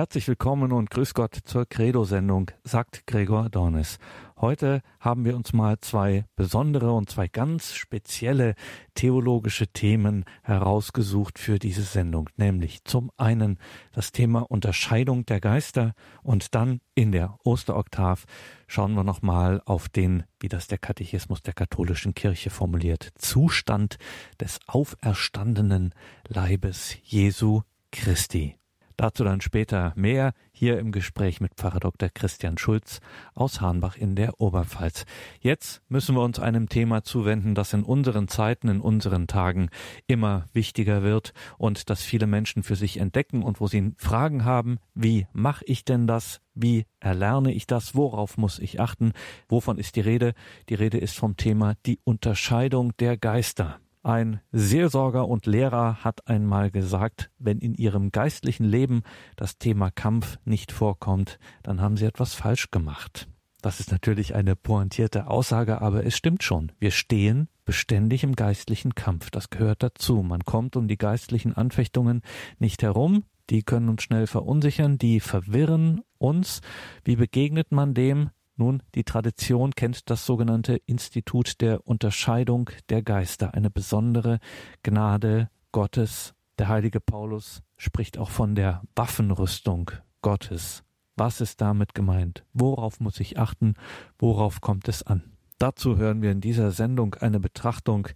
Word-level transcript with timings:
Herzlich 0.00 0.28
willkommen 0.28 0.72
und 0.72 0.88
grüß 0.88 1.12
Gott 1.12 1.36
zur 1.44 1.66
Credo-Sendung, 1.66 2.50
sagt 2.64 3.06
Gregor 3.06 3.50
Dornis. 3.50 3.98
Heute 4.40 4.80
haben 4.98 5.26
wir 5.26 5.36
uns 5.36 5.52
mal 5.52 5.78
zwei 5.80 6.24
besondere 6.36 6.92
und 6.92 7.10
zwei 7.10 7.28
ganz 7.28 7.74
spezielle 7.74 8.54
theologische 8.94 9.66
Themen 9.66 10.24
herausgesucht 10.42 11.38
für 11.38 11.58
diese 11.58 11.82
Sendung, 11.82 12.30
nämlich 12.38 12.82
zum 12.84 13.10
einen 13.18 13.58
das 13.92 14.10
Thema 14.10 14.50
Unterscheidung 14.50 15.26
der 15.26 15.38
Geister 15.38 15.92
und 16.22 16.54
dann 16.54 16.80
in 16.94 17.12
der 17.12 17.36
Osteroktav 17.44 18.24
schauen 18.68 18.94
wir 18.94 19.04
nochmal 19.04 19.60
auf 19.66 19.90
den, 19.90 20.22
wie 20.40 20.48
das 20.48 20.66
der 20.66 20.78
Katechismus 20.78 21.42
der 21.42 21.52
katholischen 21.52 22.14
Kirche 22.14 22.48
formuliert, 22.48 23.10
Zustand 23.16 23.98
des 24.40 24.60
auferstandenen 24.66 25.92
Leibes 26.26 26.96
Jesu 27.02 27.64
Christi. 27.92 28.56
Dazu 29.00 29.24
dann 29.24 29.40
später 29.40 29.94
mehr 29.96 30.34
hier 30.52 30.78
im 30.78 30.92
Gespräch 30.92 31.40
mit 31.40 31.54
Pfarrer 31.54 31.80
Dr. 31.80 32.10
Christian 32.12 32.58
Schulz 32.58 33.00
aus 33.32 33.62
Hahnbach 33.62 33.96
in 33.96 34.14
der 34.14 34.42
Oberpfalz. 34.42 35.06
Jetzt 35.40 35.80
müssen 35.88 36.14
wir 36.14 36.22
uns 36.22 36.38
einem 36.38 36.68
Thema 36.68 37.02
zuwenden, 37.02 37.54
das 37.54 37.72
in 37.72 37.82
unseren 37.82 38.28
Zeiten, 38.28 38.68
in 38.68 38.82
unseren 38.82 39.26
Tagen 39.26 39.70
immer 40.06 40.44
wichtiger 40.52 41.02
wird 41.02 41.32
und 41.56 41.88
das 41.88 42.02
viele 42.02 42.26
Menschen 42.26 42.62
für 42.62 42.76
sich 42.76 42.98
entdecken 42.98 43.42
und 43.42 43.58
wo 43.58 43.68
sie 43.68 43.94
Fragen 43.96 44.44
haben, 44.44 44.76
wie 44.94 45.26
mache 45.32 45.64
ich 45.64 45.86
denn 45.86 46.06
das? 46.06 46.42
Wie 46.52 46.84
erlerne 46.98 47.54
ich 47.54 47.66
das? 47.66 47.94
Worauf 47.94 48.36
muss 48.36 48.58
ich 48.58 48.80
achten? 48.80 49.12
Wovon 49.48 49.78
ist 49.78 49.96
die 49.96 50.02
Rede? 50.02 50.34
Die 50.68 50.74
Rede 50.74 50.98
ist 50.98 51.16
vom 51.16 51.38
Thema 51.38 51.72
die 51.86 52.00
Unterscheidung 52.04 52.94
der 52.98 53.16
Geister. 53.16 53.80
Ein 54.02 54.40
Seelsorger 54.50 55.28
und 55.28 55.44
Lehrer 55.44 56.02
hat 56.02 56.26
einmal 56.26 56.70
gesagt, 56.70 57.30
wenn 57.38 57.58
in 57.58 57.74
ihrem 57.74 58.10
geistlichen 58.12 58.64
Leben 58.64 59.02
das 59.36 59.58
Thema 59.58 59.90
Kampf 59.90 60.38
nicht 60.44 60.72
vorkommt, 60.72 61.38
dann 61.62 61.82
haben 61.82 61.98
sie 61.98 62.06
etwas 62.06 62.32
falsch 62.32 62.70
gemacht. 62.70 63.28
Das 63.60 63.78
ist 63.78 63.92
natürlich 63.92 64.34
eine 64.34 64.56
pointierte 64.56 65.26
Aussage, 65.26 65.82
aber 65.82 66.06
es 66.06 66.16
stimmt 66.16 66.42
schon. 66.42 66.72
Wir 66.78 66.92
stehen 66.92 67.48
beständig 67.66 68.24
im 68.24 68.34
geistlichen 68.34 68.94
Kampf. 68.94 69.30
Das 69.30 69.50
gehört 69.50 69.82
dazu. 69.82 70.22
Man 70.22 70.46
kommt 70.46 70.76
um 70.76 70.88
die 70.88 70.96
geistlichen 70.96 71.54
Anfechtungen 71.54 72.22
nicht 72.58 72.82
herum. 72.82 73.24
Die 73.50 73.62
können 73.62 73.90
uns 73.90 74.02
schnell 74.02 74.26
verunsichern, 74.26 74.96
die 74.96 75.20
verwirren 75.20 76.00
uns. 76.16 76.62
Wie 77.04 77.16
begegnet 77.16 77.70
man 77.70 77.92
dem? 77.92 78.30
Nun, 78.60 78.82
die 78.94 79.04
Tradition 79.04 79.74
kennt 79.74 80.10
das 80.10 80.26
sogenannte 80.26 80.76
Institut 80.84 81.62
der 81.62 81.86
Unterscheidung 81.86 82.68
der 82.90 83.00
Geister, 83.02 83.54
eine 83.54 83.70
besondere 83.70 84.38
Gnade 84.82 85.48
Gottes. 85.72 86.34
Der 86.58 86.68
heilige 86.68 87.00
Paulus 87.00 87.62
spricht 87.78 88.18
auch 88.18 88.28
von 88.28 88.54
der 88.54 88.82
Waffenrüstung 88.94 89.92
Gottes. 90.20 90.84
Was 91.16 91.40
ist 91.40 91.62
damit 91.62 91.94
gemeint? 91.94 92.44
Worauf 92.52 93.00
muss 93.00 93.18
ich 93.18 93.38
achten? 93.38 93.76
Worauf 94.18 94.60
kommt 94.60 94.88
es 94.88 95.02
an? 95.02 95.22
Dazu 95.58 95.96
hören 95.96 96.20
wir 96.20 96.30
in 96.30 96.42
dieser 96.42 96.70
Sendung 96.70 97.14
eine 97.14 97.40
Betrachtung 97.40 98.08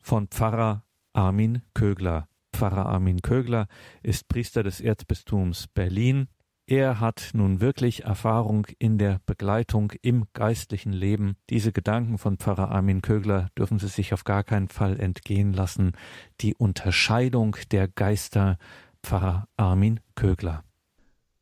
von 0.00 0.26
Pfarrer 0.26 0.82
Armin 1.12 1.62
Kögler. 1.74 2.26
Pfarrer 2.52 2.86
Armin 2.86 3.22
Kögler 3.22 3.68
ist 4.02 4.26
Priester 4.26 4.64
des 4.64 4.80
Erzbistums 4.80 5.68
Berlin. 5.68 6.26
Er 6.66 7.00
hat 7.00 7.30
nun 7.34 7.60
wirklich 7.60 8.04
Erfahrung 8.04 8.68
in 8.78 8.96
der 8.96 9.20
Begleitung 9.26 9.92
im 10.00 10.26
geistlichen 10.32 10.92
Leben. 10.92 11.36
Diese 11.50 11.72
Gedanken 11.72 12.18
von 12.18 12.36
Pfarrer 12.36 12.70
Armin 12.70 13.02
Kögler 13.02 13.48
dürfen 13.58 13.80
Sie 13.80 13.88
sich 13.88 14.14
auf 14.14 14.22
gar 14.22 14.44
keinen 14.44 14.68
Fall 14.68 15.00
entgehen 15.00 15.52
lassen. 15.52 15.92
Die 16.40 16.54
Unterscheidung 16.54 17.56
der 17.72 17.88
Geister, 17.88 18.58
Pfarrer 19.02 19.48
Armin 19.56 19.98
Kögler. 20.14 20.62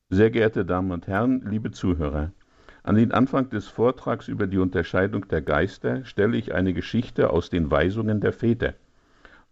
Sehr 0.08 0.30
geehrte 0.30 0.64
Damen 0.64 0.90
und 0.90 1.06
Herren, 1.06 1.42
liebe 1.44 1.70
Zuhörer, 1.70 2.32
an 2.82 2.96
den 2.96 3.12
Anfang 3.12 3.50
des 3.50 3.68
Vortrags 3.68 4.26
über 4.26 4.46
die 4.46 4.56
Unterscheidung 4.58 5.28
der 5.28 5.42
Geister 5.42 6.02
stelle 6.06 6.38
ich 6.38 6.54
eine 6.54 6.72
Geschichte 6.72 7.28
aus 7.28 7.50
den 7.50 7.70
Weisungen 7.70 8.22
der 8.22 8.32
Väter, 8.32 8.72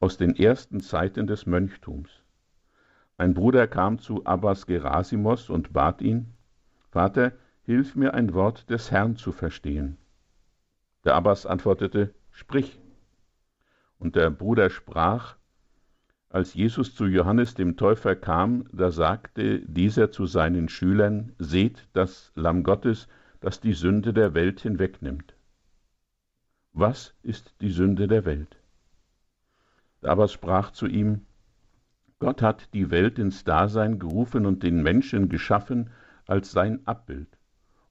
aus 0.01 0.17
den 0.17 0.35
ersten 0.35 0.81
Zeiten 0.81 1.27
des 1.27 1.45
Mönchtums. 1.45 2.23
Ein 3.19 3.35
Bruder 3.35 3.67
kam 3.67 3.99
zu 3.99 4.25
Abbas 4.27 4.67
Gerasimos 4.67 5.51
und 5.51 5.73
bat 5.73 6.01
ihn, 6.03 6.35
Vater, 6.89 7.33
hilf 7.63 7.97
mir 7.97 8.15
ein 8.15 8.33
Wort 8.33 8.71
des 8.71 8.93
Herrn 8.93 9.17
zu 9.17 9.33
verstehen. 9.33 9.99
Der 11.05 11.17
Abbas 11.17 11.45
antwortete, 11.45 12.15
Sprich. 12.31 12.79
Und 13.99 14.15
der 14.15 14.31
Bruder 14.31 14.71
sprach, 14.71 15.37
als 16.31 16.55
Jesus 16.55 16.95
zu 16.95 17.07
Johannes 17.07 17.55
dem 17.55 17.77
Täufer 17.77 18.15
kam, 18.15 18.69
da 18.73 18.93
sagte 18.93 19.61
dieser 19.67 20.13
zu 20.13 20.27
seinen 20.27 20.69
Schülern, 20.69 21.33
Seht 21.39 21.89
das 21.95 22.31
Lamm 22.37 22.63
Gottes, 22.63 23.09
das 23.41 23.61
die 23.61 23.73
Sünde 23.73 24.13
der 24.13 24.35
Welt 24.35 24.61
hinwegnimmt. 24.61 25.35
Was 26.73 27.17
ist 27.23 27.53
die 27.63 27.71
Sünde 27.71 28.07
der 28.07 28.25
Welt? 28.25 28.57
Der 30.03 30.11
Abbas 30.11 30.33
sprach 30.33 30.71
zu 30.71 30.87
ihm, 30.87 31.27
Gott 32.21 32.43
hat 32.43 32.75
die 32.75 32.91
Welt 32.91 33.19
ins 33.19 33.45
Dasein 33.45 33.99
gerufen 33.99 34.45
und 34.45 34.63
den 34.63 34.83
Menschen 34.83 35.29
geschaffen 35.29 35.91
als 36.27 36.51
sein 36.51 36.85
Abbild, 36.87 37.29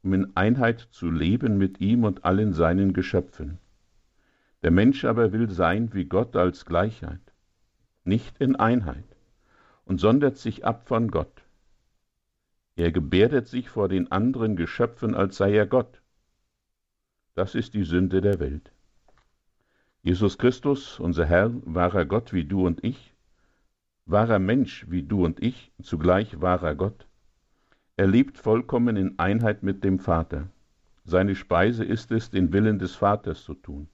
um 0.04 0.14
in 0.14 0.36
Einheit 0.36 0.82
zu 0.92 1.10
leben 1.10 1.58
mit 1.58 1.80
ihm 1.80 2.04
und 2.04 2.26
allen 2.26 2.54
seinen 2.54 2.94
Geschöpfen. 2.94 3.58
Der 4.64 4.72
Mensch 4.72 5.06
aber 5.06 5.32
will 5.32 5.50
sein 5.50 5.94
wie 5.94 6.06
Gott 6.06 6.36
als 6.36 6.66
Gleichheit, 6.66 7.22
nicht 8.04 8.38
in 8.40 8.56
Einheit, 8.56 9.06
und 9.86 10.00
sondert 10.00 10.38
sich 10.38 10.66
ab 10.66 10.88
von 10.88 11.10
Gott. 11.10 11.44
Er 12.76 12.92
gebärdet 12.92 13.48
sich 13.48 13.70
vor 13.70 13.88
den 13.88 14.12
anderen 14.12 14.56
Geschöpfen, 14.56 15.16
als 15.16 15.38
sei 15.38 15.56
er 15.56 15.68
Gott. 15.68 16.02
Das 17.34 17.56
ist 17.56 17.74
die 17.74 17.84
Sünde 17.84 18.20
der 18.20 18.40
Welt. 18.40 18.72
Jesus 20.02 20.38
Christus, 20.38 21.00
unser 21.00 21.26
Herr, 21.26 21.52
war 21.66 21.96
er 21.96 22.06
Gott 22.06 22.34
wie 22.34 22.44
du 22.44 22.66
und 22.66 22.84
ich, 22.84 23.16
wahrer 24.08 24.40
Mensch 24.40 24.86
wie 24.90 25.04
du 25.04 25.26
und 25.26 25.44
ich, 25.44 25.72
zugleich 25.82 26.42
wahrer 26.42 26.76
Gott. 26.76 27.08
Er 27.98 28.08
lebt 28.08 28.38
vollkommen 28.38 28.96
in 28.96 29.20
Einheit 29.20 29.64
mit 29.64 29.84
dem 29.84 30.00
Vater. 30.00 30.48
Seine 31.04 31.36
Speise 31.36 31.84
ist 31.84 32.12
es, 32.12 32.30
den 32.30 32.54
Willen 32.54 32.80
des 32.80 32.96
Vaters 32.96 33.44
zu 33.44 33.54
tun. 33.54 33.88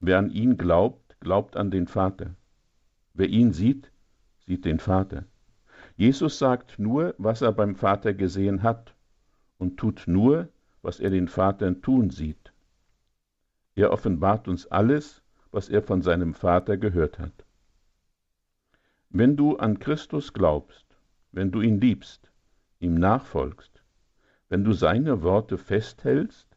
Wer 0.00 0.18
an 0.18 0.30
ihn 0.30 0.56
glaubt, 0.56 1.16
glaubt 1.20 1.56
an 1.56 1.70
den 1.70 1.86
Vater. 1.86 2.34
Wer 3.14 3.28
ihn 3.28 3.52
sieht, 3.52 3.90
sieht 4.46 4.64
den 4.64 4.80
Vater. 4.80 5.24
Jesus 5.96 6.38
sagt 6.38 6.78
nur, 6.78 7.14
was 7.18 7.40
er 7.40 7.52
beim 7.52 7.76
Vater 7.76 8.14
gesehen 8.14 8.62
hat 8.62 8.94
und 9.58 9.76
tut 9.76 10.04
nur, 10.06 10.48
was 10.82 10.98
er 10.98 11.10
den 11.10 11.28
Vater 11.28 11.80
tun 11.80 12.10
sieht. 12.10 12.52
Er 13.76 13.92
offenbart 13.92 14.48
uns 14.48 14.66
alles, 14.66 15.22
was 15.52 15.68
er 15.68 15.82
von 15.82 16.02
seinem 16.02 16.34
Vater 16.34 16.76
gehört 16.76 17.18
hat. 17.18 17.44
Wenn 19.16 19.36
du 19.36 19.58
an 19.58 19.78
Christus 19.78 20.32
glaubst, 20.32 20.84
wenn 21.30 21.52
du 21.52 21.60
ihn 21.60 21.80
liebst, 21.80 22.32
ihm 22.80 22.94
nachfolgst, 22.94 23.80
wenn 24.48 24.64
du 24.64 24.72
seine 24.72 25.22
Worte 25.22 25.56
festhältst, 25.56 26.48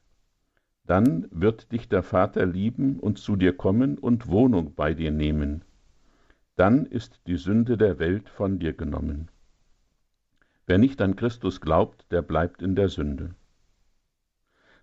dann 0.84 1.28
wird 1.30 1.72
dich 1.72 1.88
der 1.88 2.02
Vater 2.02 2.48
lieben 2.48 3.00
und 3.00 3.20
zu 3.20 3.36
dir 3.36 3.56
kommen 3.56 4.00
und 4.00 4.28
Wohnung 4.28 4.74
bei 4.74 4.96
dir 4.96 5.12
nehmen. 5.12 5.66
Dann 6.56 6.88
ist 6.88 7.22
die 7.28 7.38
Sünde 7.38 7.78
der 7.78 8.00
Welt 8.00 8.28
von 8.28 8.58
dir 8.58 8.74
genommen. 8.74 9.30
Wer 10.66 10.80
nicht 10.80 11.00
an 11.00 11.16
Christus 11.16 11.62
glaubt, 11.62 12.12
der 12.12 12.24
bleibt 12.24 12.64
in 12.64 12.76
der 12.76 12.90
Sünde. 12.90 13.36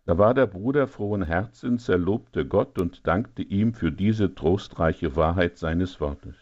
Da 0.07 0.17
war 0.17 0.33
der 0.33 0.47
Bruder 0.47 0.87
frohen 0.87 1.25
Herzens, 1.25 1.89
er 1.89 1.99
lobte 1.99 2.47
Gott 2.47 2.79
und 2.79 3.05
dankte 3.05 3.43
ihm 3.43 3.75
für 3.75 3.91
diese 3.91 4.33
trostreiche 4.33 5.17
Wahrheit 5.17 5.59
seines 5.59 6.01
Wortes. 6.01 6.37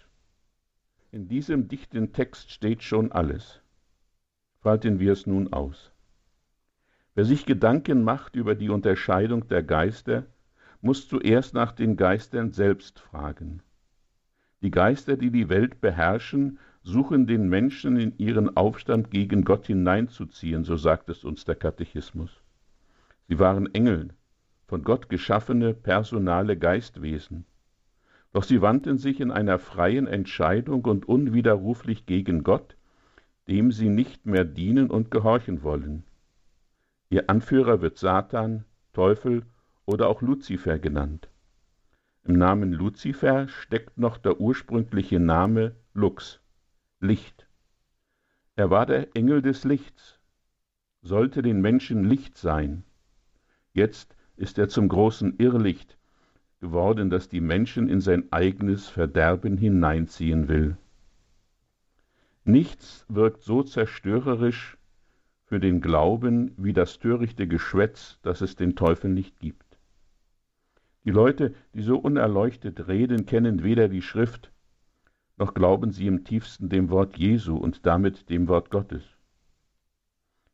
In 1.15 1.29
diesem 1.29 1.69
dichten 1.69 2.15
Text 2.15 2.51
steht 2.53 2.83
schon 2.83 3.13
alles. 3.13 3.61
Falten 4.61 4.99
wir 4.99 5.13
es 5.13 5.27
nun 5.27 5.53
aus. 5.53 5.93
Wer 7.15 7.27
sich 7.27 7.45
Gedanken 7.45 8.03
macht 8.03 8.35
über 8.35 8.55
die 8.55 8.71
Unterscheidung 8.71 9.47
der 9.47 9.63
Geister, 9.63 10.25
muss 10.81 11.09
zuerst 11.09 11.53
nach 11.53 11.73
den 11.73 11.99
Geistern 11.99 12.53
selbst 12.53 12.99
fragen. 12.99 13.61
Die 14.63 14.71
Geister, 14.71 15.19
die 15.19 15.31
die 15.31 15.51
Welt 15.51 15.83
beherrschen, 15.83 16.59
suchen 16.83 17.27
den 17.27 17.47
Menschen 17.47 17.99
in 17.99 18.17
ihren 18.17 18.57
Aufstand 18.57 19.11
gegen 19.11 19.45
Gott 19.45 19.67
hineinzuziehen, 19.67 20.65
so 20.65 20.79
sagt 20.79 21.11
es 21.11 21.25
uns 21.25 21.45
der 21.45 21.57
Katechismus. 21.57 22.41
Sie 23.29 23.39
waren 23.39 23.67
Engel, 23.75 24.15
von 24.67 24.83
Gott 24.83 25.11
geschaffene 25.11 25.75
personale 25.75 26.57
Geistwesen. 26.57 27.45
Doch 28.33 28.45
sie 28.45 28.63
wandten 28.63 28.97
sich 28.97 29.21
in 29.21 29.31
einer 29.31 29.59
freien 29.59 30.07
Entscheidung 30.07 30.85
und 30.87 31.07
unwiderruflich 31.07 32.07
gegen 32.07 32.43
Gott, 32.43 32.77
dem 33.49 33.73
sie 33.73 33.89
nicht 33.89 34.25
mehr 34.25 34.45
dienen 34.45 34.91
und 34.91 35.11
gehorchen 35.11 35.63
wollen. 35.63 36.05
Ihr 37.11 37.29
Anführer 37.29 37.83
wird 37.83 37.99
Satan, 37.99 38.65
Teufel 38.95 39.45
oder 39.85 40.09
auch 40.09 40.23
Luzifer 40.23 40.79
genannt. 40.79 41.29
Im 42.25 42.35
Namen 42.39 42.73
Luzifer 42.73 43.49
steckt 43.49 43.99
noch 43.99 44.17
der 44.17 44.41
ursprüngliche 44.41 45.19
Name 45.21 45.75
Lux, 45.93 46.41
Licht. 47.01 47.47
Er 48.57 48.71
war 48.71 48.87
der 48.87 49.15
Engel 49.17 49.43
des 49.43 49.65
Lichts, 49.65 50.21
sollte 51.03 51.43
den 51.43 51.61
Menschen 51.61 52.05
Licht 52.05 52.39
sein. 52.39 52.85
Jetzt 53.75 54.17
ist 54.37 54.57
er 54.57 54.69
zum 54.69 54.89
großen 54.89 55.37
Irrlicht 55.39 55.99
geworden, 56.63 57.11
das 57.11 57.29
die 57.29 57.41
Menschen 57.41 57.89
in 57.89 58.01
sein 58.01 58.33
eigenes 58.33 58.89
Verderben 58.89 59.59
hineinziehen 59.59 60.49
will. 60.49 60.77
Nichts 62.45 63.05
wirkt 63.09 63.43
so 63.43 63.65
zerstörerisch 63.65 64.79
für 65.45 65.59
den 65.59 65.81
Glauben 65.81 66.53
wie 66.57 66.73
das 66.73 67.01
törichte 67.01 67.49
Geschwätz, 67.49 68.19
das 68.23 68.41
es 68.41 68.55
den 68.55 68.77
Teufel 68.77 69.11
nicht 69.11 69.41
gibt. 69.41 69.77
Die 71.05 71.11
Leute, 71.11 71.53
die 71.75 71.83
so 71.83 71.99
unerleuchtet 71.99 72.87
reden, 72.87 73.27
kennen 73.27 73.65
weder 73.65 73.89
die 73.89 74.03
Schrift, 74.03 74.53
noch 75.37 75.55
glauben 75.55 75.91
sie 75.91 76.07
im 76.07 76.23
tiefsten 76.23 76.69
dem 76.69 76.91
Wort 76.91 77.19
Jesu 77.19 77.57
und 77.57 77.85
damit 77.87 78.31
dem 78.31 78.47
Wort 78.47 78.71
Gottes. 78.71 79.03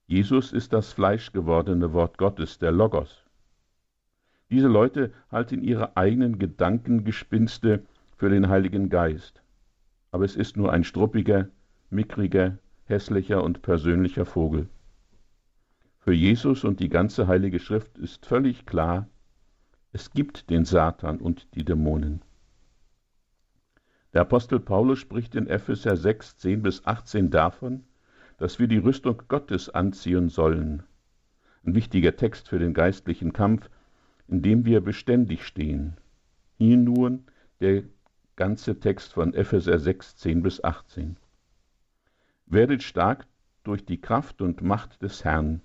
Jesus 0.07 0.55
ist 0.55 0.73
das 0.73 0.95
fleischgewordene 0.95 1.93
Wort 1.93 2.17
Gottes, 2.17 2.59
der 2.59 2.73
Logos. 2.73 3.28
Diese 4.51 4.69
Leute 4.69 5.13
halten 5.31 5.63
ihre 5.63 5.97
eigenen 5.97 6.39
Gedankengespinste 6.39 7.85
für 8.17 8.31
den 8.31 8.49
Heiligen 8.49 8.89
Geist, 8.89 9.43
aber 10.11 10.25
es 10.25 10.37
ist 10.37 10.57
nur 10.57 10.73
ein 10.73 10.85
struppiger, 10.85 11.49
mickriger, 11.91 12.59
hässlicher 12.85 13.45
und 13.45 13.61
persönlicher 13.61 14.25
Vogel. 14.25 14.69
Für 16.01 16.15
Jesus 16.15 16.65
und 16.65 16.81
die 16.81 16.89
ganze 16.89 17.27
Heilige 17.27 17.59
Schrift 17.59 17.99
ist 17.99 18.25
völlig 18.25 18.65
klar, 18.65 19.09
es 19.93 20.11
gibt 20.13 20.49
den 20.49 20.65
Satan 20.65 21.19
und 21.19 21.55
die 21.55 21.65
Dämonen. 21.65 22.23
Der 24.15 24.23
Apostel 24.23 24.61
Paulus 24.61 24.99
spricht 24.99 25.35
in 25.35 25.47
Epheser 25.47 25.97
6, 25.97 26.39
10 26.39 26.63
bis 26.63 26.87
18 26.87 27.31
davon, 27.31 27.85
dass 28.39 28.59
wir 28.59 28.69
die 28.69 28.79
Rüstung 28.79 29.23
Gottes 29.29 29.69
anziehen 29.69 30.31
sollen. 30.31 30.83
Ein 31.65 31.75
wichtiger 31.75 32.17
Text 32.17 32.49
für 32.49 32.59
den 32.59 32.73
geistlichen 32.73 33.35
Kampf, 33.35 33.69
in 34.29 34.43
dem 34.43 34.65
wir 34.67 34.81
beständig 34.81 35.45
stehen. 35.45 35.97
Hier 36.59 36.77
nun 36.77 37.25
der 37.61 37.83
ganze 38.37 38.79
Text 38.79 39.15
von 39.15 39.35
Epheser 39.35 39.79
6, 39.79 40.17
10 40.17 40.43
bis 40.43 40.63
18. 40.63 41.17
Werdet 42.47 42.83
stark 42.83 43.27
durch 43.65 43.85
die 43.85 44.01
Kraft 44.01 44.41
und 44.43 44.63
Macht 44.63 45.03
des 45.03 45.25
Herrn. 45.25 45.63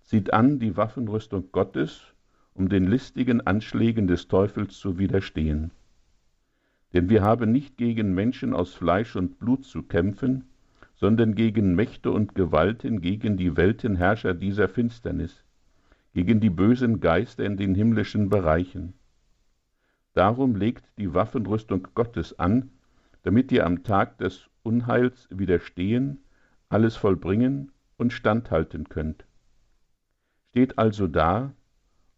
Zieht 0.00 0.32
an 0.32 0.58
die 0.58 0.76
Waffenrüstung 0.76 1.52
Gottes, 1.52 2.14
um 2.54 2.68
den 2.68 2.86
listigen 2.86 3.46
Anschlägen 3.46 4.06
des 4.06 4.28
Teufels 4.28 4.78
zu 4.78 4.98
widerstehen. 4.98 5.70
Denn 6.92 7.08
wir 7.08 7.22
haben 7.22 7.52
nicht 7.52 7.76
gegen 7.76 8.14
Menschen 8.14 8.54
aus 8.54 8.74
Fleisch 8.74 9.14
und 9.14 9.38
Blut 9.38 9.64
zu 9.64 9.82
kämpfen, 9.82 10.44
sondern 10.96 11.34
gegen 11.34 11.74
Mächte 11.74 12.10
und 12.10 12.34
Gewalten, 12.34 13.00
gegen 13.00 13.36
die 13.36 13.56
Weltenherrscher 13.56 14.34
dieser 14.34 14.68
Finsternis, 14.68 15.44
gegen 16.12 16.40
die 16.40 16.50
bösen 16.50 17.00
Geister 17.00 17.44
in 17.44 17.56
den 17.56 17.74
himmlischen 17.74 18.28
Bereichen. 18.28 18.94
Darum 20.12 20.56
legt 20.56 20.84
die 20.98 21.14
Waffenrüstung 21.14 21.88
Gottes 21.94 22.38
an, 22.38 22.70
damit 23.22 23.52
ihr 23.52 23.66
am 23.66 23.84
Tag 23.84 24.18
des 24.18 24.48
Unheils 24.62 25.28
widerstehen, 25.30 26.18
alles 26.68 26.96
vollbringen 26.96 27.72
und 27.96 28.12
standhalten 28.12 28.88
könnt. 28.88 29.24
Steht 30.50 30.78
also 30.78 31.06
da, 31.06 31.52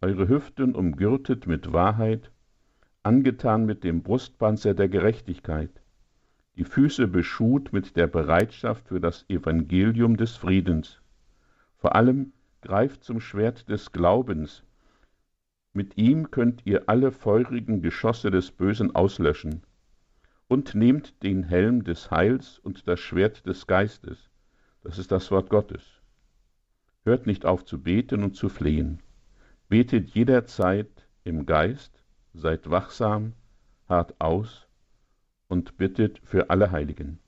eure 0.00 0.28
Hüften 0.28 0.74
umgürtet 0.74 1.46
mit 1.46 1.72
Wahrheit, 1.72 2.30
angetan 3.02 3.66
mit 3.66 3.84
dem 3.84 4.02
Brustpanzer 4.02 4.74
der 4.74 4.88
Gerechtigkeit, 4.88 5.70
die 6.56 6.64
Füße 6.64 7.08
beschut 7.08 7.72
mit 7.72 7.96
der 7.96 8.06
Bereitschaft 8.06 8.88
für 8.88 9.00
das 9.00 9.24
Evangelium 9.28 10.16
des 10.16 10.36
Friedens. 10.36 11.00
Vor 11.78 11.94
allem 11.94 12.32
greift 12.62 13.04
zum 13.04 13.20
Schwert 13.20 13.68
des 13.68 13.92
Glaubens. 13.92 14.64
Mit 15.74 15.96
ihm 15.98 16.30
könnt 16.30 16.64
ihr 16.64 16.88
alle 16.88 17.12
feurigen 17.12 17.82
Geschosse 17.82 18.30
des 18.30 18.50
Bösen 18.50 18.94
auslöschen. 18.94 19.62
Und 20.48 20.74
nehmt 20.74 21.22
den 21.22 21.44
Helm 21.44 21.84
des 21.84 22.10
Heils 22.10 22.58
und 22.58 22.86
das 22.88 23.00
Schwert 23.00 23.46
des 23.46 23.66
Geistes. 23.66 24.30
Das 24.82 24.98
ist 24.98 25.12
das 25.12 25.30
Wort 25.30 25.50
Gottes. 25.50 25.82
Hört 27.04 27.26
nicht 27.26 27.46
auf 27.46 27.64
zu 27.64 27.82
beten 27.82 28.22
und 28.22 28.36
zu 28.36 28.48
flehen. 28.48 29.02
Betet 29.68 30.10
jederzeit 30.10 31.08
im 31.24 31.46
Geist 31.46 32.02
seid 32.34 32.70
wachsam, 32.70 33.34
hart 33.88 34.20
aus 34.20 34.66
und 35.48 35.76
bittet 35.76 36.20
für 36.24 36.50
alle 36.50 36.70
Heiligen. 36.70 37.18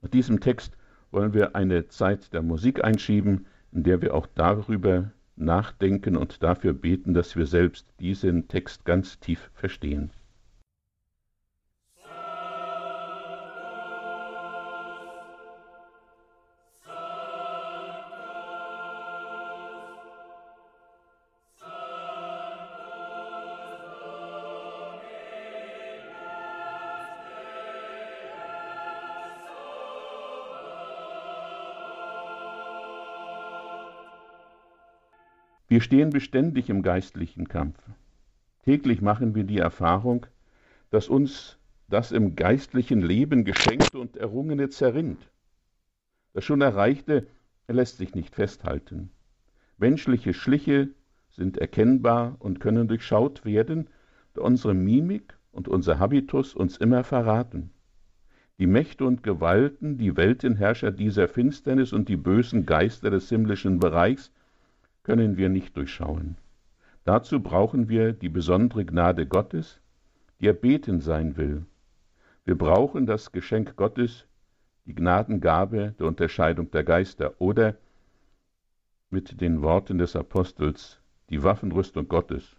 Nach 0.00 0.10
diesem 0.10 0.40
Text 0.40 0.76
wollen 1.10 1.34
wir 1.34 1.54
eine 1.54 1.88
Zeit 1.88 2.32
der 2.32 2.42
Musik 2.42 2.82
einschieben, 2.82 3.46
in 3.72 3.82
der 3.82 4.02
wir 4.02 4.14
auch 4.14 4.26
darüber 4.34 5.12
nachdenken 5.36 6.16
und 6.16 6.42
dafür 6.42 6.72
beten, 6.72 7.14
dass 7.14 7.36
wir 7.36 7.46
selbst 7.46 7.86
diesen 8.00 8.48
Text 8.48 8.84
ganz 8.84 9.18
tief 9.18 9.50
verstehen. 9.54 10.10
Wir 35.72 35.80
stehen 35.80 36.10
beständig 36.10 36.68
im 36.68 36.82
geistlichen 36.82 37.48
Kampf. 37.48 37.78
Täglich 38.62 39.00
machen 39.00 39.34
wir 39.34 39.44
die 39.44 39.56
Erfahrung, 39.56 40.26
dass 40.90 41.08
uns 41.08 41.56
das 41.88 42.12
im 42.12 42.36
geistlichen 42.36 43.00
Leben 43.00 43.46
Geschenkte 43.46 43.98
und 43.98 44.18
Errungene 44.18 44.68
zerrinnt. 44.68 45.30
Das 46.34 46.44
schon 46.44 46.60
Erreichte 46.60 47.26
lässt 47.68 47.96
sich 47.96 48.14
nicht 48.14 48.34
festhalten. 48.34 49.12
Menschliche 49.78 50.34
Schliche 50.34 50.90
sind 51.30 51.56
erkennbar 51.56 52.36
und 52.38 52.60
können 52.60 52.86
durchschaut 52.86 53.46
werden, 53.46 53.88
da 54.34 54.42
unsere 54.42 54.74
Mimik 54.74 55.38
und 55.52 55.68
unser 55.68 55.98
Habitus 55.98 56.54
uns 56.54 56.76
immer 56.76 57.02
verraten. 57.02 57.70
Die 58.58 58.66
Mächte 58.66 59.06
und 59.06 59.22
Gewalten, 59.22 59.96
die 59.96 60.18
Weltenherrscher 60.18 60.90
dieser 60.90 61.28
Finsternis 61.28 61.94
und 61.94 62.10
die 62.10 62.18
bösen 62.18 62.66
Geister 62.66 63.08
des 63.08 63.30
himmlischen 63.30 63.78
Bereichs 63.78 64.30
können 65.02 65.36
wir 65.36 65.48
nicht 65.48 65.76
durchschauen. 65.76 66.36
Dazu 67.04 67.40
brauchen 67.40 67.88
wir 67.88 68.12
die 68.12 68.28
besondere 68.28 68.84
Gnade 68.84 69.26
Gottes, 69.26 69.80
die 70.40 70.46
erbeten 70.46 71.00
sein 71.00 71.36
will. 71.36 71.66
Wir 72.44 72.56
brauchen 72.56 73.06
das 73.06 73.32
Geschenk 73.32 73.76
Gottes, 73.76 74.26
die 74.86 74.94
Gnadengabe 74.94 75.94
der 75.98 76.06
Unterscheidung 76.06 76.70
der 76.70 76.84
Geister 76.84 77.34
oder 77.40 77.76
mit 79.10 79.40
den 79.40 79.62
Worten 79.62 79.98
des 79.98 80.16
Apostels 80.16 81.00
die 81.30 81.42
Waffenrüstung 81.42 82.08
Gottes. 82.08 82.56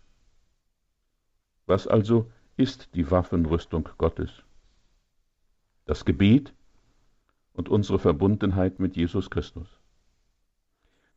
Was 1.66 1.88
also 1.88 2.32
ist 2.58 2.96
die 2.96 3.10
Waffenrüstung 3.10 3.90
Gottes? 3.98 4.44
Das 5.86 6.06
Gebet 6.06 6.54
und 7.54 7.70
unsere 7.70 8.00
Verbundenheit 8.00 8.80
mit 8.80 8.96
Jesus 8.96 9.30
Christus. 9.30 9.83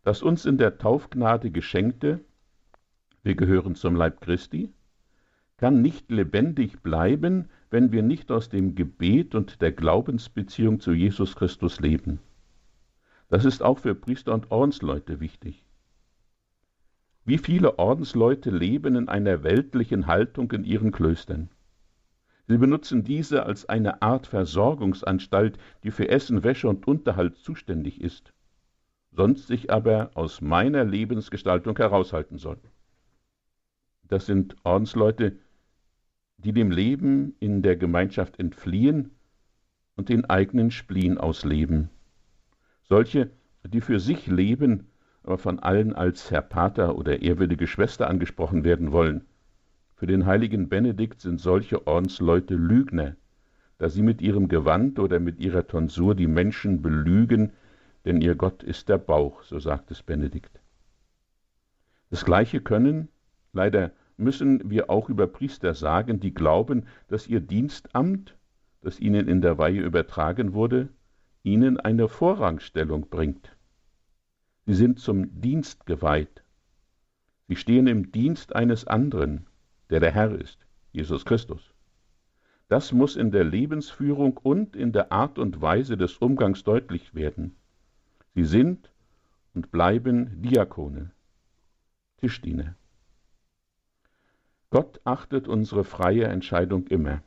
Das 0.07 0.23
uns 0.23 0.47
in 0.47 0.57
der 0.57 0.79
Taufgnade 0.79 1.51
geschenkte, 1.51 2.21
wir 3.25 3.35
gehören 3.35 3.75
zum 3.75 3.97
Leib 3.97 4.21
Christi, 4.21 4.73
kann 5.57 5.83
nicht 5.83 6.13
lebendig 6.13 6.81
bleiben, 6.81 7.49
wenn 7.71 7.91
wir 7.91 8.05
nicht 8.05 8.31
aus 8.31 8.49
dem 8.49 8.77
Gebet 8.77 9.35
und 9.35 9.61
der 9.61 9.73
Glaubensbeziehung 9.73 10.79
zu 10.79 10.93
Jesus 10.93 11.35
Christus 11.35 11.81
leben. 11.81 12.21
Das 13.31 13.45
ist 13.45 13.65
auch 13.65 13.81
für 13.81 13.97
Priester 13.97 14.33
und 14.33 14.53
Ordensleute 14.53 15.19
wichtig. 15.19 15.67
Wie 17.25 17.39
viele 17.39 17.81
Ordensleute 17.81 18.51
leben 18.51 18.95
in 18.95 19.09
einer 19.09 19.43
weltlichen 19.43 20.07
Haltung 20.07 20.53
in 20.53 20.63
ihren 20.63 20.93
Klöstern? 20.93 21.49
Sie 22.47 22.59
benutzen 22.59 23.03
diese 23.03 23.45
als 23.45 23.69
eine 23.69 24.03
Art 24.03 24.29
Versorgungsanstalt, 24.29 25.59
die 25.83 25.91
für 25.91 26.09
Essen, 26.09 26.45
Wäsche 26.45 26.69
und 26.69 26.87
Unterhalt 26.87 27.39
zuständig 27.39 28.01
ist 28.01 28.33
sonst 29.17 29.47
sich 29.47 29.73
aber 29.73 30.11
aus 30.15 30.43
meiner 30.43 30.85
Lebensgestaltung 30.85 31.77
heraushalten 31.77 32.39
soll. 32.39 32.59
Das 34.09 34.27
sind 34.27 34.55
Ordensleute, 34.63 35.37
die 36.37 36.53
dem 36.53 36.71
Leben 36.71 37.35
in 37.41 37.63
der 37.63 37.77
Gemeinschaft 37.77 38.39
entfliehen 38.39 39.11
und 39.97 40.11
den 40.11 40.27
eigenen 40.27 40.71
Spleen 40.71 41.17
ausleben. 41.17 41.89
Solche, 42.83 43.31
die 43.67 43.81
für 43.81 43.99
sich 43.99 44.27
leben, 44.27 44.89
aber 45.23 45.39
von 45.39 45.59
allen 45.59 45.95
als 45.95 46.31
Herr 46.31 46.43
Pater 46.43 46.97
oder 46.97 47.23
ehrwürdige 47.23 47.67
Schwester 47.67 48.09
angesprochen 48.09 48.65
werden 48.65 48.93
wollen. 48.93 49.25
Für 49.97 50.07
den 50.07 50.27
heiligen 50.27 50.69
Benedikt 50.69 51.23
sind 51.23 51.41
solche 51.41 51.87
Ordensleute 51.87 52.55
Lügner, 52.55 53.17
da 53.79 53.89
sie 53.89 54.03
mit 54.03 54.21
ihrem 54.21 54.49
Gewand 54.49 54.99
oder 54.99 55.19
mit 55.21 55.41
ihrer 55.41 55.67
Tonsur 55.67 56.15
die 56.15 56.27
Menschen 56.27 56.83
belügen, 56.83 57.53
denn 58.07 58.21
ihr 58.21 58.37
Gott 58.37 58.63
ist 58.63 58.89
der 58.89 58.99
Bauch, 58.99 59.43
so 59.43 59.59
sagt 59.59 59.91
es 59.91 60.03
Benedikt. 60.03 60.61
Das 62.09 62.25
Gleiche 62.25 62.61
können, 62.61 63.09
leider 63.53 63.91
müssen 64.17 64.71
wir 64.71 64.89
auch 64.91 65.09
über 65.09 65.27
Priester 65.27 65.75
sagen, 65.75 66.21
die 66.21 66.33
glauben, 66.33 66.87
dass 67.09 67.27
ihr 67.27 67.41
Dienstamt, 67.41 68.37
das 68.81 69.01
ihnen 69.01 69.27
in 69.27 69.41
der 69.43 69.59
Weihe 69.59 69.81
übertragen 69.81 70.53
wurde, 70.53 70.89
ihnen 71.43 71.81
eine 71.81 72.09
Vorrangstellung 72.09 73.09
bringt. 73.11 73.57
Sie 74.67 74.75
sind 74.75 75.01
zum 75.01 75.41
Dienst 75.41 75.85
geweiht. 75.85 76.45
Sie 77.49 77.57
stehen 77.57 77.89
im 77.89 78.13
Dienst 78.13 78.55
eines 78.55 78.87
anderen, 78.87 79.47
der 79.91 79.99
der 79.99 80.13
Herr 80.13 80.33
ist, 80.33 80.65
Jesus 80.93 81.25
Christus. 81.25 81.75
Das 82.69 82.93
muss 82.93 83.17
in 83.17 83.33
der 83.33 83.45
Lebensführung 83.45 84.37
und 84.37 84.77
in 84.77 84.93
der 84.93 85.11
Art 85.11 85.39
und 85.41 85.61
Weise 85.61 85.97
des 85.97 86.17
Umgangs 86.19 86.63
deutlich 86.63 87.15
werden. 87.15 87.57
Sie 88.37 88.45
sind 88.45 88.93
und 89.55 89.71
bleiben 89.71 90.43
Diakone, 90.43 91.11
Tischdiener. 92.19 92.75
Gott 94.69 95.01
achtet 95.05 95.49
unsere 95.49 95.85
freie 95.85 96.25
Entscheidung 96.25 96.87
immer, 96.89 97.23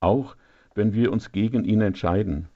auch 0.00 0.38
wenn 0.74 0.94
wir 0.94 1.12
uns 1.12 1.32
gegen 1.32 1.64
ihn 1.64 1.82
entscheiden. 1.82 2.48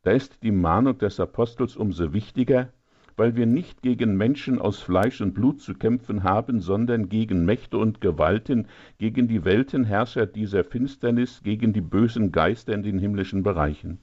Da 0.00 0.12
ist 0.12 0.42
die 0.42 0.50
Mahnung 0.50 0.96
des 0.96 1.20
Apostels 1.20 1.76
umso 1.76 2.14
wichtiger, 2.14 2.72
weil 3.16 3.36
wir 3.36 3.44
nicht 3.44 3.82
gegen 3.82 4.16
Menschen 4.16 4.58
aus 4.58 4.78
Fleisch 4.78 5.20
und 5.20 5.34
Blut 5.34 5.60
zu 5.60 5.74
kämpfen 5.74 6.22
haben, 6.22 6.60
sondern 6.60 7.10
gegen 7.10 7.44
Mächte 7.44 7.76
und 7.76 8.00
Gewalten, 8.00 8.66
gegen 8.96 9.28
die 9.28 9.44
Weltenherrscher 9.44 10.24
dieser 10.24 10.64
Finsternis, 10.64 11.42
gegen 11.42 11.74
die 11.74 11.82
bösen 11.82 12.32
Geister 12.32 12.72
in 12.72 12.82
den 12.82 12.98
himmlischen 12.98 13.42
Bereichen. 13.42 14.00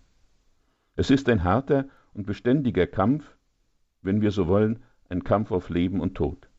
Es 0.96 1.10
ist 1.10 1.30
ein 1.30 1.44
harter 1.44 1.88
und 2.18 2.26
beständiger 2.26 2.88
Kampf, 2.88 3.38
wenn 4.02 4.22
wir 4.22 4.32
so 4.32 4.48
wollen, 4.48 4.80
ein 5.08 5.24
Kampf 5.24 5.52
auf 5.52 5.70
Leben 5.70 6.02
und 6.02 6.16
Tod. 6.16 6.50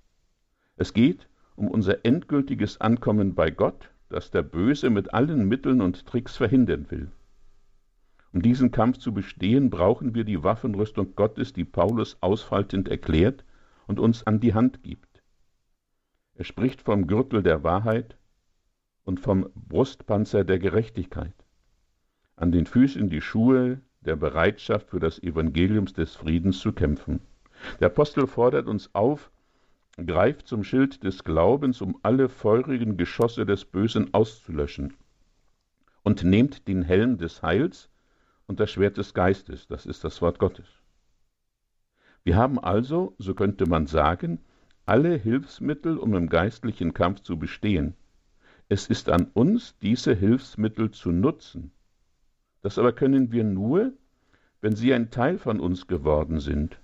Es 0.76 0.94
geht 0.94 1.28
um 1.56 1.68
unser 1.68 2.04
endgültiges 2.04 2.80
Ankommen 2.80 3.34
bei 3.34 3.50
Gott, 3.50 3.90
das 4.08 4.30
der 4.30 4.42
Böse 4.42 4.88
mit 4.88 5.12
allen 5.12 5.48
Mitteln 5.48 5.82
und 5.82 6.06
Tricks 6.06 6.36
verhindern 6.36 6.88
will. 6.90 7.10
Um 8.32 8.40
diesen 8.40 8.70
Kampf 8.70 8.98
zu 8.98 9.12
bestehen, 9.12 9.68
brauchen 9.68 10.14
wir 10.14 10.22
die 10.22 10.44
Waffenrüstung 10.44 11.16
Gottes, 11.16 11.52
die 11.52 11.64
Paulus 11.64 12.16
ausfaltend 12.20 12.88
erklärt 12.88 13.44
und 13.88 13.98
uns 13.98 14.24
an 14.26 14.38
die 14.38 14.54
Hand 14.54 14.84
gibt. 14.84 15.22
Er 16.34 16.44
spricht 16.44 16.82
vom 16.82 17.08
Gürtel 17.08 17.42
der 17.42 17.64
Wahrheit 17.64 18.16
und 19.02 19.18
vom 19.18 19.50
Brustpanzer 19.56 20.44
der 20.44 20.60
Gerechtigkeit. 20.60 21.34
An 22.36 22.52
den 22.52 22.66
Füßen 22.66 23.10
die 23.10 23.20
Schuhe 23.20 23.80
der 24.00 24.16
Bereitschaft 24.16 24.90
für 24.90 25.00
das 25.00 25.22
Evangelium 25.22 25.86
des 25.86 26.14
Friedens 26.14 26.60
zu 26.60 26.72
kämpfen. 26.72 27.20
Der 27.80 27.88
Apostel 27.88 28.26
fordert 28.26 28.66
uns 28.66 28.94
auf, 28.94 29.30
greift 29.96 30.46
zum 30.46 30.62
Schild 30.62 31.02
des 31.02 31.24
Glaubens, 31.24 31.80
um 31.80 31.98
alle 32.02 32.28
feurigen 32.28 32.96
Geschosse 32.96 33.44
des 33.44 33.64
Bösen 33.64 34.14
auszulöschen, 34.14 34.94
und 36.02 36.22
nehmt 36.24 36.68
den 36.68 36.82
Helm 36.82 37.18
des 37.18 37.42
Heils 37.42 37.90
und 38.46 38.60
das 38.60 38.70
Schwert 38.70 38.96
des 38.96 39.12
Geistes, 39.12 39.66
das 39.66 39.86
ist 39.86 40.04
das 40.04 40.22
Wort 40.22 40.38
Gottes. 40.38 40.66
Wir 42.22 42.36
haben 42.36 42.58
also, 42.58 43.14
so 43.18 43.34
könnte 43.34 43.66
man 43.66 43.86
sagen, 43.86 44.40
alle 44.86 45.16
Hilfsmittel, 45.16 45.98
um 45.98 46.14
im 46.14 46.28
geistlichen 46.28 46.94
Kampf 46.94 47.20
zu 47.20 47.38
bestehen. 47.38 47.94
Es 48.68 48.86
ist 48.86 49.08
an 49.08 49.30
uns, 49.34 49.76
diese 49.78 50.14
Hilfsmittel 50.14 50.90
zu 50.90 51.10
nutzen. 51.10 51.72
Das 52.62 52.78
aber 52.78 52.92
können 52.92 53.32
wir 53.32 53.44
nur, 53.44 53.92
wenn 54.60 54.74
sie 54.74 54.92
ein 54.92 55.10
Teil 55.10 55.38
von 55.38 55.60
uns 55.60 55.86
geworden 55.86 56.40
sind. 56.40 56.80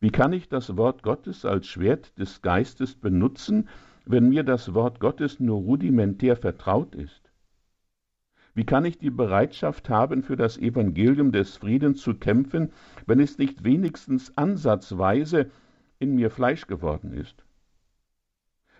Wie 0.00 0.10
kann 0.10 0.32
ich 0.32 0.48
das 0.48 0.76
Wort 0.76 1.02
Gottes 1.02 1.44
als 1.44 1.66
Schwert 1.66 2.18
des 2.18 2.42
Geistes 2.42 2.94
benutzen, 2.94 3.68
wenn 4.06 4.28
mir 4.28 4.44
das 4.44 4.72
Wort 4.72 5.00
Gottes 5.00 5.40
nur 5.40 5.58
rudimentär 5.58 6.36
vertraut 6.36 6.94
ist? 6.94 7.30
Wie 8.54 8.64
kann 8.64 8.84
ich 8.84 8.98
die 8.98 9.10
Bereitschaft 9.10 9.88
haben, 9.88 10.22
für 10.22 10.36
das 10.36 10.58
Evangelium 10.58 11.32
des 11.32 11.56
Friedens 11.56 12.00
zu 12.00 12.14
kämpfen, 12.14 12.72
wenn 13.06 13.20
es 13.20 13.38
nicht 13.38 13.62
wenigstens 13.62 14.36
ansatzweise 14.36 15.50
in 15.98 16.14
mir 16.14 16.30
Fleisch 16.30 16.66
geworden 16.66 17.12
ist? 17.12 17.44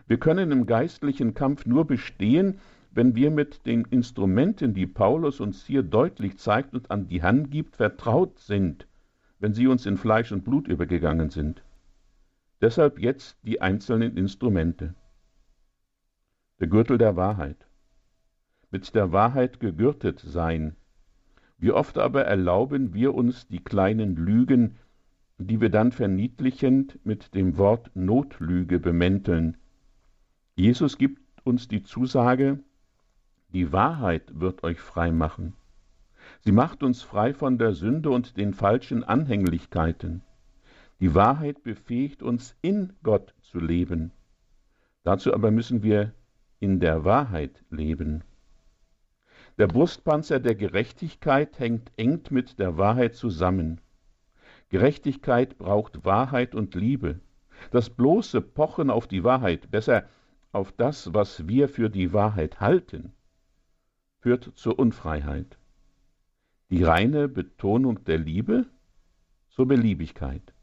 Wir 0.06 0.18
können 0.18 0.50
im 0.50 0.66
geistlichen 0.66 1.34
Kampf 1.34 1.66
nur 1.66 1.86
bestehen, 1.86 2.58
wenn 2.92 3.14
wir 3.14 3.30
mit 3.30 3.66
den 3.66 3.84
Instrumenten, 3.84 4.74
die 4.74 4.86
Paulus 4.86 5.40
uns 5.40 5.64
hier 5.64 5.82
deutlich 5.82 6.38
zeigt 6.38 6.74
und 6.74 6.90
an 6.90 7.06
die 7.06 7.22
Hand 7.22 7.50
gibt, 7.50 7.76
vertraut 7.76 8.38
sind, 8.38 8.86
wenn 9.38 9.54
sie 9.54 9.68
uns 9.68 9.86
in 9.86 9.96
Fleisch 9.96 10.32
und 10.32 10.44
Blut 10.44 10.66
übergegangen 10.66 11.30
sind. 11.30 11.62
Deshalb 12.60 12.98
jetzt 12.98 13.38
die 13.44 13.60
einzelnen 13.60 14.16
Instrumente. 14.16 14.94
Der 16.58 16.66
Gürtel 16.66 16.98
der 16.98 17.16
Wahrheit. 17.16 17.66
Mit 18.70 18.94
der 18.94 19.12
Wahrheit 19.12 19.60
gegürtet 19.60 20.20
sein. 20.20 20.76
Wie 21.58 21.72
oft 21.72 21.96
aber 21.96 22.24
erlauben 22.24 22.92
wir 22.92 23.14
uns 23.14 23.46
die 23.48 23.62
kleinen 23.62 24.16
Lügen, 24.16 24.76
die 25.38 25.60
wir 25.60 25.70
dann 25.70 25.92
verniedlichend 25.92 26.98
mit 27.04 27.34
dem 27.34 27.56
Wort 27.56 27.90
Notlüge 27.94 28.78
bemänteln. 28.78 29.56
Jesus 30.54 30.98
gibt 30.98 31.22
uns 31.44 31.66
die 31.68 31.82
Zusage, 31.82 32.60
die 33.52 33.72
Wahrheit 33.72 34.40
wird 34.40 34.62
euch 34.62 34.80
frei 34.80 35.12
machen. 35.12 35.54
Sie 36.40 36.52
macht 36.52 36.82
uns 36.82 37.02
frei 37.02 37.34
von 37.34 37.58
der 37.58 37.72
Sünde 37.72 38.10
und 38.10 38.36
den 38.36 38.54
falschen 38.54 39.04
Anhänglichkeiten. 39.04 40.22
Die 41.00 41.14
Wahrheit 41.14 41.62
befähigt 41.62 42.22
uns, 42.22 42.56
in 42.62 42.92
Gott 43.02 43.34
zu 43.40 43.58
leben. 43.58 44.12
Dazu 45.02 45.34
aber 45.34 45.50
müssen 45.50 45.82
wir 45.82 46.12
in 46.60 46.78
der 46.78 47.04
Wahrheit 47.04 47.64
leben. 47.70 48.22
Der 49.58 49.66
Brustpanzer 49.66 50.40
der 50.40 50.54
Gerechtigkeit 50.54 51.58
hängt 51.58 51.90
eng 51.96 52.22
mit 52.30 52.58
der 52.58 52.76
Wahrheit 52.76 53.14
zusammen. 53.14 53.80
Gerechtigkeit 54.68 55.58
braucht 55.58 56.04
Wahrheit 56.04 56.54
und 56.54 56.74
Liebe. 56.74 57.20
Das 57.70 57.90
bloße 57.90 58.40
Pochen 58.40 58.88
auf 58.88 59.06
die 59.06 59.24
Wahrheit, 59.24 59.70
besser 59.70 60.04
auf 60.52 60.72
das, 60.72 61.12
was 61.12 61.48
wir 61.48 61.68
für 61.68 61.90
die 61.90 62.12
Wahrheit 62.12 62.60
halten, 62.60 63.12
führt 64.20 64.52
zur 64.54 64.78
Unfreiheit. 64.78 65.58
Die 66.70 66.84
reine 66.84 67.28
Betonung 67.28 68.04
der 68.04 68.18
Liebe 68.18 68.66
zur 69.48 69.66
Beliebigkeit. 69.66 70.54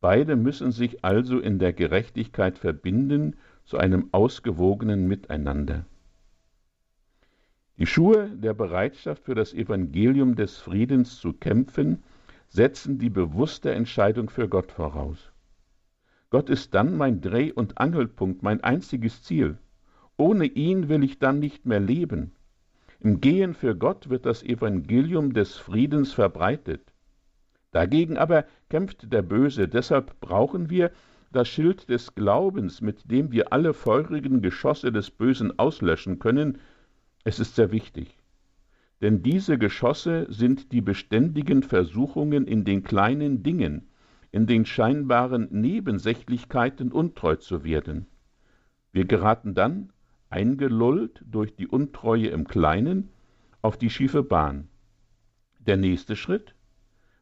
Beide 0.00 0.36
müssen 0.36 0.70
sich 0.70 1.04
also 1.04 1.40
in 1.40 1.58
der 1.58 1.72
Gerechtigkeit 1.72 2.58
verbinden 2.58 3.36
zu 3.64 3.78
einem 3.78 4.10
ausgewogenen 4.12 5.08
Miteinander. 5.08 5.86
Die 7.78 7.86
Schuhe 7.86 8.30
der 8.30 8.54
Bereitschaft 8.54 9.24
für 9.24 9.34
das 9.34 9.52
Evangelium 9.52 10.36
des 10.36 10.58
Friedens 10.58 11.18
zu 11.18 11.32
kämpfen 11.32 12.04
setzen 12.48 12.98
die 12.98 13.10
bewusste 13.10 13.72
Entscheidung 13.72 14.30
für 14.30 14.48
Gott 14.48 14.70
voraus. 14.70 15.32
Gott 16.30 16.50
ist 16.50 16.74
dann 16.74 16.96
mein 16.96 17.20
Dreh- 17.20 17.52
und 17.52 17.78
Angelpunkt, 17.78 18.42
mein 18.42 18.62
einziges 18.62 19.22
Ziel. 19.22 19.58
Ohne 20.16 20.44
ihn 20.44 20.88
will 20.88 21.02
ich 21.02 21.18
dann 21.18 21.40
nicht 21.40 21.66
mehr 21.66 21.80
leben. 21.80 22.32
Im 23.04 23.20
Gehen 23.20 23.52
für 23.52 23.76
Gott 23.76 24.08
wird 24.08 24.24
das 24.24 24.42
Evangelium 24.42 25.34
des 25.34 25.56
Friedens 25.56 26.14
verbreitet. 26.14 26.94
Dagegen 27.70 28.16
aber 28.16 28.46
kämpft 28.70 29.12
der 29.12 29.20
Böse, 29.20 29.68
deshalb 29.68 30.18
brauchen 30.20 30.70
wir 30.70 30.90
das 31.30 31.46
Schild 31.46 31.90
des 31.90 32.14
Glaubens, 32.14 32.80
mit 32.80 33.10
dem 33.10 33.30
wir 33.30 33.52
alle 33.52 33.74
feurigen 33.74 34.40
Geschosse 34.40 34.90
des 34.90 35.10
Bösen 35.10 35.58
auslöschen 35.58 36.18
können. 36.18 36.56
Es 37.24 37.40
ist 37.40 37.56
sehr 37.56 37.72
wichtig. 37.72 38.16
Denn 39.02 39.22
diese 39.22 39.58
Geschosse 39.58 40.26
sind 40.30 40.72
die 40.72 40.80
beständigen 40.80 41.62
Versuchungen 41.62 42.46
in 42.46 42.64
den 42.64 42.84
kleinen 42.84 43.42
Dingen, 43.42 43.90
in 44.30 44.46
den 44.46 44.64
scheinbaren 44.64 45.48
Nebensächlichkeiten 45.50 46.90
untreu 46.90 47.36
zu 47.36 47.64
werden. 47.64 48.06
Wir 48.92 49.04
geraten 49.04 49.52
dann 49.52 49.90
eingelullt 50.34 51.22
durch 51.30 51.54
die 51.54 51.68
Untreue 51.68 52.26
im 52.26 52.48
Kleinen 52.48 53.10
auf 53.62 53.76
die 53.78 53.88
schiefe 53.88 54.24
Bahn. 54.24 54.66
Der 55.60 55.76
nächste 55.76 56.16
Schritt? 56.16 56.56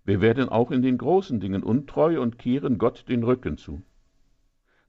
Wir 0.06 0.22
werden 0.22 0.48
auch 0.48 0.70
in 0.70 0.80
den 0.80 0.96
großen 0.96 1.38
Dingen 1.38 1.62
untreu 1.62 2.22
und 2.22 2.38
kehren 2.38 2.78
Gott 2.78 3.04
den 3.10 3.22
Rücken 3.22 3.58
zu. 3.58 3.82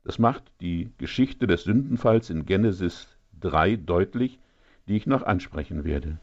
Das 0.06 0.20
macht 0.20 0.54
die 0.62 0.94
Geschichte 0.98 1.48
des 1.48 1.66
Sündenfalls 1.66 2.30
in 2.30 2.46
Genesis 2.46 3.10
3 3.42 3.76
deutlich, 3.76 4.40
die 4.88 4.96
ich 4.96 5.06
noch 5.06 5.24
ansprechen 5.24 5.84
werde. 5.84 6.18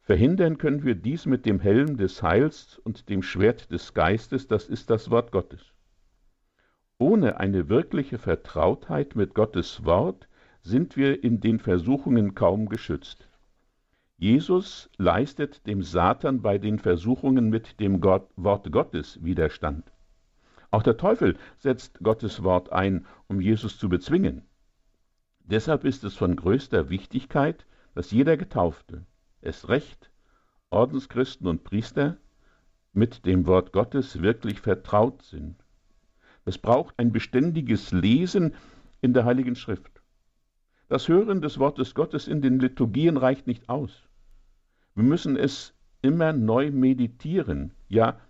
Verhindern 0.00 0.56
können 0.56 0.84
wir 0.84 0.94
dies 0.94 1.26
mit 1.26 1.44
dem 1.44 1.60
Helm 1.60 1.98
des 1.98 2.22
Heils 2.22 2.78
und 2.78 3.10
dem 3.10 3.22
Schwert 3.22 3.70
des 3.70 3.92
Geistes, 3.92 4.48
das 4.48 4.70
ist 4.70 4.88
das 4.88 5.10
Wort 5.10 5.32
Gottes. 5.32 5.73
Ohne 6.98 7.38
eine 7.38 7.68
wirkliche 7.68 8.18
Vertrautheit 8.18 9.16
mit 9.16 9.34
Gottes 9.34 9.84
Wort 9.84 10.28
sind 10.62 10.96
wir 10.96 11.24
in 11.24 11.40
den 11.40 11.58
Versuchungen 11.58 12.34
kaum 12.34 12.68
geschützt. 12.68 13.28
Jesus 14.16 14.88
leistet 14.96 15.66
dem 15.66 15.82
Satan 15.82 16.40
bei 16.40 16.56
den 16.56 16.78
Versuchungen 16.78 17.50
mit 17.50 17.80
dem 17.80 18.00
Gott, 18.00 18.30
Wort 18.36 18.70
Gottes 18.70 19.22
Widerstand. 19.24 19.90
Auch 20.70 20.84
der 20.84 20.96
Teufel 20.96 21.36
setzt 21.58 21.98
Gottes 21.98 22.44
Wort 22.44 22.70
ein, 22.70 23.06
um 23.26 23.40
Jesus 23.40 23.76
zu 23.76 23.88
bezwingen. 23.88 24.42
Deshalb 25.40 25.84
ist 25.84 26.04
es 26.04 26.14
von 26.14 26.36
größter 26.36 26.90
Wichtigkeit, 26.90 27.66
dass 27.94 28.12
jeder 28.12 28.36
Getaufte, 28.36 29.04
es 29.40 29.68
recht, 29.68 30.10
Ordenschristen 30.70 31.48
und 31.48 31.64
Priester, 31.64 32.16
mit 32.92 33.26
dem 33.26 33.46
Wort 33.46 33.72
Gottes 33.72 34.22
wirklich 34.22 34.60
vertraut 34.60 35.22
sind. 35.22 35.63
Es 36.44 36.58
braucht 36.58 36.98
ein 36.98 37.12
beständiges 37.12 37.92
Lesen 37.92 38.54
in 39.00 39.14
der 39.14 39.24
Heiligen 39.24 39.56
Schrift. 39.56 40.02
Das 40.88 41.08
Hören 41.08 41.40
des 41.40 41.58
Wortes 41.58 41.94
Gottes 41.94 42.28
in 42.28 42.42
den 42.42 42.60
Liturgien 42.60 43.16
reicht 43.16 43.46
nicht 43.46 43.68
aus. 43.68 44.08
Wir 44.94 45.04
müssen 45.04 45.36
es 45.36 45.74
immer 46.02 46.32
neu 46.32 46.70
meditieren, 46.70 47.72
ja 47.88 48.20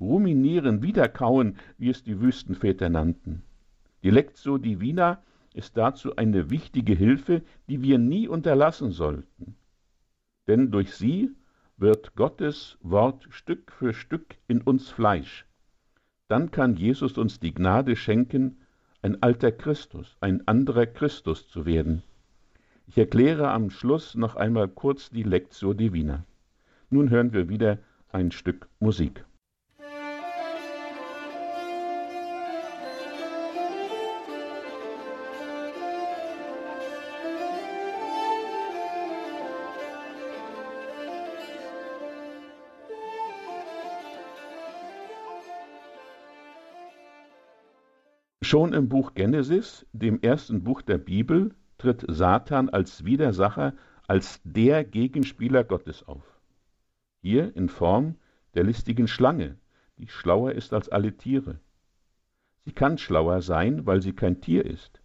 ruminieren, 0.00 0.82
wiederkauen, 0.82 1.56
wie 1.78 1.90
es 1.90 2.02
die 2.02 2.20
Wüstenväter 2.20 2.88
nannten. 2.88 3.42
Die 4.02 4.10
Lectio 4.10 4.58
Divina 4.58 5.22
ist 5.54 5.76
dazu 5.76 6.16
eine 6.16 6.50
wichtige 6.50 6.94
Hilfe, 6.94 7.42
die 7.68 7.82
wir 7.82 7.98
nie 7.98 8.28
unterlassen 8.28 8.90
sollten. 8.90 9.56
Denn 10.46 10.70
durch 10.70 10.94
sie 10.94 11.30
wird 11.76 12.14
Gottes 12.14 12.76
Wort 12.82 13.26
Stück 13.30 13.72
für 13.72 13.94
Stück 13.94 14.36
in 14.46 14.60
uns 14.60 14.90
Fleisch. 14.90 15.46
Dann 16.34 16.50
kann 16.50 16.74
Jesus 16.74 17.16
uns 17.16 17.38
die 17.38 17.54
Gnade 17.54 17.94
schenken, 17.94 18.56
ein 19.02 19.22
alter 19.22 19.52
Christus, 19.52 20.16
ein 20.20 20.48
anderer 20.48 20.84
Christus 20.84 21.46
zu 21.46 21.64
werden. 21.64 22.02
Ich 22.88 22.98
erkläre 22.98 23.52
am 23.52 23.70
Schluss 23.70 24.16
noch 24.16 24.34
einmal 24.34 24.66
kurz 24.66 25.10
die 25.10 25.22
Lectio 25.22 25.74
Divina. 25.74 26.24
Nun 26.90 27.10
hören 27.10 27.32
wir 27.32 27.48
wieder 27.48 27.78
ein 28.10 28.32
Stück 28.32 28.68
Musik. 28.80 29.24
Schon 48.44 48.74
im 48.74 48.90
Buch 48.90 49.14
Genesis, 49.14 49.86
dem 49.94 50.20
ersten 50.20 50.64
Buch 50.64 50.82
der 50.82 50.98
Bibel, 50.98 51.54
tritt 51.78 52.04
Satan 52.08 52.68
als 52.68 53.06
Widersacher, 53.06 53.72
als 54.06 54.42
der 54.44 54.84
Gegenspieler 54.84 55.64
Gottes 55.64 56.06
auf. 56.06 56.38
Hier 57.22 57.56
in 57.56 57.70
Form 57.70 58.16
der 58.52 58.64
listigen 58.64 59.08
Schlange, 59.08 59.56
die 59.96 60.08
schlauer 60.08 60.52
ist 60.52 60.74
als 60.74 60.90
alle 60.90 61.16
Tiere. 61.16 61.58
Sie 62.66 62.72
kann 62.72 62.98
schlauer 62.98 63.40
sein, 63.40 63.86
weil 63.86 64.02
sie 64.02 64.12
kein 64.12 64.42
Tier 64.42 64.66
ist, 64.66 65.00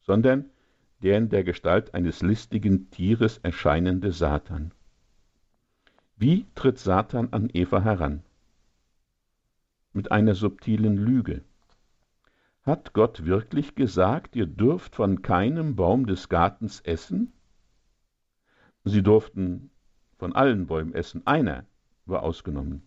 sondern 0.00 0.50
der 1.02 1.18
in 1.18 1.30
der 1.30 1.42
Gestalt 1.42 1.94
eines 1.94 2.22
listigen 2.22 2.90
Tieres 2.90 3.38
erscheinende 3.38 4.12
Satan. 4.12 4.72
Wie 6.16 6.46
tritt 6.54 6.78
Satan 6.78 7.32
an 7.32 7.50
Eva 7.52 7.82
heran? 7.82 8.22
Mit 9.92 10.12
einer 10.12 10.36
subtilen 10.36 10.96
Lüge. 10.96 11.42
Hat 12.64 12.94
Gott 12.94 13.26
wirklich 13.26 13.74
gesagt, 13.74 14.34
ihr 14.36 14.46
dürft 14.46 14.96
von 14.96 15.20
keinem 15.20 15.76
Baum 15.76 16.06
des 16.06 16.30
Gartens 16.30 16.80
essen? 16.80 17.34
Sie 18.84 19.02
durften 19.02 19.70
von 20.16 20.34
allen 20.34 20.66
Bäumen 20.66 20.94
essen, 20.94 21.26
einer 21.26 21.66
war 22.06 22.22
ausgenommen. 22.22 22.86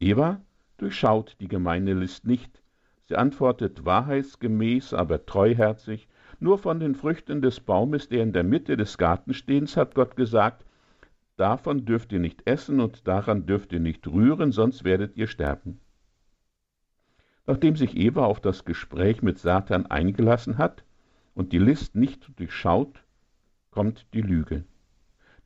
Eva 0.00 0.40
durchschaut 0.78 1.36
die 1.40 1.48
gemeine 1.48 1.92
List 1.92 2.26
nicht. 2.26 2.62
Sie 3.06 3.16
antwortet 3.16 3.84
wahrheitsgemäß, 3.84 4.94
aber 4.94 5.26
treuherzig, 5.26 6.08
nur 6.40 6.56
von 6.56 6.80
den 6.80 6.94
Früchten 6.94 7.42
des 7.42 7.60
Baumes, 7.60 8.08
der 8.08 8.22
in 8.22 8.32
der 8.32 8.44
Mitte 8.44 8.78
des 8.78 8.96
Gartenstehens, 8.96 9.76
hat 9.76 9.94
Gott 9.94 10.16
gesagt, 10.16 10.64
davon 11.36 11.84
dürft 11.84 12.12
ihr 12.12 12.20
nicht 12.20 12.46
essen 12.46 12.80
und 12.80 13.06
daran 13.06 13.44
dürft 13.44 13.74
ihr 13.74 13.80
nicht 13.80 14.06
rühren, 14.06 14.52
sonst 14.52 14.84
werdet 14.84 15.18
ihr 15.18 15.26
sterben. 15.26 15.80
Nachdem 17.46 17.76
sich 17.76 17.96
Eva 17.96 18.24
auf 18.24 18.40
das 18.40 18.64
Gespräch 18.64 19.22
mit 19.22 19.38
Satan 19.38 19.86
eingelassen 19.86 20.56
hat 20.56 20.84
und 21.34 21.52
die 21.52 21.58
List 21.58 21.94
nicht 21.94 22.38
durchschaut, 22.38 23.04
kommt 23.70 24.06
die 24.14 24.22
Lüge. 24.22 24.64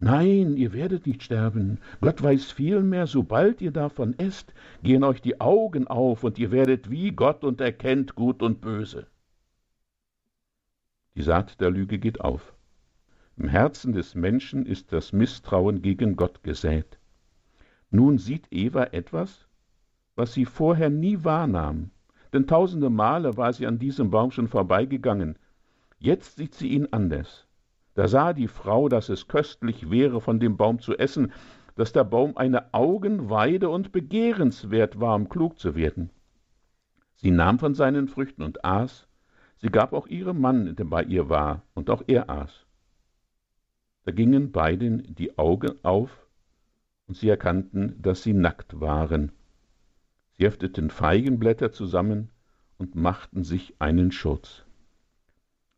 Nein, 0.01 0.57
ihr 0.57 0.73
werdet 0.73 1.07
nicht 1.09 1.25
sterben. 1.25 1.81
Gott 2.01 2.23
weiß 2.23 2.53
vielmehr, 2.53 3.09
sobald 3.09 3.61
ihr 3.61 3.73
davon 3.73 4.17
esst, 4.17 4.55
gehen 4.85 5.03
euch 5.03 5.21
die 5.21 5.41
Augen 5.41 5.89
auf 5.89 6.23
und 6.23 6.39
ihr 6.39 6.53
werdet 6.53 6.89
wie 6.89 7.11
Gott 7.11 7.43
und 7.43 7.61
erkennt 7.61 8.15
Gut 8.15 8.43
und 8.43 8.61
Böse. 8.61 9.09
Die 11.17 11.23
Saat 11.23 11.61
der 11.61 11.71
Lüge 11.71 11.99
geht 11.99 12.21
auf. 12.21 12.55
Im 13.37 13.49
Herzen 13.49 13.93
des 13.93 14.15
Menschen 14.15 14.67
ist 14.67 14.93
das 14.93 15.13
Misstrauen 15.13 15.83
gegen 15.83 16.15
Gott 16.15 16.45
gesät. 16.45 17.01
Nun 17.91 18.19
sieht 18.19 18.47
Eva 18.53 18.85
etwas, 18.85 19.48
was 20.19 20.33
sie 20.33 20.47
vorher 20.47 20.91
nie 20.91 21.23
wahrnahm, 21.23 21.93
denn 22.33 22.49
tausende 22.49 22.91
Male 22.91 23.37
war 23.37 23.53
sie 23.53 23.69
an 23.69 23.79
diesem 23.79 24.11
Baum 24.11 24.33
schon 24.33 24.49
vorbeigegangen. 24.49 25.39
Jetzt 26.01 26.37
sieht 26.37 26.55
sie 26.55 26.71
ihn 26.71 26.89
anders. 26.91 27.47
Da 27.95 28.09
sah 28.09 28.33
die 28.33 28.49
Frau, 28.49 28.89
dass 28.89 29.11
es 29.11 29.29
köstlich 29.29 29.91
wäre, 29.91 30.21
von 30.21 30.41
dem 30.41 30.57
Baum 30.57 30.81
zu 30.81 30.99
essen, 30.99 31.33
dass 31.77 31.93
der 31.93 32.03
Baum 32.03 32.37
eine 32.37 32.75
Augenweide 32.75 33.69
und 33.69 33.93
begehrenswert 33.93 34.99
war, 34.99 35.15
um 35.15 35.29
klug 35.29 35.57
zu 35.57 35.77
werden. 35.77 36.11
Sie 37.15 37.31
nahm 37.31 37.61
von 37.61 37.75
seinen 37.75 38.09
Früchten 38.09 38.43
und 38.43 38.65
aß, 38.65 39.07
sie 39.59 39.71
gab 39.71 39.93
auch 39.93 40.09
ihrem 40.09 40.41
Mann, 40.41 40.75
der 40.75 40.85
bei 40.85 41.05
ihr 41.05 41.29
war, 41.29 41.63
und 41.75 41.91
auch 41.91 42.03
er 42.09 42.29
aß. 42.29 42.67
Da 44.05 44.11
gingen 44.11 44.51
beiden 44.51 45.15
die 45.15 45.39
Augen 45.39 45.77
auf, 45.85 46.27
und 47.07 47.17
sie 47.17 47.29
erkannten, 47.29 48.03
dass 48.03 48.25
sie 48.25 48.33
nackt 48.33 48.81
waren. 48.81 49.31
Sie 50.39 50.45
hefteten 50.45 50.91
Feigenblätter 50.91 51.73
zusammen 51.73 52.31
und 52.77 52.95
machten 52.95 53.43
sich 53.43 53.75
einen 53.81 54.13
Schutz. 54.13 54.65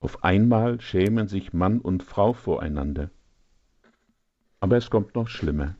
Auf 0.00 0.22
einmal 0.22 0.82
schämen 0.82 1.28
sich 1.28 1.54
Mann 1.54 1.80
und 1.80 2.02
Frau 2.02 2.34
voreinander. 2.34 3.08
Aber 4.60 4.76
es 4.76 4.90
kommt 4.90 5.14
noch 5.14 5.28
schlimmer. 5.28 5.76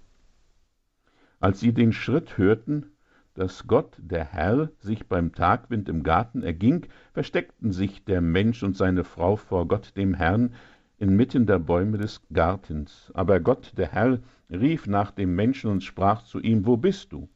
Als 1.41 1.61
sie 1.61 1.75
den 1.75 1.93
Schritt 1.93 2.39
hörten, 2.39 2.87
dass 3.35 3.67
Gott, 3.67 3.99
der 3.99 4.25
Herr, 4.25 4.71
sich 4.79 5.07
beim 5.07 5.35
Tagwind 5.35 5.91
im 5.91 6.03
Garten 6.03 6.43
erging, 6.43 6.87
versteckten 7.13 7.73
sich 7.73 8.07
der 8.07 8.23
Mensch 8.23 8.63
und 8.63 8.79
seine 8.79 9.05
Frau 9.05 9.37
vor 9.37 9.69
Gott 9.69 9.95
dem 9.95 10.15
Herrn 10.15 10.55
inmitten 10.97 11.45
der 11.45 11.59
Bäume 11.59 11.99
des 11.99 12.23
Gartens. 12.33 13.11
Aber 13.13 13.41
Gott, 13.41 13.75
der 13.77 13.93
Herr, 13.93 14.21
rief 14.49 14.87
nach 14.87 15.11
dem 15.11 15.35
Menschen 15.35 15.71
und 15.71 15.85
sprach 15.85 16.23
zu 16.23 16.41
ihm, 16.41 16.65
Wo 16.65 16.79
bist 16.79 17.13
du? 17.13 17.29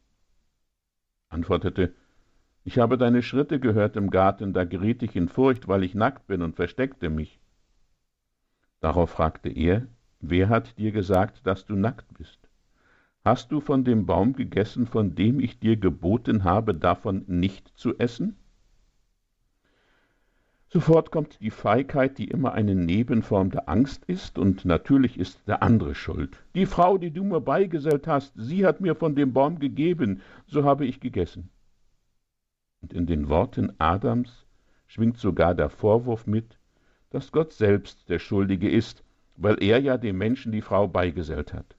Antwortete, 1.35 1.93
ich 2.65 2.79
habe 2.79 2.97
deine 2.97 3.23
Schritte 3.23 3.61
gehört 3.61 3.97
im 3.97 4.09
Garten, 4.09 4.55
da 4.55 4.65
geriet 4.65 5.03
ich 5.03 5.17
in 5.17 5.29
Furcht, 5.29 5.69
weil 5.69 5.85
ich 5.85 5.95
nackt 5.95 6.27
bin 6.27 6.41
und 6.41 6.57
versteckte 6.57 7.11
mich. 7.11 7.39
Darauf 8.81 9.11
fragte 9.11 9.51
er, 9.51 9.87
wer 10.21 10.49
hat 10.49 10.79
dir 10.79 10.93
gesagt, 10.93 11.47
dass 11.47 11.67
du 11.67 11.75
nackt 11.75 12.07
bist? 12.17 12.39
Hast 13.25 13.53
du 13.53 13.61
von 13.61 13.85
dem 13.85 14.07
Baum 14.07 14.35
gegessen, 14.35 14.87
von 14.87 15.15
dem 15.15 15.41
ich 15.41 15.59
dir 15.59 15.77
geboten 15.77 16.45
habe, 16.45 16.75
davon 16.75 17.25
nicht 17.27 17.69
zu 17.77 17.99
essen? 17.99 18.37
Sofort 20.75 21.13
kommt 21.13 21.41
die 21.41 21.53
Feigheit, 21.53 22.19
die 22.19 22.25
immer 22.25 22.53
eine 22.53 22.75
Nebenform 22.75 23.53
der 23.53 23.69
Angst 23.69 24.05
ist, 24.07 24.41
und 24.41 24.65
natürlich 24.65 25.21
ist 25.21 25.47
der 25.47 25.63
andere 25.63 25.95
schuld. 25.95 26.43
Die 26.57 26.67
Frau, 26.67 26.99
die 26.99 27.13
du 27.13 27.23
mir 27.23 27.41
beigesellt 27.41 28.09
hast, 28.09 28.33
sie 28.35 28.67
hat 28.67 28.81
mir 28.81 28.97
von 28.97 29.15
dem 29.15 29.33
Baum 29.33 29.61
gegeben, 29.61 30.21
so 30.49 30.65
habe 30.65 30.85
ich 30.85 30.99
gegessen. 30.99 31.49
Und 32.83 32.93
in 32.93 33.07
den 33.07 33.29
Worten 33.29 33.73
Adams 33.79 34.47
schwingt 34.89 35.17
sogar 35.17 35.55
der 35.55 35.71
Vorwurf 35.71 36.27
mit, 36.27 36.59
dass 37.11 37.31
Gott 37.31 37.53
selbst 37.53 38.09
der 38.09 38.19
Schuldige 38.19 38.69
ist, 38.69 39.05
weil 39.37 39.63
er 39.63 39.79
ja 39.79 39.97
dem 39.97 40.19
Menschen 40.19 40.51
die 40.51 40.61
Frau 40.61 40.89
beigesellt 40.89 41.53
hat. 41.53 41.77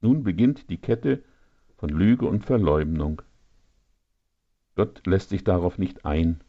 Nun 0.00 0.22
beginnt 0.22 0.70
die 0.70 0.78
Kette 0.80 1.22
von 1.76 1.90
Lüge 1.90 2.24
und 2.24 2.46
Verleumdung. 2.46 3.20
Gott 4.74 5.06
lässt 5.06 5.28
sich 5.28 5.44
darauf 5.44 5.76
nicht 5.76 6.06
ein 6.06 6.40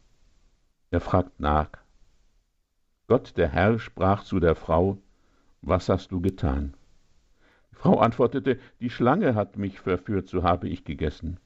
er 0.90 1.00
fragt 1.00 1.38
nach. 1.38 1.70
Gott, 3.06 3.36
der 3.36 3.48
Herr, 3.48 3.78
sprach 3.78 4.24
zu 4.24 4.40
der 4.40 4.56
Frau, 4.56 4.98
Was 5.62 5.88
hast 5.88 6.10
du 6.10 6.20
getan? 6.20 6.74
Die 7.70 7.76
Frau 7.76 8.00
antwortete, 8.00 8.58
Die 8.80 8.90
Schlange 8.90 9.34
hat 9.34 9.56
mich 9.56 9.80
verführt, 9.80 10.28
so 10.28 10.42
habe 10.42 10.68
ich 10.68 10.84
gegessen. 10.84 11.38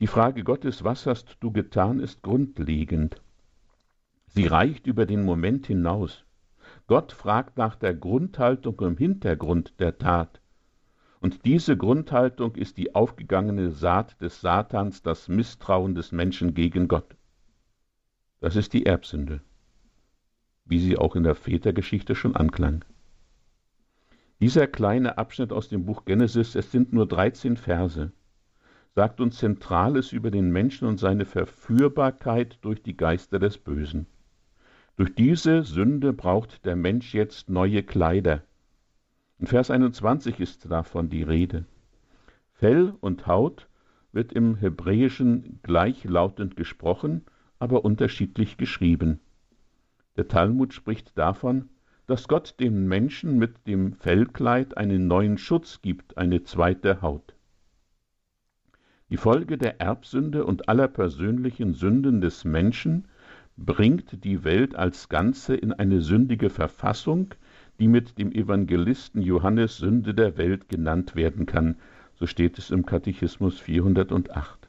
Die 0.00 0.08
Frage 0.08 0.44
Gottes, 0.44 0.82
was 0.82 1.06
hast 1.06 1.36
du 1.40 1.52
getan, 1.52 2.00
ist 2.00 2.22
grundlegend. 2.22 3.22
Sie 4.26 4.46
reicht 4.46 4.86
über 4.86 5.06
den 5.06 5.24
Moment 5.24 5.66
hinaus. 5.66 6.24
Gott 6.86 7.12
fragt 7.12 7.58
nach 7.58 7.76
der 7.76 7.94
Grundhaltung 7.94 8.80
im 8.80 8.96
Hintergrund 8.96 9.78
der 9.78 9.98
Tat. 9.98 10.40
Und 11.20 11.44
diese 11.44 11.76
Grundhaltung 11.76 12.54
ist 12.56 12.78
die 12.78 12.94
aufgegangene 12.94 13.70
Saat 13.70 14.20
des 14.20 14.40
Satans, 14.40 15.02
das 15.02 15.28
Misstrauen 15.28 15.94
des 15.94 16.12
Menschen 16.12 16.54
gegen 16.54 16.88
Gott. 16.88 17.16
Das 18.40 18.56
ist 18.56 18.72
die 18.72 18.86
Erbsünde, 18.86 19.42
wie 20.64 20.78
sie 20.78 20.96
auch 20.96 21.14
in 21.14 21.22
der 21.22 21.34
Vätergeschichte 21.34 22.14
schon 22.14 22.34
anklang. 22.34 22.84
Dieser 24.40 24.66
kleine 24.66 25.18
Abschnitt 25.18 25.52
aus 25.52 25.68
dem 25.68 25.84
Buch 25.84 26.06
Genesis, 26.06 26.54
es 26.54 26.72
sind 26.72 26.94
nur 26.94 27.06
13 27.06 27.58
Verse, 27.58 28.12
sagt 28.94 29.20
uns 29.20 29.36
Zentrales 29.36 30.12
über 30.12 30.30
den 30.30 30.50
Menschen 30.50 30.88
und 30.88 30.98
seine 30.98 31.26
Verführbarkeit 31.26 32.58
durch 32.62 32.82
die 32.82 32.96
Geister 32.96 33.38
des 33.38 33.58
Bösen. 33.58 34.06
Durch 34.96 35.14
diese 35.14 35.62
Sünde 35.62 36.14
braucht 36.14 36.64
der 36.64 36.76
Mensch 36.76 37.12
jetzt 37.14 37.50
neue 37.50 37.82
Kleider. 37.82 38.42
In 39.38 39.46
Vers 39.46 39.70
21 39.70 40.40
ist 40.40 40.70
davon 40.70 41.10
die 41.10 41.22
Rede. 41.22 41.66
Fell 42.54 42.94
und 43.00 43.26
Haut 43.26 43.68
wird 44.12 44.32
im 44.32 44.56
Hebräischen 44.56 45.60
gleichlautend 45.62 46.56
gesprochen, 46.56 47.26
aber 47.60 47.84
unterschiedlich 47.84 48.56
geschrieben. 48.56 49.20
Der 50.16 50.26
Talmud 50.26 50.74
spricht 50.74 51.16
davon, 51.16 51.68
dass 52.08 52.26
Gott 52.26 52.56
dem 52.58 52.88
Menschen 52.88 53.38
mit 53.38 53.68
dem 53.68 53.92
Fellkleid 53.92 54.76
einen 54.76 55.06
neuen 55.06 55.38
Schutz 55.38 55.80
gibt, 55.80 56.18
eine 56.18 56.42
zweite 56.42 57.02
Haut. 57.02 57.36
Die 59.10 59.16
Folge 59.16 59.58
der 59.58 59.80
Erbsünde 59.80 60.44
und 60.44 60.68
aller 60.68 60.88
persönlichen 60.88 61.74
Sünden 61.74 62.20
des 62.20 62.44
Menschen 62.44 63.06
bringt 63.56 64.24
die 64.24 64.42
Welt 64.44 64.74
als 64.74 65.08
Ganze 65.08 65.54
in 65.54 65.72
eine 65.72 66.00
sündige 66.00 66.48
Verfassung, 66.48 67.34
die 67.78 67.88
mit 67.88 68.18
dem 68.18 68.32
Evangelisten 68.32 69.22
Johannes 69.22 69.76
Sünde 69.76 70.14
der 70.14 70.36
Welt 70.36 70.68
genannt 70.68 71.14
werden 71.14 71.46
kann. 71.46 71.76
So 72.14 72.26
steht 72.26 72.58
es 72.58 72.70
im 72.70 72.86
Katechismus 72.86 73.58
408. 73.58 74.68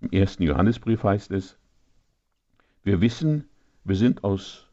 Im 0.00 0.10
ersten 0.10 0.42
Johannesbrief 0.42 1.04
heißt 1.04 1.30
es, 1.30 1.58
wir 2.84 3.00
wissen, 3.00 3.48
wir 3.84 3.96
sind 3.96 4.24
aus 4.24 4.68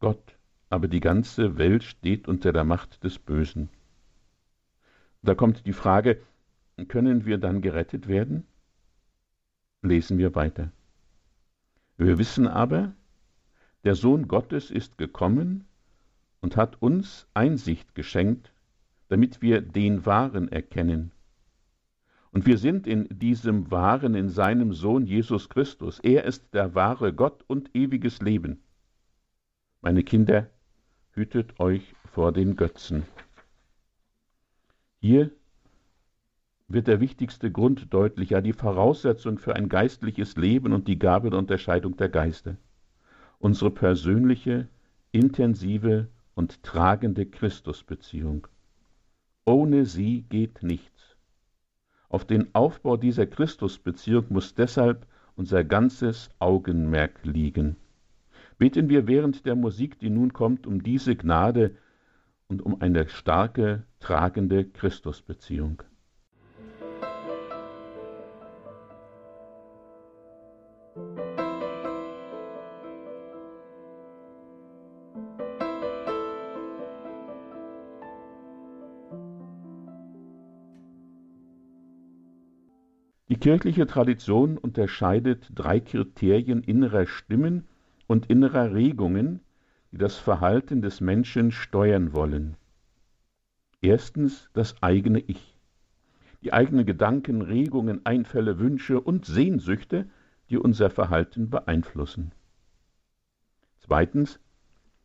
Gott, 0.00 0.36
aber 0.68 0.88
die 0.88 1.00
ganze 1.00 1.58
Welt 1.58 1.84
steht 1.84 2.26
unter 2.26 2.52
der 2.52 2.64
Macht 2.64 3.04
des 3.04 3.18
Bösen. 3.18 3.68
Da 5.22 5.34
kommt 5.34 5.66
die 5.66 5.72
Frage, 5.72 6.20
können 6.88 7.24
wir 7.24 7.38
dann 7.38 7.60
gerettet 7.60 8.08
werden? 8.08 8.46
Lesen 9.82 10.18
wir 10.18 10.34
weiter. 10.34 10.72
Wir 11.96 12.18
wissen 12.18 12.48
aber, 12.48 12.92
der 13.84 13.94
Sohn 13.94 14.26
Gottes 14.26 14.70
ist 14.70 14.98
gekommen 14.98 15.64
und 16.40 16.56
hat 16.56 16.80
uns 16.82 17.28
Einsicht 17.34 17.94
geschenkt, 17.94 18.52
damit 19.08 19.42
wir 19.42 19.60
den 19.60 20.06
Wahren 20.06 20.50
erkennen. 20.50 21.12
Und 22.32 22.46
wir 22.46 22.56
sind 22.56 22.86
in 22.86 23.06
diesem 23.10 23.70
Wahren, 23.70 24.14
in 24.14 24.30
seinem 24.30 24.72
Sohn 24.72 25.06
Jesus 25.06 25.50
Christus. 25.50 26.00
Er 26.00 26.24
ist 26.24 26.54
der 26.54 26.74
wahre 26.74 27.12
Gott 27.12 27.44
und 27.46 27.74
ewiges 27.76 28.22
Leben. 28.22 28.62
Meine 29.82 30.02
Kinder, 30.02 30.48
hütet 31.12 31.60
euch 31.60 31.94
vor 32.12 32.32
den 32.32 32.56
Götzen. 32.56 33.04
Hier 34.98 35.30
wird 36.68 36.86
der 36.86 37.00
wichtigste 37.00 37.50
Grund 37.50 37.92
deutlich, 37.92 38.30
ja 38.30 38.40
die 38.40 38.54
Voraussetzung 38.54 39.38
für 39.38 39.54
ein 39.54 39.68
geistliches 39.68 40.36
Leben 40.36 40.72
und 40.72 40.88
die 40.88 40.98
Gabe 40.98 41.28
der 41.28 41.38
Unterscheidung 41.38 41.96
der 41.98 42.08
Geister. 42.08 42.56
Unsere 43.38 43.70
persönliche, 43.70 44.68
intensive 45.10 46.08
und 46.34 46.62
tragende 46.62 47.26
Christusbeziehung. 47.26 48.46
Ohne 49.44 49.84
sie 49.84 50.22
geht 50.22 50.62
nichts. 50.62 51.11
Auf 52.12 52.26
den 52.26 52.54
Aufbau 52.54 52.98
dieser 52.98 53.26
Christusbeziehung 53.26 54.26
muss 54.28 54.54
deshalb 54.54 55.06
unser 55.34 55.64
ganzes 55.64 56.28
Augenmerk 56.38 57.20
liegen. 57.22 57.76
Beten 58.58 58.90
wir 58.90 59.06
während 59.06 59.46
der 59.46 59.54
Musik, 59.54 59.98
die 59.98 60.10
nun 60.10 60.34
kommt, 60.34 60.66
um 60.66 60.82
diese 60.82 61.16
Gnade 61.16 61.74
und 62.48 62.60
um 62.60 62.82
eine 62.82 63.08
starke, 63.08 63.84
tragende 63.98 64.66
Christusbeziehung. 64.66 65.82
Kirchliche 83.42 83.88
Tradition 83.88 84.56
unterscheidet 84.56 85.50
drei 85.52 85.80
Kriterien 85.80 86.62
innerer 86.62 87.06
Stimmen 87.06 87.66
und 88.06 88.26
innerer 88.26 88.72
Regungen, 88.72 89.40
die 89.90 89.98
das 89.98 90.16
Verhalten 90.16 90.80
des 90.80 91.00
Menschen 91.00 91.50
steuern 91.50 92.12
wollen. 92.12 92.56
Erstens 93.80 94.48
das 94.52 94.80
eigene 94.80 95.18
Ich, 95.18 95.58
die 96.42 96.52
eigenen 96.52 96.86
Gedanken, 96.86 97.42
Regungen, 97.42 98.06
Einfälle, 98.06 98.60
Wünsche 98.60 99.00
und 99.00 99.26
Sehnsüchte, 99.26 100.08
die 100.48 100.56
unser 100.56 100.88
Verhalten 100.88 101.50
beeinflussen. 101.50 102.30
Zweitens, 103.80 104.38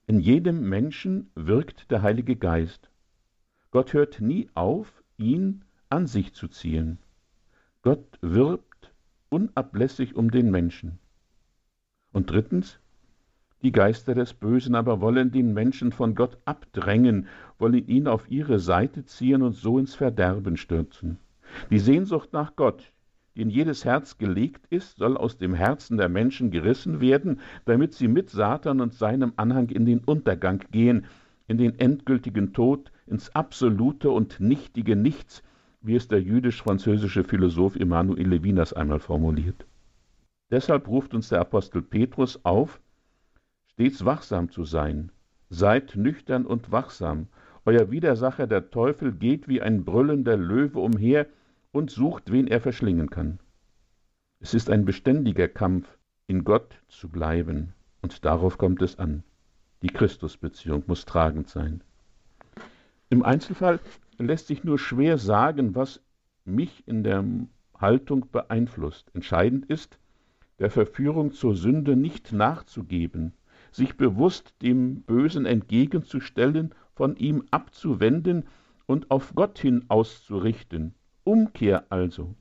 in 0.06 0.20
jedem 0.20 0.70
Menschen 0.70 1.32
wirkt 1.34 1.90
der 1.90 2.04
Heilige 2.04 2.36
Geist. 2.36 2.92
Gott 3.72 3.94
hört 3.94 4.22
nie 4.22 4.48
auf, 4.54 5.04
ihn 5.18 5.66
an 5.90 6.06
sich 6.06 6.36
zu 6.36 6.48
ziehen. 6.48 7.00
Gott 7.88 8.20
wirbt 8.20 8.92
unablässig 9.30 10.18
um 10.18 10.30
den 10.30 10.52
Menschen. 10.52 11.00
Und 12.12 12.30
drittens, 12.30 12.82
die 13.62 13.72
Geister 13.72 14.14
des 14.14 14.34
Bösen 14.34 14.76
aber 14.76 15.00
wollen 15.00 15.32
den 15.32 15.54
Menschen 15.54 15.94
von 15.94 16.14
Gott 16.14 16.38
abdrängen, 16.44 17.28
wollen 17.58 17.88
ihn 17.88 18.10
auf 18.10 18.30
ihre 18.30 18.60
Seite 18.60 19.06
ziehen 19.06 19.42
und 19.42 19.54
so 19.54 19.80
ins 19.80 19.96
Verderben 19.96 20.58
stürzen. 20.58 21.18
Die 21.70 21.80
Sehnsucht 21.80 22.34
nach 22.34 22.58
Gott, 22.58 22.92
die 23.36 23.42
in 23.44 23.50
jedes 23.50 23.86
Herz 23.86 24.18
gelegt 24.18 24.66
ist, 24.70 24.98
soll 24.98 25.16
aus 25.16 25.38
dem 25.38 25.54
Herzen 25.54 25.96
der 25.96 26.10
Menschen 26.10 26.52
gerissen 26.52 27.00
werden, 27.00 27.40
damit 27.64 27.94
sie 27.94 28.10
mit 28.10 28.30
Satan 28.30 28.82
und 28.82 28.96
seinem 28.96 29.32
Anhang 29.38 29.70
in 29.70 29.86
den 29.86 30.00
Untergang 30.00 30.62
gehen, 30.72 31.06
in 31.48 31.58
den 31.58 31.80
endgültigen 31.80 32.52
Tod, 32.52 32.92
ins 33.06 33.34
absolute 33.34 34.10
und 34.10 34.42
nichtige 34.42 34.98
Nichts, 34.98 35.42
wie 35.88 35.96
es 35.96 36.08
der 36.08 36.22
jüdisch-französische 36.22 37.24
Philosoph 37.24 37.78
Emmanuel 37.78 38.28
Levinas 38.28 38.74
einmal 38.74 39.00
formuliert. 39.00 39.66
Deshalb 40.52 40.88
ruft 40.88 41.14
uns 41.14 41.30
der 41.30 41.40
Apostel 41.40 41.82
Petrus 41.82 42.44
auf, 42.44 42.80
stets 43.72 44.06
wachsam 44.06 44.52
zu 44.52 44.66
sein. 44.66 45.12
Seid 45.50 45.96
nüchtern 45.96 46.46
und 46.46 46.72
wachsam. 46.72 47.28
Euer 47.66 47.90
Widersacher, 47.90 48.48
der 48.48 48.70
Teufel, 48.70 49.14
geht 49.14 49.48
wie 49.48 49.62
ein 49.62 49.86
brüllender 49.86 50.38
Löwe 50.38 50.80
umher 50.80 51.26
und 51.72 51.90
sucht, 51.90 52.32
wen 52.32 52.48
er 52.48 52.60
verschlingen 52.60 53.10
kann. 53.10 53.40
Es 54.40 54.54
ist 54.54 54.70
ein 54.70 54.86
beständiger 54.86 55.48
Kampf, 55.48 55.88
in 56.28 56.44
Gott 56.44 56.82
zu 56.90 57.08
bleiben, 57.08 57.74
und 58.02 58.26
darauf 58.26 58.58
kommt 58.58 58.82
es 58.82 59.00
an. 59.00 59.24
Die 59.82 59.88
Christusbeziehung 59.88 60.84
muss 60.88 61.06
tragend 61.06 61.50
sein. 61.50 61.82
Im 63.10 63.24
Einzelfall 63.24 63.80
lässt 64.26 64.48
sich 64.48 64.64
nur 64.64 64.80
schwer 64.80 65.18
sagen, 65.18 65.76
was 65.76 66.02
mich 66.46 66.88
in 66.88 67.04
der 67.04 67.24
Haltung 67.78 68.32
beeinflusst. 68.32 69.12
Entscheidend 69.14 69.66
ist, 69.66 70.00
der 70.60 70.72
Verführung 70.72 71.32
zur 71.34 71.56
Sünde 71.56 71.96
nicht 71.96 72.32
nachzugeben, 72.32 73.34
sich 73.72 73.96
bewusst 73.96 74.56
dem 74.62 75.02
Bösen 75.02 75.46
entgegenzustellen, 75.46 76.74
von 76.96 77.16
ihm 77.16 77.44
abzuwenden 77.52 78.46
und 78.88 79.12
auf 79.12 79.36
Gott 79.36 79.60
hin 79.60 79.86
auszurichten. 79.88 80.96
Umkehr 81.24 81.86
also. 81.92 82.36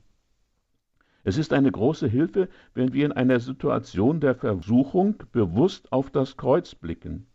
Es 1.23 1.37
ist 1.37 1.51
eine 1.51 1.71
große 1.71 2.07
Hilfe, 2.07 2.47
wenn 2.73 2.93
wir 2.93 3.05
in 3.05 3.11
einer 3.11 3.41
Situation 3.41 4.21
der 4.21 4.33
Versuchung 4.33 5.21
bewusst 5.33 5.91
auf 5.91 6.09
das 6.09 6.37
Kreuz 6.37 6.73
blicken, 6.73 7.27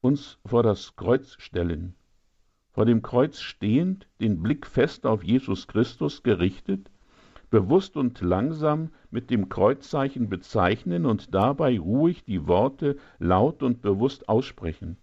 uns 0.00 0.38
vor 0.44 0.64
das 0.64 0.96
Kreuz 0.96 1.36
stellen, 1.38 1.94
vor 2.78 2.86
dem 2.86 3.02
Kreuz 3.02 3.40
stehend, 3.40 4.06
den 4.20 4.40
Blick 4.40 4.64
fest 4.64 5.04
auf 5.04 5.24
Jesus 5.24 5.66
Christus 5.66 6.22
gerichtet, 6.22 6.92
bewusst 7.50 7.96
und 7.96 8.20
langsam 8.20 8.90
mit 9.10 9.30
dem 9.30 9.48
Kreuzzeichen 9.48 10.28
bezeichnen 10.28 11.04
und 11.04 11.34
dabei 11.34 11.76
ruhig 11.76 12.24
die 12.24 12.46
Worte 12.46 12.96
laut 13.18 13.64
und 13.64 13.82
bewusst 13.82 14.28
aussprechen. 14.28 14.96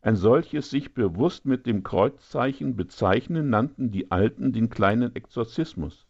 Ein 0.00 0.16
solches 0.16 0.70
sich 0.70 0.94
bewusst 0.94 1.44
mit 1.44 1.66
dem 1.66 1.82
Kreuzzeichen 1.82 2.74
bezeichnen 2.74 3.50
nannten 3.50 3.90
die 3.90 4.10
Alten 4.10 4.54
den 4.54 4.70
kleinen 4.70 5.14
Exorzismus. 5.14 6.06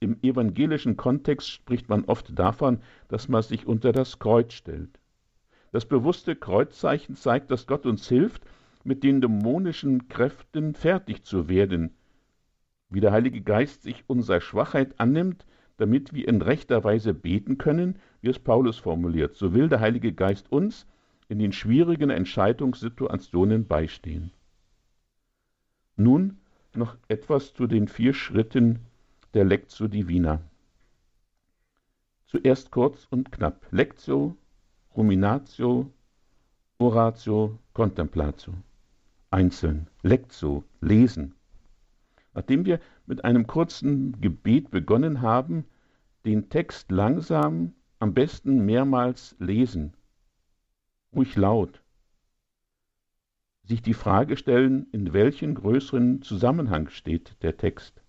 Im 0.00 0.18
evangelischen 0.22 0.98
Kontext 0.98 1.48
spricht 1.48 1.88
man 1.88 2.04
oft 2.04 2.38
davon, 2.38 2.80
dass 3.08 3.30
man 3.30 3.40
sich 3.40 3.66
unter 3.66 3.92
das 3.92 4.18
Kreuz 4.18 4.52
stellt. 4.52 5.00
Das 5.72 5.86
bewusste 5.86 6.36
Kreuzzeichen 6.36 7.16
zeigt, 7.16 7.50
dass 7.50 7.66
Gott 7.66 7.86
uns 7.86 8.06
hilft, 8.06 8.44
mit 8.84 9.02
den 9.02 9.20
dämonischen 9.20 10.08
Kräften 10.08 10.74
fertig 10.74 11.24
zu 11.24 11.48
werden, 11.48 11.94
wie 12.88 13.00
der 13.00 13.12
Heilige 13.12 13.40
Geist 13.40 13.82
sich 13.82 14.04
unserer 14.06 14.40
Schwachheit 14.40 14.98
annimmt, 14.98 15.46
damit 15.76 16.12
wir 16.12 16.28
in 16.28 16.42
rechter 16.42 16.84
Weise 16.84 17.14
beten 17.14 17.56
können, 17.56 17.98
wie 18.20 18.28
es 18.28 18.38
Paulus 18.38 18.78
formuliert. 18.78 19.36
So 19.36 19.54
will 19.54 19.68
der 19.68 19.80
Heilige 19.80 20.12
Geist 20.12 20.50
uns 20.52 20.86
in 21.28 21.38
den 21.38 21.52
schwierigen 21.52 22.10
Entscheidungssituationen 22.10 23.66
beistehen. 23.66 24.32
Nun 25.96 26.38
noch 26.74 26.96
etwas 27.08 27.54
zu 27.54 27.66
den 27.66 27.88
vier 27.88 28.14
Schritten 28.14 28.80
der 29.34 29.44
Lectio 29.44 29.86
Divina. 29.88 30.42
Zuerst 32.26 32.70
kurz 32.70 33.06
und 33.10 33.32
knapp. 33.32 33.66
Lectio, 33.70 34.36
Ruminatio, 34.96 35.90
Oratio, 36.78 37.58
Contemplatio. 37.72 38.54
Einzeln. 39.30 39.88
Lectio, 40.02 40.64
lesen. 40.80 41.34
Nachdem 42.34 42.64
wir 42.64 42.80
mit 43.06 43.24
einem 43.24 43.46
kurzen 43.46 44.20
Gebet 44.20 44.70
begonnen 44.70 45.20
haben, 45.20 45.64
den 46.24 46.48
Text 46.48 46.90
langsam, 46.90 47.74
am 47.98 48.14
besten 48.14 48.64
mehrmals 48.64 49.36
lesen, 49.38 49.94
ruhig 51.14 51.36
laut, 51.36 51.82
sich 53.64 53.82
die 53.82 53.94
Frage 53.94 54.36
stellen, 54.36 54.88
in 54.90 55.12
welchem 55.12 55.54
größeren 55.54 56.22
Zusammenhang 56.22 56.88
steht 56.88 57.40
der 57.42 57.56
Text. 57.56 58.02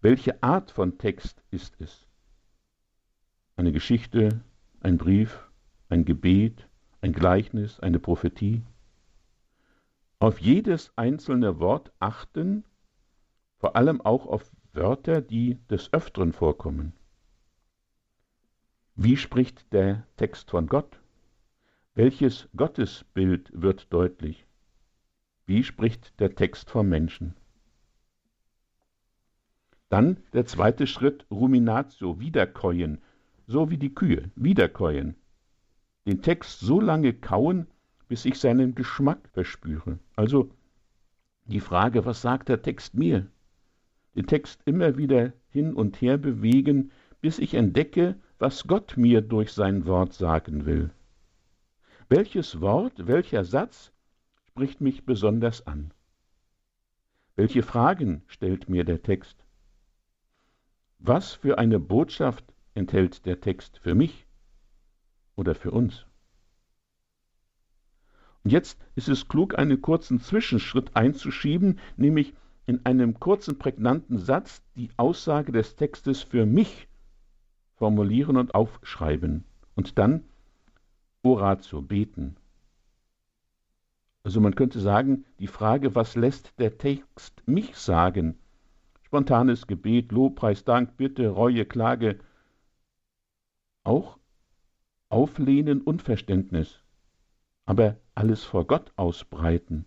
Welche 0.00 0.42
Art 0.42 0.70
von 0.70 0.98
Text 0.98 1.42
ist 1.50 1.80
es? 1.80 2.06
Eine 3.56 3.70
Geschichte, 3.70 4.42
ein 4.80 4.98
Brief, 4.98 5.48
ein 5.88 6.04
Gebet, 6.04 6.68
ein 7.00 7.12
Gleichnis, 7.12 7.78
eine 7.80 8.00
Prophetie? 8.00 8.62
Auf 10.24 10.40
jedes 10.40 10.90
einzelne 10.96 11.60
Wort 11.60 11.92
achten 12.00 12.64
vor 13.58 13.76
allem 13.76 14.00
auch 14.00 14.26
auf 14.26 14.50
Wörter, 14.72 15.20
die 15.20 15.58
des 15.68 15.92
Öfteren 15.92 16.32
vorkommen. 16.32 16.94
Wie 18.94 19.18
spricht 19.18 19.70
der 19.74 20.06
Text 20.16 20.50
von 20.50 20.66
Gott? 20.66 20.98
Welches 21.94 22.48
Gottesbild 22.56 23.50
wird 23.52 23.92
deutlich? 23.92 24.46
Wie 25.44 25.62
spricht 25.62 26.18
der 26.18 26.34
Text 26.34 26.70
vom 26.70 26.88
Menschen? 26.88 27.36
Dann 29.90 30.22
der 30.32 30.46
zweite 30.46 30.86
Schritt, 30.86 31.26
Ruminatio, 31.30 32.18
Wiederkäuen, 32.18 33.02
so 33.46 33.68
wie 33.68 33.76
die 33.76 33.94
Kühe, 33.94 34.30
Wiederkäuen. 34.36 35.16
Den 36.06 36.22
Text 36.22 36.60
so 36.60 36.80
lange 36.80 37.12
kauen, 37.12 37.66
bis 38.08 38.24
ich 38.24 38.38
seinen 38.38 38.74
Geschmack 38.74 39.28
verspüre. 39.32 39.98
Also 40.16 40.50
die 41.46 41.60
Frage, 41.60 42.04
was 42.04 42.22
sagt 42.22 42.48
der 42.48 42.62
Text 42.62 42.94
mir? 42.94 43.28
den 44.14 44.26
Text 44.26 44.60
immer 44.64 44.96
wieder 44.96 45.32
hin 45.48 45.74
und 45.74 46.00
her 46.00 46.18
bewegen, 46.18 46.92
bis 47.20 47.38
ich 47.38 47.54
entdecke, 47.54 48.16
was 48.38 48.66
Gott 48.66 48.96
mir 48.96 49.20
durch 49.22 49.52
sein 49.52 49.86
Wort 49.86 50.12
sagen 50.12 50.66
will. 50.66 50.90
Welches 52.08 52.60
Wort, 52.60 53.06
welcher 53.06 53.44
Satz 53.44 53.92
spricht 54.46 54.80
mich 54.80 55.04
besonders 55.04 55.66
an? 55.66 55.92
Welche 57.34 57.62
Fragen 57.62 58.22
stellt 58.26 58.68
mir 58.68 58.84
der 58.84 59.02
Text? 59.02 59.44
Was 60.98 61.32
für 61.32 61.58
eine 61.58 61.80
Botschaft 61.80 62.44
enthält 62.74 63.26
der 63.26 63.40
Text 63.40 63.78
für 63.78 63.94
mich 63.94 64.26
oder 65.34 65.54
für 65.54 65.72
uns? 65.72 66.06
Jetzt 68.44 68.78
ist 68.94 69.08
es 69.08 69.26
klug, 69.26 69.58
einen 69.58 69.80
kurzen 69.80 70.20
Zwischenschritt 70.20 70.94
einzuschieben, 70.94 71.80
nämlich 71.96 72.34
in 72.66 72.84
einem 72.84 73.18
kurzen, 73.18 73.58
prägnanten 73.58 74.18
Satz 74.18 74.62
die 74.76 74.90
Aussage 74.98 75.50
des 75.50 75.76
Textes 75.76 76.22
für 76.22 76.44
mich 76.44 76.88
formulieren 77.76 78.36
und 78.36 78.54
aufschreiben 78.54 79.44
und 79.74 79.98
dann 79.98 80.24
Oratio 81.22 81.80
beten. 81.80 82.36
Also 84.24 84.40
man 84.40 84.54
könnte 84.54 84.80
sagen, 84.80 85.24
die 85.38 85.46
Frage, 85.46 85.94
was 85.94 86.14
lässt 86.14 86.58
der 86.58 86.78
Text 86.78 87.42
mich 87.46 87.76
sagen? 87.76 88.38
Spontanes 89.02 89.66
Gebet, 89.66 90.12
Lobpreis, 90.12 90.64
Dank, 90.64 90.96
Bitte, 90.96 91.28
Reue, 91.28 91.64
Klage, 91.64 92.18
auch 93.84 94.18
Auflehnen 95.08 95.82
und 95.82 96.02
Verständnis, 96.02 96.83
aber 97.66 97.96
alles 98.14 98.44
vor 98.44 98.66
Gott 98.66 98.92
ausbreiten. 98.96 99.86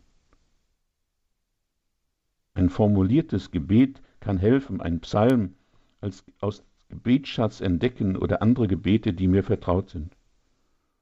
Ein 2.53 2.69
formuliertes 2.69 3.51
Gebet 3.51 4.01
kann 4.19 4.37
helfen, 4.37 4.81
ein 4.81 4.99
Psalm 5.01 5.53
als 6.01 6.25
aus 6.39 6.63
Gebetsschatz 6.89 7.61
entdecken 7.61 8.15
oder 8.15 8.41
andere 8.41 8.67
Gebete, 8.67 9.13
die 9.13 9.27
mir 9.27 9.43
vertraut 9.43 9.89
sind. 9.89 10.15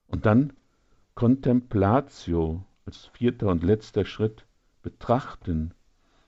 Und 0.07 0.25
dann 0.25 0.53
Contemplatio 1.15 2.65
als 2.85 3.05
vierter 3.07 3.47
und 3.47 3.63
letzter 3.63 4.05
Schritt, 4.05 4.45
betrachten. 4.81 5.73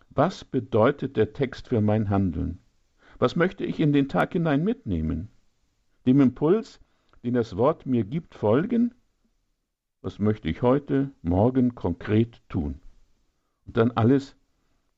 Was 0.09 0.43
bedeutet 0.43 1.15
der 1.15 1.33
Text 1.33 1.67
für 1.67 1.81
mein 1.81 2.09
Handeln? 2.09 2.59
Was 3.19 3.35
möchte 3.35 3.63
ich 3.63 3.79
in 3.79 3.93
den 3.93 4.09
Tag 4.09 4.33
hinein 4.33 4.63
mitnehmen? 4.63 5.29
Dem 6.05 6.21
Impuls, 6.21 6.79
den 7.23 7.35
das 7.35 7.57
Wort 7.57 7.85
mir 7.85 8.03
gibt, 8.03 8.33
folgen? 8.33 8.95
Was 10.07 10.19
möchte 10.19 10.47
ich 10.47 10.61
heute, 10.61 11.11
morgen 11.21 11.75
konkret 11.75 12.41
tun? 12.47 12.79
Und 13.65 13.75
dann 13.75 13.91
alles 13.91 14.37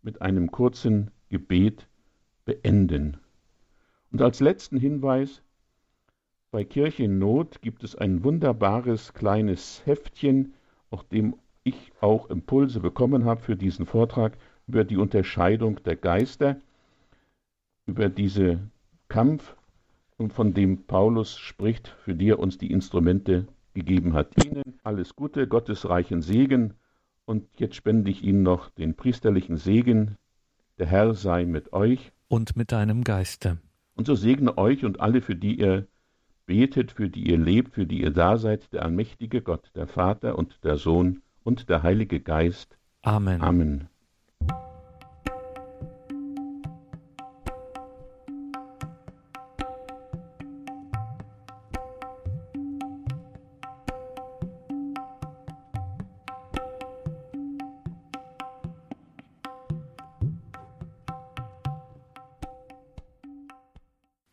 mit 0.03 0.21
einem 0.21 0.51
kurzen 0.51 1.09
Gebet 1.29 1.87
beenden. 2.45 3.17
Und 4.11 4.21
als 4.21 4.39
letzten 4.39 4.77
Hinweis, 4.77 5.41
bei 6.51 6.63
Kirche 6.63 7.05
in 7.05 7.17
Not 7.17 7.63
gibt 7.63 7.83
es 7.83 7.95
ein 7.95 8.23
wunderbares 8.23 9.15
kleines 9.15 9.83
Heftchen, 9.87 10.53
auf 10.91 11.03
dem 11.05 11.33
ich 11.63 11.91
auch 12.01 12.29
Impulse 12.29 12.79
bekommen 12.79 13.25
habe 13.25 13.41
für 13.41 13.55
diesen 13.55 13.87
Vortrag 13.87 14.37
über 14.67 14.83
die 14.83 14.97
Unterscheidung 14.97 15.81
der 15.85 15.95
Geister, 15.95 16.61
über 17.87 18.09
diesen 18.09 18.69
Kampf, 19.07 19.55
von 20.27 20.53
dem 20.53 20.83
Paulus 20.83 21.35
spricht, 21.35 21.87
für 21.87 22.13
die 22.13 22.29
er 22.29 22.37
uns 22.37 22.59
die 22.59 22.69
Instrumente 22.69 23.47
gegeben 23.73 24.13
hat. 24.13 24.43
Ihnen 24.43 24.79
alles 24.84 25.15
Gute, 25.15 25.47
Gottes 25.47 25.89
reichen 25.89 26.21
Segen 26.21 26.73
und 27.25 27.47
jetzt 27.58 27.75
spende 27.75 28.10
ich 28.10 28.23
Ihnen 28.23 28.41
noch 28.41 28.71
den 28.71 28.95
priesterlichen 28.95 29.58
Segen. 29.58 30.17
Der 30.79 30.88
Herr 30.88 31.13
sei 31.13 31.45
mit 31.45 31.73
euch. 31.73 32.12
Und 32.27 32.55
mit 32.55 32.71
deinem 32.71 33.03
Geiste. 33.03 33.60
Und 33.93 34.08
so 34.08 34.15
segne 34.15 34.58
euch 34.58 34.86
und 34.86 34.99
alle, 34.99 35.21
für 35.21 35.36
die 35.36 35.60
ihr 35.60 35.86
betet, 36.47 36.91
für 36.91 37.10
die 37.10 37.29
ihr 37.29 37.38
lebt, 37.38 37.75
für 37.75 37.86
die 37.86 38.01
ihr 38.01 38.10
da 38.10 38.38
seid, 38.38 38.73
der 38.73 38.84
allmächtige 38.84 39.41
Gott, 39.43 39.69
der 39.75 39.86
Vater 39.86 40.39
und 40.39 40.63
der 40.63 40.77
Sohn 40.77 41.21
und 41.43 41.69
der 41.69 41.84
Heilige 41.84 42.19
Geist. 42.19 42.77
Amen. 43.03 43.41
Amen. 43.41 43.89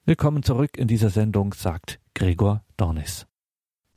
Willkommen 0.08 0.44
zurück 0.44 0.78
in 0.78 0.86
dieser 0.86 1.10
Sendung, 1.10 1.52
sagt 1.52 1.98
Gregor 2.14 2.62
Dornis. 2.76 3.26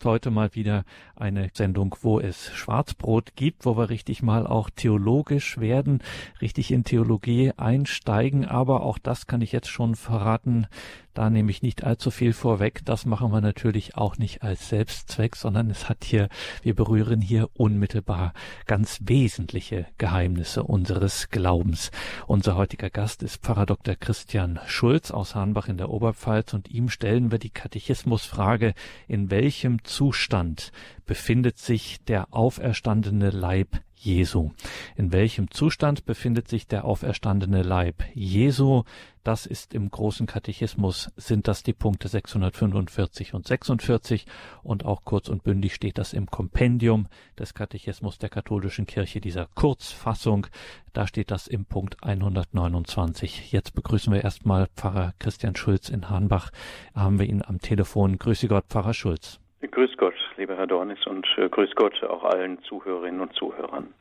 Heute 0.04 0.32
mal 0.32 0.56
wieder 0.56 0.84
eine 1.16 1.52
Sendung, 1.54 1.96
wo 2.02 2.20
es 2.20 2.50
Schwarzbrot 2.52 3.36
gibt, 3.36 3.64
wo 3.64 3.78
wir 3.78 3.92
richtig 3.92 4.24
mal 4.24 4.48
auch 4.48 4.72
theologisch 4.72 5.60
werden, 5.60 6.02
richtig 6.42 6.72
in 6.72 6.84
Theologie 6.84 7.52
einsteigen. 7.58 8.46
Aber 8.46 8.82
auch 8.82 8.98
das 8.98 9.28
kann 9.28 9.42
ich 9.42 9.52
jetzt 9.52 9.68
schon 9.68 9.94
verraten. 9.94 10.66
Da 11.14 11.30
nehme 11.30 11.52
ich 11.52 11.62
nicht 11.62 11.84
allzu 11.84 12.12
viel 12.12 12.34
vorweg. 12.34 12.82
Das 12.86 13.06
machen 13.06 13.32
wir 13.32 13.42
natürlich 13.42 13.96
auch 13.96 14.18
nicht 14.18 14.44
als 14.44 14.70
Selbstzweck, 14.70 15.36
sondern 15.36 15.70
es 15.70 15.90
hat 15.90 16.04
hier, 16.04 16.30
wir 16.62 16.76
berühren 16.76 17.22
hier 17.22 17.50
unmittelbar 17.54 18.34
ganz 18.68 19.00
wesentliche 19.04 19.88
Geheimnisse 19.98 20.64
unseres 20.64 21.30
Glaubens. 21.30 21.92
Unser 22.28 22.56
heutiger 22.56 22.90
Gast 22.90 23.24
ist 23.24 23.42
Pfarrer 23.42 23.66
Dr. 23.66 23.96
Christian 23.96 24.60
Schulz 24.68 25.12
aus 25.12 25.36
Hahnbach 25.36 25.68
in 25.68 25.78
der 25.78 25.90
Oberpfalz 25.90 26.54
und 26.54 26.70
ihm 26.70 26.90
stellen 26.90 27.32
wir 27.32 27.40
die 27.40 27.50
Katechismusfrage, 27.50 28.74
in 29.08 29.32
welchem 29.32 29.84
Zustand 29.84 30.72
befindet 31.06 31.58
sich 31.58 32.04
der 32.06 32.34
auferstandene 32.34 33.32
Leib 33.32 33.82
Jesu. 34.00 34.52
In 34.96 35.12
welchem 35.12 35.52
Zustand 35.52 36.06
befindet 36.06 36.48
sich 36.48 36.68
der 36.68 36.86
auferstandene 36.86 37.64
Leib 37.64 38.04
Jesu? 38.14 38.84
Das 39.26 39.46
ist 39.46 39.74
im 39.74 39.92
großen 39.92 40.26
Katechismus, 40.26 41.12
sind 41.18 41.50
das 41.50 41.64
die 41.64 41.74
Punkte 41.74 42.08
645 42.08 43.34
und 43.34 43.46
46 43.46 44.26
und 44.64 44.86
auch 44.86 45.04
kurz 45.04 45.28
und 45.28 45.44
bündig 45.44 45.76
steht 45.76 45.98
das 45.98 46.14
im 46.14 46.28
Kompendium 46.28 47.08
des 47.38 47.54
Katechismus 47.54 48.18
der 48.18 48.30
katholischen 48.30 48.86
Kirche, 48.86 49.20
dieser 49.20 49.48
Kurzfassung. 49.54 50.48
Da 50.94 51.06
steht 51.06 51.30
das 51.30 51.48
im 51.48 51.66
Punkt 51.66 52.02
129. 52.02 53.52
Jetzt 53.52 53.76
begrüßen 53.76 54.14
wir 54.14 54.24
erstmal 54.24 54.68
Pfarrer 54.78 55.14
Christian 55.20 55.58
Schulz 55.58 55.90
in 55.90 56.10
Hahnbach. 56.10 56.52
Haben 56.96 57.20
wir 57.20 57.28
ihn 57.28 57.44
am 57.46 57.60
Telefon. 57.60 58.18
Grüße 58.18 58.48
Gott, 58.48 58.66
Pfarrer 58.70 58.94
Schulz. 58.94 59.42
Grüß 59.62 59.92
Gott, 59.98 60.16
lieber 60.40 60.58
Herr 60.58 60.68
Dornis, 60.68 61.06
und 61.06 61.28
äh, 61.38 61.50
grüß 61.50 61.76
Gott 61.76 62.02
auch 62.04 62.24
allen 62.24 62.62
Zuhörerinnen 62.64 63.22
und 63.22 63.34
Zuhörern. 63.34 63.94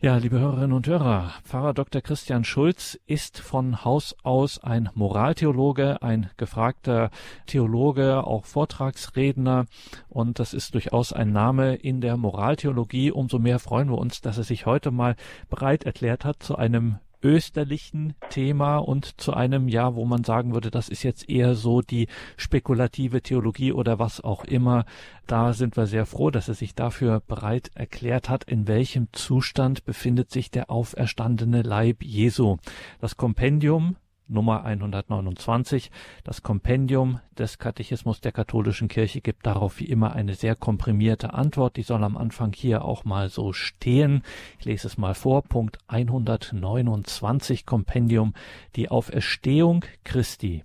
Ja, 0.00 0.16
liebe 0.16 0.40
Hörerinnen 0.40 0.72
und 0.72 0.88
Hörer, 0.88 1.32
Pfarrer 1.44 1.74
Dr. 1.74 2.02
Christian 2.02 2.42
Schulz 2.42 2.98
ist 3.06 3.38
von 3.38 3.84
Haus 3.84 4.16
aus 4.24 4.58
ein 4.58 4.90
Moraltheologe, 4.94 6.02
ein 6.02 6.28
gefragter 6.36 7.10
Theologe, 7.46 8.26
auch 8.26 8.44
Vortragsredner 8.44 9.66
und 10.08 10.40
das 10.40 10.54
ist 10.54 10.74
durchaus 10.74 11.12
ein 11.12 11.30
Name 11.32 11.76
in 11.76 12.00
der 12.00 12.16
Moraltheologie. 12.16 13.12
Umso 13.12 13.38
mehr 13.38 13.60
freuen 13.60 13.90
wir 13.90 13.98
uns, 13.98 14.20
dass 14.22 14.38
er 14.38 14.44
sich 14.44 14.66
heute 14.66 14.90
mal 14.90 15.14
bereit 15.48 15.84
erklärt 15.84 16.24
hat 16.24 16.42
zu 16.42 16.56
einem 16.56 16.98
österlichen 17.22 18.14
Thema 18.30 18.78
und 18.78 19.20
zu 19.20 19.32
einem, 19.32 19.68
ja, 19.68 19.94
wo 19.94 20.04
man 20.04 20.24
sagen 20.24 20.54
würde, 20.54 20.70
das 20.70 20.88
ist 20.88 21.02
jetzt 21.02 21.28
eher 21.28 21.54
so 21.54 21.80
die 21.80 22.08
spekulative 22.36 23.22
Theologie 23.22 23.72
oder 23.72 23.98
was 23.98 24.20
auch 24.20 24.44
immer. 24.44 24.84
Da 25.26 25.52
sind 25.52 25.76
wir 25.76 25.86
sehr 25.86 26.06
froh, 26.06 26.30
dass 26.30 26.48
er 26.48 26.54
sich 26.54 26.74
dafür 26.74 27.20
bereit 27.20 27.70
erklärt 27.74 28.28
hat, 28.28 28.44
in 28.44 28.66
welchem 28.66 29.08
Zustand 29.12 29.84
befindet 29.84 30.30
sich 30.30 30.50
der 30.50 30.70
auferstandene 30.70 31.62
Leib 31.62 32.02
Jesu. 32.02 32.56
Das 33.00 33.16
Kompendium 33.16 33.96
Nummer 34.32 34.64
129. 34.64 35.90
Das 36.24 36.42
Kompendium 36.42 37.20
des 37.38 37.58
Katechismus 37.58 38.20
der 38.20 38.32
katholischen 38.32 38.88
Kirche 38.88 39.20
gibt 39.20 39.46
darauf 39.46 39.78
wie 39.78 39.84
immer 39.84 40.14
eine 40.14 40.34
sehr 40.34 40.56
komprimierte 40.56 41.34
Antwort. 41.34 41.76
Die 41.76 41.82
soll 41.82 42.02
am 42.02 42.16
Anfang 42.16 42.52
hier 42.52 42.84
auch 42.84 43.04
mal 43.04 43.28
so 43.28 43.52
stehen. 43.52 44.22
Ich 44.58 44.64
lese 44.64 44.88
es 44.88 44.98
mal 44.98 45.14
vor. 45.14 45.42
Punkt 45.42 45.78
129 45.86 47.66
Kompendium. 47.66 48.34
Die 48.74 48.88
Auferstehung 48.90 49.84
Christi 50.04 50.64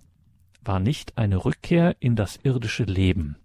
war 0.62 0.80
nicht 0.80 1.16
eine 1.16 1.44
Rückkehr 1.44 1.96
in 2.00 2.16
das 2.16 2.38
irdische 2.42 2.84
Leben. 2.84 3.36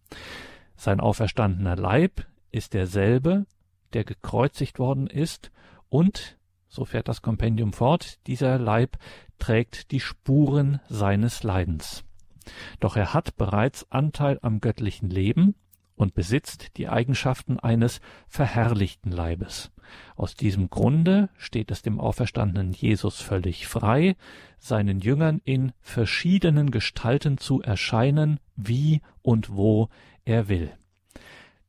Sein 0.75 0.99
auferstandener 0.99 1.75
Leib 1.75 2.25
ist 2.51 2.73
derselbe, 2.73 3.45
der 3.93 4.03
gekreuzigt 4.03 4.79
worden 4.79 5.07
ist 5.07 5.51
und 5.89 6.37
so 6.73 6.85
fährt 6.85 7.07
das 7.07 7.21
Kompendium 7.21 7.71
fort, 7.71 8.17
dieser 8.25 8.57
Leib 8.57 8.97
trägt 9.39 9.91
die 9.91 9.99
Spuren 9.99 10.79
seines 10.89 11.43
Leidens. 11.43 12.03
Doch 12.79 12.95
er 12.95 13.13
hat 13.13 13.35
bereits 13.37 13.89
Anteil 13.91 14.39
am 14.41 14.59
göttlichen 14.59 15.09
Leben 15.09 15.55
und 15.95 16.15
besitzt 16.15 16.77
die 16.77 16.89
Eigenschaften 16.89 17.59
eines 17.59 18.01
verherrlichten 18.27 19.11
Leibes. 19.11 19.71
Aus 20.15 20.35
diesem 20.35 20.69
Grunde 20.69 21.29
steht 21.37 21.71
es 21.71 21.81
dem 21.81 21.99
auferstandenen 21.99 22.73
Jesus 22.73 23.21
völlig 23.21 23.67
frei, 23.67 24.15
seinen 24.57 24.99
Jüngern 24.99 25.41
in 25.43 25.71
verschiedenen 25.81 26.71
Gestalten 26.71 27.37
zu 27.37 27.61
erscheinen, 27.61 28.39
wie 28.55 29.01
und 29.21 29.55
wo 29.55 29.89
er 30.25 30.47
will. 30.47 30.71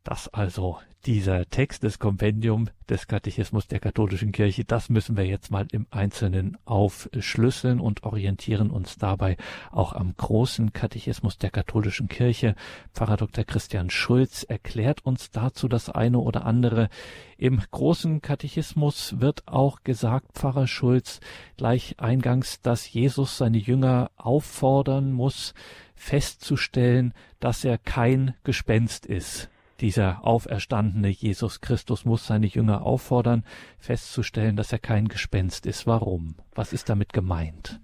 Das 0.05 0.33
also 0.33 0.79
dieser 1.07 1.47
Text 1.47 1.83
des 1.83 1.99
Kompendium 1.99 2.71
des 2.89 3.07
Katechismus 3.07 3.67
der 3.69 3.81
katholischen 3.81 4.33
Kirche, 4.33 4.65
das 4.65 4.89
müssen 4.89 5.17
wir 5.17 5.27
jetzt 5.27 5.51
mal 5.51 5.67
im 5.71 5.87
Einzelnen 5.91 6.57
aufschlüsseln 6.65 7.81
und 7.81 8.05
orientieren 8.05 8.71
uns 8.71 8.97
dabei 8.97 9.37
auch 9.71 9.93
am 9.93 10.15
großen 10.17 10.73
Katechismus 10.73 11.39
der 11.39 11.51
katholischen 11.51 12.09
Kirche. 12.09 12.55
Pfarrer 12.93 13.17
Dr. 13.17 13.45
Christian 13.45 13.91
Schulz 13.91 14.45
erklärt 14.45 15.05
uns 15.05 15.31
dazu 15.31 15.69
das 15.69 15.91
eine 15.91 16.19
oder 16.19 16.47
andere. 16.47 16.89
Im 17.37 17.61
großen 17.71 18.23
Katechismus 18.23 19.21
wird 19.21 19.47
auch 19.47 19.83
gesagt, 19.85 20.33
Pfarrer 20.35 20.67
Schulz, 20.67 21.21
gleich 21.57 21.97
eingangs, 21.99 22.61
dass 22.63 22.91
Jesus 22.91 23.39
seine 23.39 23.59
Jünger 23.59 24.11
auffordern 24.17 25.13
muss, 25.13 25.55
festzustellen, 25.95 27.13
dass 27.41 27.65
er 27.65 27.79
kein 27.79 28.35
Gespenst 28.43 29.07
ist 29.07 29.51
dieser 29.81 30.21
auferstandene 30.23 31.09
Jesus 31.09 31.61
Christus 31.61 32.05
muss 32.05 32.27
seine 32.27 32.47
Jünger 32.47 32.85
auffordern, 32.87 33.45
festzustellen, 33.79 34.57
dass 34.57 34.73
er 34.73 34.79
kein 34.79 35.09
Gespenst 35.09 35.67
ist. 35.67 35.87
Warum? 35.87 36.37
Was 36.55 36.73
ist 36.73 36.89
damit 36.89 37.13
gemeint? 37.13 37.81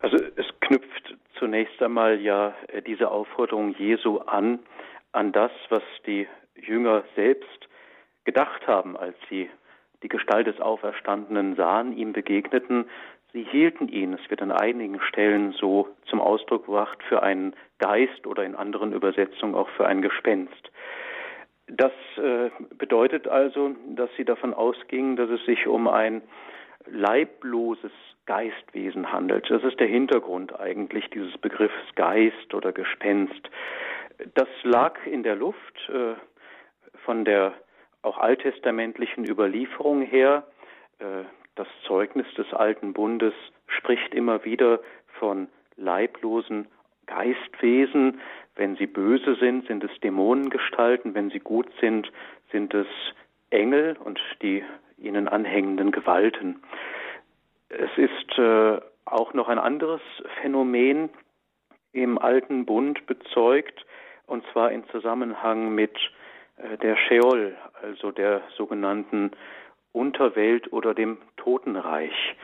Also 0.00 0.16
es 0.16 0.46
knüpft 0.60 1.14
zunächst 1.38 1.80
einmal 1.82 2.20
ja 2.20 2.54
äh, 2.68 2.82
diese 2.82 3.10
Aufforderung 3.10 3.74
Jesu 3.78 4.18
an, 4.18 4.58
an 5.12 5.32
das, 5.32 5.50
was 5.68 5.82
die 6.06 6.26
Jünger 6.54 7.04
selbst 7.14 7.68
gedacht 8.24 8.66
haben, 8.66 8.96
als 8.96 9.16
sie 9.28 9.48
die 10.02 10.08
Gestalt 10.08 10.46
des 10.46 10.60
Auferstandenen 10.60 11.56
sahen, 11.56 11.96
ihm 11.96 12.12
begegneten, 12.12 12.86
Sie 13.36 13.42
hielten 13.42 13.88
ihn, 13.88 14.14
es 14.14 14.30
wird 14.30 14.40
an 14.40 14.50
einigen 14.50 14.98
Stellen 15.02 15.52
so 15.52 15.94
zum 16.06 16.22
Ausdruck 16.22 16.64
gebracht, 16.64 17.02
für 17.06 17.22
einen 17.22 17.54
Geist 17.78 18.26
oder 18.26 18.44
in 18.44 18.54
anderen 18.54 18.94
Übersetzungen 18.94 19.54
auch 19.54 19.68
für 19.76 19.86
ein 19.86 20.00
Gespenst. 20.00 20.72
Das 21.66 21.92
äh, 22.16 22.48
bedeutet 22.78 23.28
also, 23.28 23.76
dass 23.88 24.08
sie 24.16 24.24
davon 24.24 24.54
ausgingen, 24.54 25.16
dass 25.16 25.28
es 25.28 25.44
sich 25.44 25.66
um 25.66 25.86
ein 25.86 26.22
leibloses 26.86 27.92
Geistwesen 28.24 29.12
handelt. 29.12 29.50
Das 29.50 29.62
ist 29.64 29.78
der 29.80 29.88
Hintergrund 29.88 30.58
eigentlich 30.58 31.10
dieses 31.10 31.36
Begriffs 31.36 31.94
Geist 31.94 32.54
oder 32.54 32.72
Gespenst. 32.72 33.50
Das 34.32 34.48
lag 34.62 34.96
in 35.04 35.22
der 35.22 35.36
Luft 35.36 35.90
äh, 35.90 36.14
von 37.04 37.26
der 37.26 37.52
auch 38.00 38.16
alttestamentlichen 38.16 39.28
Überlieferung 39.28 40.00
her. 40.00 40.46
Äh, 41.00 41.24
das 41.56 41.66
Zeugnis 41.86 42.26
des 42.36 42.52
alten 42.52 42.92
Bundes 42.92 43.34
spricht 43.66 44.14
immer 44.14 44.44
wieder 44.44 44.80
von 45.18 45.48
leiblosen 45.76 46.68
Geistwesen. 47.06 48.20
Wenn 48.54 48.76
sie 48.76 48.86
böse 48.86 49.36
sind, 49.36 49.66
sind 49.66 49.82
es 49.84 49.90
Dämonengestalten. 50.00 51.14
Wenn 51.14 51.30
sie 51.30 51.40
gut 51.40 51.68
sind, 51.80 52.10
sind 52.52 52.74
es 52.74 52.86
Engel 53.50 53.96
und 54.02 54.20
die 54.42 54.64
ihnen 54.98 55.28
anhängenden 55.28 55.92
Gewalten. 55.92 56.62
Es 57.68 57.90
ist 57.96 58.38
äh, 58.38 58.80
auch 59.04 59.34
noch 59.34 59.48
ein 59.48 59.58
anderes 59.58 60.00
Phänomen 60.40 61.10
im 61.92 62.18
alten 62.18 62.66
Bund 62.66 63.06
bezeugt, 63.06 63.84
und 64.26 64.44
zwar 64.52 64.72
in 64.72 64.86
Zusammenhang 64.88 65.74
mit 65.74 65.96
äh, 66.56 66.76
der 66.78 66.96
Sheol, 66.96 67.56
also 67.82 68.10
der 68.10 68.42
sogenannten 68.56 69.30
Unterwelt 69.92 70.72
oder 70.72 70.94
dem 70.94 71.18
Totenreich. 71.46 72.34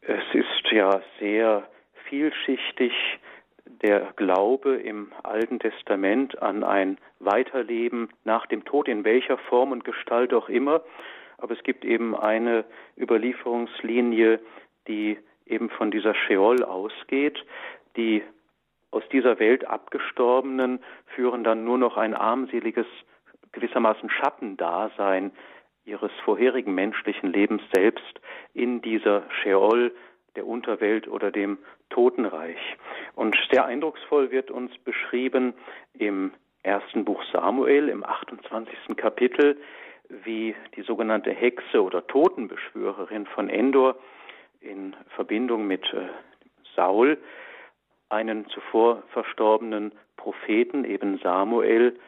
Es 0.00 0.24
ist 0.32 0.72
ja 0.72 1.02
sehr 1.20 1.68
vielschichtig 2.08 2.94
der 3.66 4.14
Glaube 4.16 4.76
im 4.76 5.12
Alten 5.22 5.58
Testament 5.58 6.40
an 6.40 6.64
ein 6.64 6.96
Weiterleben 7.18 8.08
nach 8.24 8.46
dem 8.46 8.64
Tod, 8.64 8.88
in 8.88 9.04
welcher 9.04 9.36
Form 9.36 9.70
und 9.70 9.84
Gestalt 9.84 10.32
auch 10.32 10.48
immer. 10.48 10.80
Aber 11.36 11.52
es 11.52 11.62
gibt 11.62 11.84
eben 11.84 12.16
eine 12.16 12.64
Überlieferungslinie, 12.96 14.40
die 14.86 15.18
eben 15.44 15.68
von 15.68 15.90
dieser 15.90 16.14
Sheol 16.14 16.64
ausgeht. 16.64 17.44
Die 17.98 18.22
aus 18.90 19.02
dieser 19.12 19.38
Welt 19.38 19.66
abgestorbenen 19.66 20.80
führen 21.14 21.44
dann 21.44 21.64
nur 21.64 21.76
noch 21.76 21.98
ein 21.98 22.14
armseliges, 22.14 22.86
gewissermaßen 23.52 24.08
Schattendasein 24.08 25.32
ihres 25.88 26.12
vorherigen 26.24 26.74
menschlichen 26.74 27.32
Lebens 27.32 27.62
selbst 27.72 28.20
in 28.54 28.82
dieser 28.82 29.22
Sheol, 29.42 29.92
der 30.36 30.46
Unterwelt 30.46 31.08
oder 31.08 31.30
dem 31.32 31.58
Totenreich. 31.90 32.58
Und 33.14 33.36
sehr 33.50 33.64
eindrucksvoll 33.64 34.30
wird 34.30 34.50
uns 34.50 34.76
beschrieben 34.78 35.54
im 35.94 36.32
ersten 36.62 37.04
Buch 37.04 37.22
Samuel, 37.32 37.88
im 37.88 38.04
28. 38.04 38.96
Kapitel, 38.96 39.56
wie 40.08 40.54
die 40.76 40.82
sogenannte 40.82 41.30
Hexe 41.32 41.82
oder 41.82 42.06
Totenbeschwörerin 42.06 43.26
von 43.26 43.48
Endor 43.48 43.96
in 44.60 44.94
Verbindung 45.14 45.66
mit 45.66 45.84
äh, 45.92 46.08
Saul 46.74 47.18
einen 48.08 48.46
zuvor 48.48 49.02
verstorbenen 49.12 49.92
Propheten, 50.16 50.84
eben 50.84 51.18
Samuel, 51.18 51.98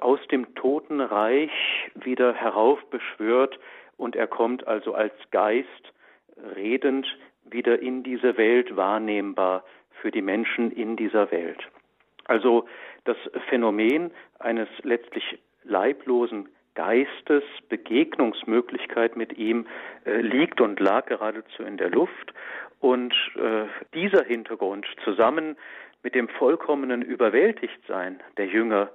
aus 0.00 0.20
dem 0.30 0.54
Totenreich 0.54 1.50
wieder 1.94 2.34
heraufbeschwört 2.34 3.58
und 3.96 4.16
er 4.16 4.26
kommt 4.26 4.66
also 4.66 4.94
als 4.94 5.14
Geist 5.30 5.92
redend 6.56 7.06
wieder 7.44 7.80
in 7.80 8.02
diese 8.02 8.36
Welt 8.36 8.76
wahrnehmbar 8.76 9.64
für 10.00 10.10
die 10.10 10.22
Menschen 10.22 10.72
in 10.72 10.96
dieser 10.96 11.30
Welt. 11.30 11.68
Also 12.24 12.66
das 13.04 13.16
Phänomen 13.48 14.10
eines 14.38 14.68
letztlich 14.82 15.38
leiblosen 15.64 16.48
Geistes 16.74 17.44
Begegnungsmöglichkeit 17.68 19.14
mit 19.14 19.36
ihm 19.36 19.66
äh, 20.06 20.22
liegt 20.22 20.60
und 20.62 20.80
lag 20.80 21.04
geradezu 21.04 21.62
in 21.64 21.76
der 21.76 21.90
Luft. 21.90 22.32
Und 22.80 23.12
äh, 23.36 23.66
dieser 23.92 24.24
Hintergrund 24.24 24.86
zusammen 25.04 25.56
mit 26.02 26.14
dem 26.14 26.28
vollkommenen 26.28 27.02
Überwältigtsein 27.02 28.22
der 28.38 28.46
Jünger, 28.46 28.90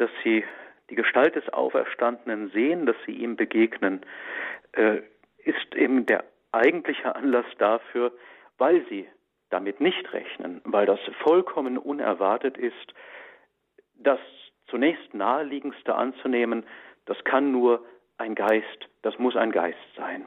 dass 0.00 0.10
sie 0.24 0.44
die 0.88 0.94
Gestalt 0.94 1.36
des 1.36 1.48
Auferstandenen 1.50 2.50
sehen, 2.50 2.86
dass 2.86 2.96
sie 3.06 3.12
ihm 3.12 3.36
begegnen, 3.36 4.00
äh, 4.72 5.02
ist 5.44 5.74
eben 5.74 6.06
der 6.06 6.24
eigentliche 6.52 7.14
Anlass 7.14 7.46
dafür, 7.58 8.12
weil 8.58 8.84
sie 8.88 9.06
damit 9.50 9.80
nicht 9.80 10.12
rechnen, 10.12 10.62
weil 10.64 10.86
das 10.86 11.00
vollkommen 11.22 11.76
unerwartet 11.76 12.56
ist, 12.56 12.94
das 13.94 14.18
zunächst 14.68 15.12
naheliegendste 15.12 15.94
anzunehmen, 15.94 16.64
das 17.04 17.22
kann 17.24 17.52
nur 17.52 17.84
ein 18.16 18.34
Geist, 18.34 18.88
das 19.02 19.18
muss 19.18 19.36
ein 19.36 19.52
Geist 19.52 19.78
sein. 19.96 20.26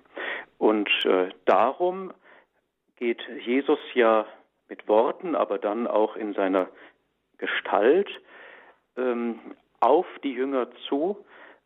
Und 0.58 0.90
äh, 1.06 1.30
darum 1.46 2.14
geht 2.98 3.22
Jesus 3.46 3.80
ja 3.94 4.26
mit 4.70 4.88
Worten, 4.88 5.36
aber 5.36 5.58
dann 5.58 5.88
auch 5.88 6.16
in 6.16 6.34
seiner 6.34 6.70
Gestalt 7.38 8.10
ähm, 8.98 9.40
auf 9.84 10.06
die 10.24 10.32
Jünger 10.32 10.70
zu 10.88 11.26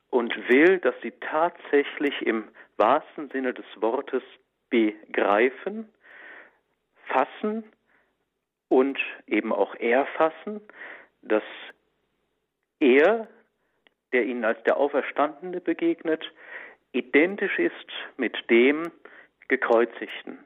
und 0.09 0.35
will, 0.49 0.79
dass 0.79 0.95
sie 1.03 1.11
tatsächlich 1.11 2.19
im 2.23 2.47
wahrsten 2.77 3.29
Sinne 3.29 3.53
des 3.53 3.65
Wortes 3.75 4.23
begreifen, 4.71 5.87
fassen 7.05 7.63
und 8.69 8.97
eben 9.27 9.53
auch 9.53 9.75
erfassen, 9.75 10.61
dass 11.21 11.43
er, 12.79 13.27
der 14.13 14.25
ihnen 14.25 14.45
als 14.45 14.61
der 14.63 14.77
Auferstandene 14.77 15.61
begegnet, 15.61 16.25
identisch 16.93 17.59
ist 17.59 17.91
mit 18.17 18.35
dem 18.49 18.91
Gekreuzigten. 19.47 20.39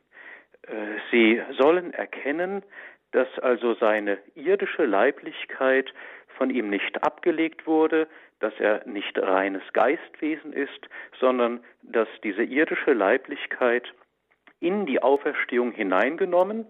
Äh, 0.63 0.99
sie 1.09 1.41
sollen 1.57 1.93
erkennen, 1.93 2.63
dass 3.11 3.27
also 3.39 3.75
seine 3.75 4.17
irdische 4.35 4.85
Leiblichkeit 4.85 5.93
von 6.41 6.49
ihm 6.49 6.71
nicht 6.71 7.03
abgelegt 7.03 7.67
wurde, 7.67 8.07
dass 8.39 8.51
er 8.57 8.81
nicht 8.87 9.15
reines 9.15 9.61
Geistwesen 9.73 10.53
ist, 10.53 10.89
sondern 11.19 11.63
dass 11.83 12.07
diese 12.23 12.41
irdische 12.41 12.93
Leiblichkeit 12.93 13.83
in 14.59 14.87
die 14.87 15.03
Auferstehung 15.03 15.71
hineingenommen, 15.71 16.65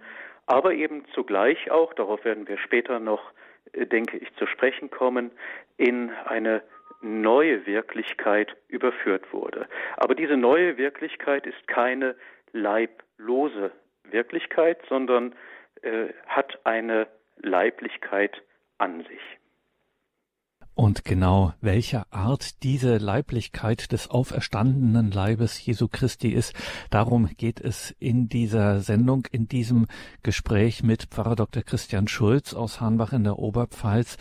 aber 0.45 0.73
eben 0.73 1.05
zugleich 1.13 1.71
auch, 1.71 1.93
darauf 1.93 2.25
werden 2.25 2.49
wir 2.49 2.57
später 2.57 2.99
noch, 2.99 3.31
äh, 3.71 3.85
denke 3.85 4.17
ich, 4.17 4.27
zu 4.35 4.45
sprechen 4.45 4.91
kommen, 4.91 5.31
in 5.77 6.11
eine 6.25 6.63
neue 6.99 7.65
Wirklichkeit 7.65 8.57
überführt 8.67 9.31
wurde. 9.31 9.69
Aber 9.95 10.15
diese 10.15 10.35
neue 10.35 10.75
Wirklichkeit 10.75 11.47
ist 11.47 11.65
keine 11.69 12.17
leiblose 12.51 13.71
Wirklichkeit, 14.03 14.79
sondern 14.89 15.33
äh, 15.81 16.09
hat 16.27 16.59
eine 16.65 17.07
Leiblichkeit 17.37 18.41
an 18.77 19.05
sich. 19.05 19.40
Und 20.73 21.03
genau 21.03 21.53
welcher 21.61 22.05
Art 22.11 22.63
diese 22.63 22.97
Leiblichkeit 22.97 23.91
des 23.91 24.09
auferstandenen 24.09 25.11
Leibes 25.11 25.63
Jesu 25.63 25.87
Christi 25.87 26.29
ist, 26.29 26.53
darum 26.89 27.29
geht 27.37 27.59
es 27.59 27.91
in 27.99 28.29
dieser 28.29 28.79
Sendung, 28.79 29.27
in 29.31 29.47
diesem 29.47 29.87
Gespräch 30.23 30.81
mit 30.81 31.07
Pfarrer 31.11 31.35
Dr. 31.35 31.63
Christian 31.63 32.07
Schulz 32.07 32.53
aus 32.53 32.79
Hahnbach 32.79 33.11
in 33.11 33.25
der 33.25 33.37
Oberpfalz. 33.37 34.17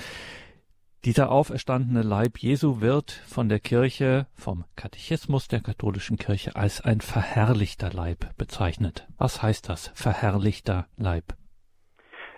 Dieser 1.07 1.31
auferstandene 1.31 2.03
Leib 2.03 2.37
Jesu 2.37 2.83
wird 2.83 3.11
von 3.11 3.49
der 3.49 3.59
Kirche, 3.59 4.27
vom 4.35 4.65
Katechismus 4.77 5.49
der 5.49 5.61
katholischen 5.61 6.19
Kirche 6.19 6.57
als 6.57 6.85
ein 6.85 7.01
verherrlichter 7.01 7.91
Leib 7.91 8.37
bezeichnet. 8.37 9.07
Was 9.17 9.43
heißt 9.43 9.69
das, 9.69 9.89
verherrlichter 9.95 10.89
Leib? 10.99 11.33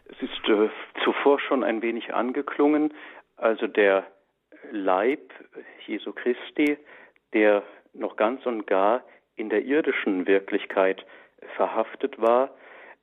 Es 0.05 0.23
ist 0.23 0.49
äh, 0.49 0.69
zuvor 1.03 1.41
schon 1.41 1.65
ein 1.65 1.83
wenig 1.83 2.15
angeklungen. 2.15 2.93
Also 3.43 3.67
der 3.67 4.07
Leib 4.71 5.33
Jesu 5.85 6.13
Christi, 6.13 6.79
der 7.33 7.65
noch 7.93 8.15
ganz 8.15 8.47
und 8.47 8.69
gar 8.69 9.03
in 9.35 9.51
der 9.51 9.65
irdischen 9.65 10.29
Wirklichkeit 10.29 11.05
verhaftet 11.57 12.21
war, 12.21 12.51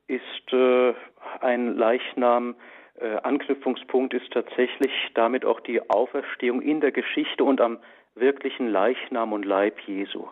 ist 0.07 0.53
äh, 0.53 0.93
ein 1.41 1.75
Leichnam. 1.75 2.55
Äh, 3.01 3.17
Anknüpfungspunkt 3.17 4.13
ist 4.13 4.31
tatsächlich 4.31 4.93
damit 5.13 5.43
auch 5.43 5.59
die 5.59 5.81
Auferstehung 5.89 6.61
in 6.61 6.79
der 6.79 6.93
Geschichte 6.93 7.43
und 7.43 7.59
am 7.59 7.77
wirklichen 8.15 8.69
Leichnam 8.69 9.33
und 9.33 9.43
Leib 9.43 9.77
Jesu. 9.81 10.25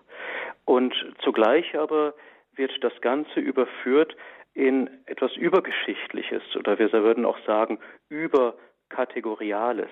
Und 0.64 0.95
zugleich 1.20 1.78
aber 1.78 2.14
wird 2.55 2.72
das 2.82 2.93
Ganze 3.01 3.41
überführt 3.41 4.16
in 4.53 4.89
etwas 5.05 5.36
Übergeschichtliches 5.36 6.55
oder 6.55 6.80
wir 6.80 6.91
würden 6.93 7.26
auch 7.26 7.39
sagen 7.45 7.78
über 8.08 8.55
Kategoriales. 8.90 9.90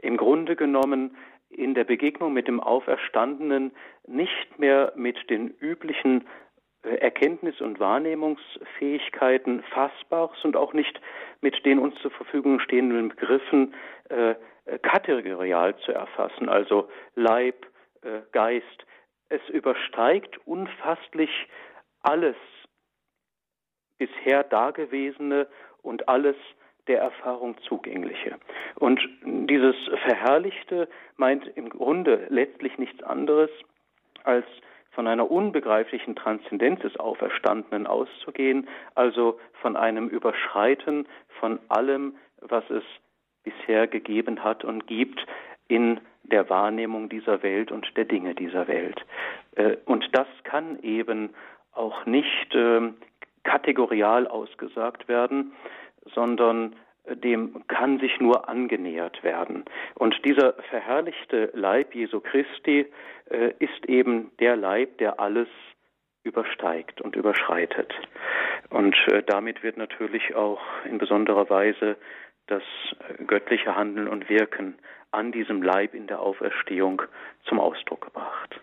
Im 0.00 0.16
Grunde 0.16 0.56
genommen 0.56 1.16
in 1.50 1.74
der 1.74 1.84
Begegnung 1.84 2.32
mit 2.32 2.46
dem 2.46 2.60
Auferstandenen 2.60 3.72
nicht 4.06 4.58
mehr 4.58 4.92
mit 4.94 5.28
den 5.30 5.48
üblichen 5.48 6.26
äh, 6.82 6.96
Erkenntnis- 6.96 7.60
und 7.60 7.80
Wahrnehmungsfähigkeiten 7.80 9.62
Fassbares 9.64 10.44
und 10.44 10.56
auch 10.56 10.72
nicht 10.72 11.00
mit 11.40 11.64
den 11.64 11.78
uns 11.78 11.96
zur 12.00 12.12
Verfügung 12.12 12.60
stehenden 12.60 13.08
Begriffen 13.08 13.74
äh, 14.08 14.34
kategorial 14.82 15.76
zu 15.78 15.92
erfassen, 15.92 16.48
also 16.48 16.88
Leib, 17.16 17.66
äh, 18.02 18.20
Geist. 18.32 18.86
Es 19.28 19.40
übersteigt 19.48 20.38
unfasslich 20.46 21.30
alles 22.02 22.36
bisher 23.98 24.44
Dagewesene 24.44 25.46
und 25.82 26.08
alles 26.08 26.36
der 26.86 27.00
Erfahrung 27.00 27.56
zugängliche. 27.68 28.36
Und 28.76 29.00
dieses 29.24 29.76
Verherrlichte 30.04 30.88
meint 31.16 31.46
im 31.56 31.68
Grunde 31.68 32.26
letztlich 32.30 32.78
nichts 32.78 33.02
anderes, 33.02 33.50
als 34.24 34.46
von 34.92 35.06
einer 35.06 35.30
unbegreiflichen 35.30 36.16
Transzendenz 36.16 36.80
des 36.80 36.98
Auferstandenen 36.98 37.86
auszugehen, 37.86 38.68
also 38.94 39.38
von 39.62 39.76
einem 39.76 40.08
Überschreiten 40.08 41.06
von 41.38 41.60
allem, 41.68 42.16
was 42.40 42.68
es 42.70 42.82
bisher 43.44 43.86
gegeben 43.86 44.42
hat 44.42 44.64
und 44.64 44.86
gibt 44.86 45.24
in 45.68 46.00
der 46.24 46.50
Wahrnehmung 46.50 47.08
dieser 47.08 47.42
Welt 47.42 47.72
und 47.72 47.86
der 47.96 48.04
Dinge 48.04 48.34
dieser 48.34 48.68
Welt. 48.68 49.00
Äh, 49.56 49.76
und 49.84 50.08
das 50.12 50.26
kann 50.44 50.78
eben 50.82 51.30
auch 51.72 52.04
nicht 52.06 52.54
ähm, 52.54 52.96
kategorial 53.44 54.26
ausgesagt 54.26 55.08
werden, 55.08 55.52
sondern 56.14 56.76
äh, 57.04 57.16
dem 57.16 57.66
kann 57.68 57.98
sich 57.98 58.20
nur 58.20 58.48
angenähert 58.48 59.22
werden. 59.22 59.64
Und 59.94 60.14
dieser 60.24 60.54
verherrlichte 60.70 61.50
Leib 61.54 61.94
Jesu 61.94 62.20
Christi 62.20 62.86
äh, 63.30 63.52
ist 63.58 63.86
eben 63.86 64.30
der 64.38 64.56
Leib, 64.56 64.98
der 64.98 65.20
alles 65.20 65.48
übersteigt 66.22 67.00
und 67.00 67.16
überschreitet. 67.16 67.92
Und 68.68 68.94
äh, 69.08 69.22
damit 69.26 69.62
wird 69.62 69.76
natürlich 69.76 70.34
auch 70.34 70.60
in 70.84 70.98
besonderer 70.98 71.48
Weise 71.48 71.96
das 72.46 72.62
äh, 73.08 73.24
göttliche 73.24 73.74
Handeln 73.74 74.08
und 74.08 74.28
Wirken 74.28 74.74
an 75.12 75.32
diesem 75.32 75.62
Leib 75.62 75.94
in 75.94 76.06
der 76.06 76.20
Auferstehung 76.20 77.02
zum 77.48 77.58
Ausdruck 77.58 78.02
gebracht. 78.06 78.60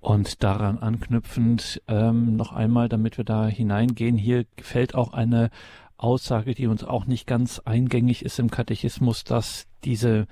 Und 0.00 0.42
daran 0.42 0.78
anknüpfend 0.78 1.82
ähm, 1.88 2.36
noch 2.36 2.52
einmal, 2.54 2.88
damit 2.88 3.18
wir 3.18 3.24
da 3.24 3.46
hineingehen, 3.46 4.16
hier 4.16 4.44
fällt 4.62 4.94
auch 4.94 5.12
eine 5.12 5.50
Aussage, 5.98 6.54
die 6.54 6.66
uns 6.66 6.84
auch 6.84 7.06
nicht 7.06 7.26
ganz 7.26 7.60
eingängig 7.64 8.24
ist 8.24 8.38
im 8.38 8.50
Katechismus, 8.50 9.24
dass 9.24 9.66
diese 9.84 10.26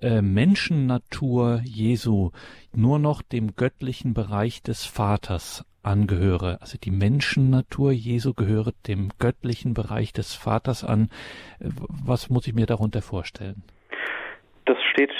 äh, 0.00 0.22
Menschennatur 0.22 1.60
Jesu 1.64 2.30
nur 2.74 2.98
noch 2.98 3.22
dem 3.22 3.56
göttlichen 3.56 4.14
Bereich 4.14 4.62
des 4.62 4.84
Vaters 4.84 5.64
angehöre. 5.82 6.58
Also 6.60 6.78
die 6.78 6.90
Menschennatur 6.90 7.92
Jesu 7.92 8.34
gehöre 8.34 8.72
dem 8.86 9.10
göttlichen 9.18 9.74
Bereich 9.74 10.12
des 10.12 10.34
Vaters 10.34 10.84
an. 10.84 11.08
Was 11.58 12.30
muss 12.30 12.46
ich 12.46 12.54
mir 12.54 12.66
darunter 12.66 13.02
vorstellen? 13.02 13.62
Das 14.66 14.76
steht 14.92 15.12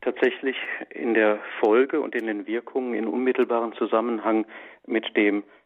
tatsächlich 0.00 0.56
in 0.90 1.14
der 1.14 1.38
Folge 1.60 2.00
und 2.00 2.14
in 2.14 2.26
den 2.26 2.46
Wirkungen 2.46 2.94
in 2.94 3.06
unmittelbaren 3.06 3.72
Zusammenhang 3.74 4.46
mit 4.86 5.16
dem 5.16 5.38
äh, 5.38 5.57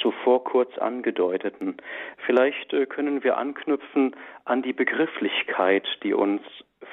zuvor 0.00 0.44
kurz 0.44 0.76
angedeuteten. 0.78 1.76
Vielleicht 2.26 2.72
äh, 2.72 2.86
können 2.86 3.24
wir 3.24 3.38
anknüpfen 3.38 4.14
an 4.44 4.62
die 4.62 4.72
Begrifflichkeit, 4.72 5.86
die 6.02 6.12
uns 6.12 6.42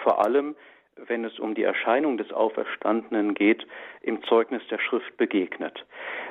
vor 0.03 0.23
allem, 0.23 0.55
wenn 0.95 1.25
es 1.25 1.39
um 1.39 1.55
die 1.55 1.63
Erscheinung 1.63 2.17
des 2.17 2.31
Auferstandenen 2.31 3.33
geht, 3.33 3.65
im 4.01 4.23
Zeugnis 4.23 4.61
der 4.69 4.79
Schrift 4.79 5.17
begegnet. 5.17 5.85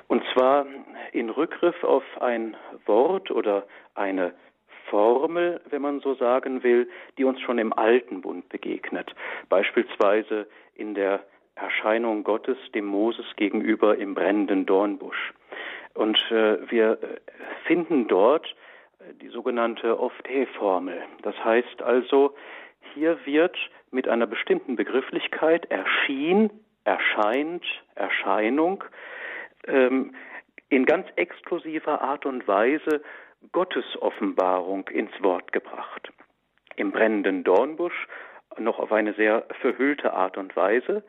Und 0.08 0.22
zwar 0.32 0.66
in 1.12 1.30
Rückgriff 1.30 1.82
auf 1.84 2.04
ein 2.20 2.56
Wort 2.86 3.30
oder 3.30 3.66
eine 3.94 4.32
Formel, 4.88 5.60
wenn 5.70 5.82
man 5.82 6.00
so 6.00 6.14
sagen 6.14 6.62
will, 6.62 6.88
die 7.16 7.24
uns 7.24 7.40
schon 7.40 7.58
im 7.58 7.72
Alten 7.72 8.22
Bund 8.22 8.48
begegnet. 8.48 9.14
Beispielsweise 9.48 10.46
in 10.74 10.94
der 10.94 11.24
Erscheinung 11.54 12.24
Gottes 12.24 12.56
dem 12.74 12.86
Moses 12.86 13.26
gegenüber 13.36 13.96
im 13.98 14.14
brennenden 14.14 14.66
Dornbusch. 14.66 15.32
Und 15.94 16.18
äh, 16.30 16.70
wir 16.70 16.98
finden 17.64 18.08
dort 18.08 18.46
äh, 18.98 19.14
die 19.14 19.28
sogenannte 19.28 19.98
Oft-E-Formel. 19.98 21.02
Das 21.22 21.36
heißt 21.44 21.82
also, 21.82 22.34
hier 22.94 23.18
wird 23.24 23.56
mit 23.90 24.08
einer 24.08 24.26
bestimmten 24.26 24.76
Begrifflichkeit 24.76 25.70
erschien, 25.70 26.50
erscheint, 26.84 27.64
Erscheinung 27.94 28.84
ähm, 29.66 30.14
in 30.68 30.86
ganz 30.86 31.06
exklusiver 31.16 32.00
Art 32.00 32.24
und 32.26 32.46
Weise 32.46 33.02
Gottes 33.52 33.84
Offenbarung 34.00 34.88
ins 34.88 35.12
Wort 35.22 35.52
gebracht. 35.52 36.12
Im 36.76 36.92
brennenden 36.92 37.42
Dornbusch 37.42 38.06
noch 38.58 38.78
auf 38.78 38.92
eine 38.92 39.14
sehr 39.14 39.46
verhüllte 39.60 40.12
Art 40.12 40.36
und 40.36 40.54
Weise. 40.56 41.02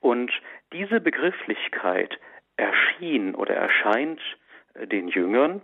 Und 0.00 0.32
diese 0.72 1.00
Begrifflichkeit 1.00 2.18
erschien 2.56 3.34
oder 3.34 3.54
erscheint 3.54 4.20
äh, 4.74 4.86
den 4.86 5.08
Jüngern, 5.08 5.62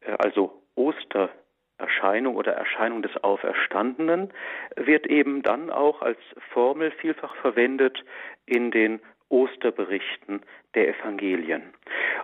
äh, 0.00 0.12
also 0.18 0.62
Ostererscheinung 0.74 2.36
oder 2.36 2.52
Erscheinung 2.52 3.02
des 3.02 3.16
Auferstandenen, 3.22 4.32
wird 4.76 5.06
eben 5.06 5.42
dann 5.42 5.70
auch 5.70 6.02
als 6.02 6.18
Formel 6.52 6.90
vielfach 6.90 7.34
verwendet 7.36 8.04
in 8.46 8.70
den 8.70 9.00
Osterberichten 9.28 10.42
der 10.74 10.88
Evangelien. 10.88 11.62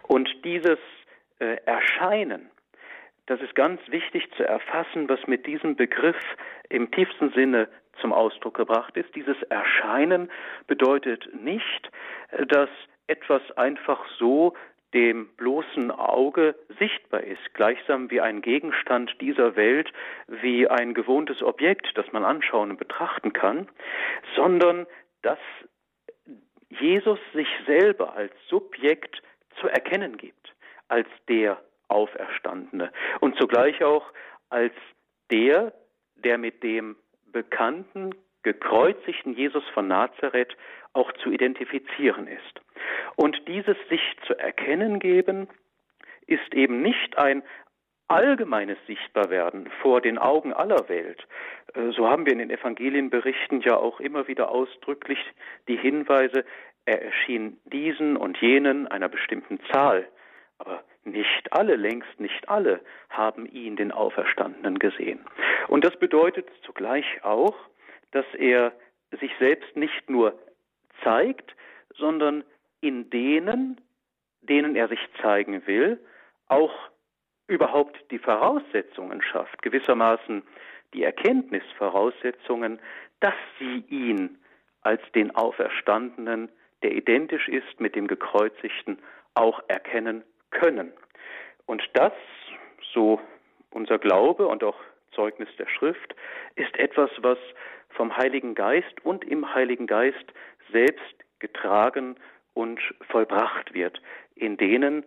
Und 0.07 0.29
dieses 0.45 0.79
äh, 1.39 1.57
Erscheinen, 1.65 2.51
das 3.27 3.41
ist 3.41 3.55
ganz 3.55 3.81
wichtig 3.89 4.29
zu 4.37 4.45
erfassen, 4.45 5.09
was 5.09 5.25
mit 5.27 5.47
diesem 5.47 5.77
Begriff 5.77 6.17
im 6.69 6.91
tiefsten 6.91 7.31
Sinne 7.33 7.69
zum 8.01 8.13
Ausdruck 8.13 8.57
gebracht 8.57 8.97
ist. 8.97 9.15
Dieses 9.15 9.41
Erscheinen 9.45 10.31
bedeutet 10.67 11.29
nicht, 11.35 11.91
dass 12.49 12.69
etwas 13.11 13.43
einfach 13.57 14.01
so 14.19 14.55
dem 14.95 15.29
bloßen 15.37 15.91
Auge 15.91 16.55
sichtbar 16.79 17.23
ist, 17.23 17.55
gleichsam 17.55 18.11
wie 18.11 18.21
ein 18.21 18.43
Gegenstand 18.43 19.21
dieser 19.21 19.55
Welt, 19.55 19.93
wie 20.27 20.67
ein 20.69 20.95
gewohntes 20.95 21.43
Objekt, 21.43 21.93
das 21.95 22.11
man 22.13 22.25
anschauen 22.25 22.71
und 22.71 22.79
betrachten 22.79 23.33
kann, 23.33 23.69
sondern 24.35 24.87
dass 25.23 25.39
Jesus 26.69 27.19
sich 27.35 27.49
selber 27.67 28.15
als 28.15 28.33
Subjekt 28.49 29.23
zu 29.61 29.69
erkennen 29.69 30.17
gibt, 30.17 30.55
als 30.89 31.09
der 31.29 31.61
Auferstandene 31.89 32.93
und 33.21 33.37
zugleich 33.37 33.83
auch 33.85 34.07
als 34.49 34.75
der, 35.31 35.73
der 36.17 36.39
mit 36.39 36.63
dem 36.63 36.97
bekannten, 37.33 38.15
gekreuzigten 38.43 39.35
Jesus 39.35 39.65
von 39.75 39.89
Nazareth 39.89 40.57
auch 40.93 41.13
zu 41.13 41.31
identifizieren 41.31 42.27
ist. 42.27 42.61
Und 43.17 43.37
dieses 43.49 43.77
sich 43.89 44.03
zu 44.27 44.39
erkennen 44.39 44.99
geben 44.99 45.49
ist 46.27 46.55
eben 46.55 46.83
nicht 46.83 47.19
ein 47.19 47.43
allgemeines 48.09 48.79
Sichtbarwerden 48.87 49.71
vor 49.83 50.01
den 50.01 50.19
Augen 50.19 50.53
aller 50.53 50.89
Welt. 50.89 51.27
Äh, 51.75 51.93
so 51.93 52.09
haben 52.09 52.27
wir 52.27 52.33
in 52.33 52.41
den 52.41 52.51
Evangelienberichten 52.51 53.61
ja 53.61 53.77
auch 53.77 54.01
immer 54.01 54.27
wieder 54.27 54.51
ausdrücklich 54.51 55.19
die 55.69 55.77
Hinweise, 55.77 56.45
er 56.87 57.03
erschien 57.03 57.59
diesen 57.67 58.17
und 58.17 58.39
jenen 58.39 58.89
einer 58.89 59.09
bestimmten 59.09 59.61
Zahl. 59.71 60.09
Aber 60.59 60.83
nicht 61.05 61.53
alle, 61.53 61.77
längst 61.77 62.19
nicht 62.19 62.49
alle, 62.49 62.81
haben 63.11 63.47
ihn, 63.47 63.77
den 63.77 63.93
Auferstandenen, 63.93 64.79
gesehen. 64.79 65.21
Und 65.69 65.85
das 65.85 65.97
bedeutet 65.97 66.49
zugleich 66.63 67.07
auch, 67.23 67.55
dass 68.11 68.27
er 68.35 68.73
sich 69.21 69.31
selbst 69.39 69.77
nicht 69.77 70.11
nur 70.11 70.39
zeigt, 71.03 71.55
sondern 71.97 72.45
in 72.81 73.11
denen, 73.11 73.81
denen 74.43 74.77
er 74.77 74.89
sich 74.89 75.01
zeigen 75.21 75.67
will, 75.67 75.99
auch 76.49 76.73
überhaupt 77.47 77.99
die 78.11 78.19
Voraussetzungen 78.19 79.23
schafft, 79.23 79.63
gewissermaßen 79.63 80.43
die 80.95 81.03
Erkenntnisvoraussetzungen, 81.03 82.81
dass 83.21 83.35
sie 83.59 83.85
ihn 83.89 84.39
als 84.83 85.03
den 85.15 85.35
Auferstandenen, 85.35 86.49
der 86.83 86.93
identisch 86.93 87.49
ist 87.49 87.81
mit 87.81 87.95
dem 87.95 88.07
Gekreuzigten, 88.07 88.99
auch 89.35 89.61
erkennen 89.69 90.25
können. 90.51 90.93
Und 91.67 91.83
das, 91.93 92.13
so 92.93 93.21
unser 93.71 93.99
Glaube 93.99 94.47
und 94.47 94.65
auch 94.65 94.79
Zeugnis 95.13 95.49
der 95.59 95.69
Schrift, 95.69 96.15
ist 96.57 96.77
etwas, 96.79 97.11
was 97.19 97.39
vom 97.91 98.17
Heiligen 98.17 98.55
Geist 98.55 99.05
und 99.05 99.25
im 99.25 99.55
Heiligen 99.55 99.87
Geist 99.87 100.33
selbst 100.73 101.15
getragen 101.39 102.17
und 102.55 102.81
vollbracht 103.09 103.75
wird, 103.75 104.01
in 104.35 104.57
denen, 104.57 105.05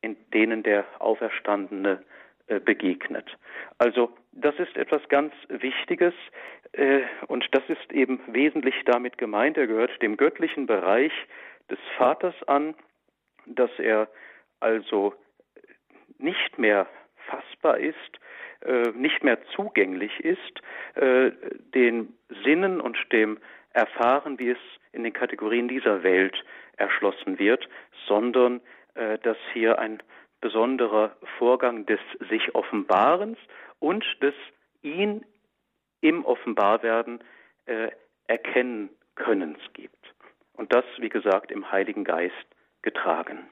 in 0.00 0.16
denen 0.32 0.62
der 0.62 0.84
Auferstandene 0.98 2.02
äh, 2.48 2.60
begegnet. 2.60 3.36
Also 3.78 4.16
das 4.30 4.54
ist 4.60 4.76
etwas 4.76 5.02
ganz 5.08 5.32
Wichtiges 5.48 6.14
äh, 6.72 7.02
und 7.26 7.44
das 7.50 7.64
ist 7.68 7.92
eben 7.92 8.20
wesentlich 8.28 8.76
damit 8.84 9.18
gemeint. 9.18 9.56
Er 9.56 9.66
gehört 9.66 10.00
dem 10.00 10.16
göttlichen 10.16 10.66
Bereich 10.66 11.12
des 11.68 11.78
Vaters 11.96 12.34
an, 12.46 12.74
dass 13.46 13.70
er 13.78 14.08
also 14.60 15.14
nicht 16.18 16.56
mehr 16.56 16.86
fassbar 17.28 17.78
ist, 17.78 17.96
äh, 18.60 18.90
nicht 18.92 19.24
mehr 19.24 19.42
zugänglich 19.54 20.20
ist, 20.20 20.62
den 21.74 22.16
Sinnen 22.42 22.80
und 22.80 22.96
dem 23.12 23.38
Erfahren, 23.74 24.38
wie 24.38 24.48
es 24.48 24.58
in 24.96 25.04
den 25.04 25.12
Kategorien 25.12 25.68
dieser 25.68 26.02
Welt 26.02 26.34
erschlossen 26.76 27.38
wird, 27.38 27.68
sondern 28.06 28.60
äh, 28.94 29.18
dass 29.18 29.36
hier 29.52 29.78
ein 29.78 30.02
besonderer 30.40 31.16
Vorgang 31.38 31.86
des 31.86 32.00
sich 32.28 32.54
Offenbarens 32.54 33.38
und 33.78 34.04
des 34.20 34.34
ihn 34.82 35.24
im 36.00 36.24
Offenbarwerden 36.24 37.22
äh, 37.66 37.90
erkennen 38.26 38.90
Könnens 39.14 39.58
gibt. 39.72 40.14
Und 40.54 40.72
das, 40.72 40.84
wie 40.98 41.08
gesagt, 41.08 41.50
im 41.50 41.70
Heiligen 41.70 42.04
Geist 42.04 42.34
getragen. 42.82 43.48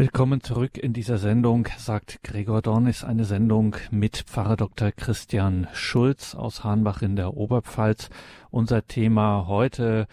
Willkommen 0.00 0.40
zurück 0.40 0.78
in 0.78 0.94
dieser 0.94 1.18
Sendung, 1.18 1.68
sagt 1.76 2.22
Gregor 2.22 2.62
Dornis, 2.62 3.04
eine 3.04 3.26
Sendung 3.26 3.76
mit 3.90 4.16
Pfarrer 4.16 4.56
Dr. 4.56 4.92
Christian 4.92 5.68
Schulz 5.74 6.34
aus 6.34 6.64
Hahnbach 6.64 7.02
in 7.02 7.16
der 7.16 7.36
Oberpfalz. 7.36 8.08
Unser 8.50 8.86
Thema 8.86 9.46
heute 9.46 10.06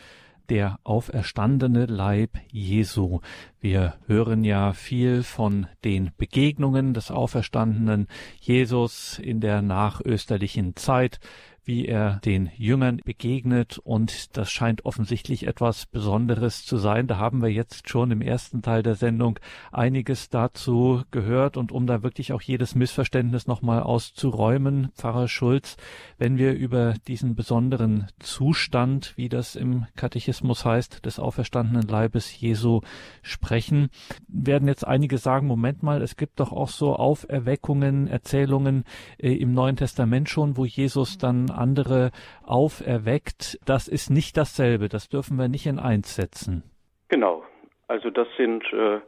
der 0.49 0.77
auferstandene 0.83 1.85
Leib 1.85 2.31
Jesu. 2.51 3.21
Wir 3.61 3.93
hören 4.07 4.43
ja 4.43 4.73
viel 4.73 5.23
von 5.23 5.67
den 5.85 6.11
Begegnungen 6.17 6.93
des 6.93 7.09
auferstandenen 7.09 8.07
Jesus 8.41 9.17
in 9.19 9.39
der 9.39 9.61
nachösterlichen 9.61 10.75
Zeit 10.75 11.21
wie 11.67 11.85
er 11.85 12.19
den 12.23 12.49
Jüngern 12.55 13.01
begegnet 13.03 13.77
und 13.77 14.37
das 14.37 14.49
scheint 14.49 14.85
offensichtlich 14.85 15.45
etwas 15.45 15.85
Besonderes 15.85 16.65
zu 16.65 16.77
sein. 16.77 17.07
Da 17.07 17.17
haben 17.17 17.41
wir 17.41 17.49
jetzt 17.49 17.89
schon 17.89 18.09
im 18.11 18.21
ersten 18.21 18.61
Teil 18.61 18.83
der 18.83 18.95
Sendung 18.95 19.37
einiges 19.71 20.29
dazu 20.29 21.03
gehört 21.11 21.57
und 21.57 21.73
um 21.73 21.85
da 21.85 22.03
wirklich 22.03 22.31
auch 22.31 22.41
jedes 22.41 22.73
Missverständnis 22.73 23.47
nochmal 23.47 23.83
auszuräumen, 23.83 24.89
Pfarrer 24.95 25.27
Schulz, 25.27 25.75
wenn 26.17 26.37
wir 26.37 26.53
über 26.53 26.93
diesen 27.07 27.35
besonderen 27.35 28.07
Zustand, 28.19 29.13
wie 29.17 29.27
das 29.27 29.55
im 29.55 29.85
Katechismus 29.97 30.63
heißt, 30.63 31.05
des 31.05 31.19
auferstandenen 31.19 31.87
Leibes 31.87 32.39
Jesu 32.39 32.81
sprechen, 33.21 33.89
werden 34.27 34.69
jetzt 34.69 34.87
einige 34.87 35.17
sagen, 35.17 35.47
Moment 35.47 35.83
mal, 35.83 36.01
es 36.01 36.15
gibt 36.15 36.39
doch 36.39 36.53
auch 36.53 36.69
so 36.69 36.95
Auferweckungen, 36.95 38.07
Erzählungen 38.07 38.85
äh, 39.17 39.33
im 39.33 39.53
Neuen 39.53 39.75
Testament 39.75 40.29
schon, 40.29 40.55
wo 40.55 40.63
Jesus 40.63 41.17
dann 41.17 41.56
andere 41.57 42.11
auferweckt. 42.43 43.59
Das 43.65 43.87
ist 43.87 44.09
nicht 44.09 44.37
dasselbe. 44.37 44.89
Das 44.89 45.09
dürfen 45.09 45.37
wir 45.37 45.47
nicht 45.47 45.65
in 45.65 45.79
eins 45.79 46.15
setzen. 46.15 46.63
Genau. 47.09 47.43
Also 47.87 48.09
das 48.09 48.27
sind 48.37 48.63
äh, 48.73 48.99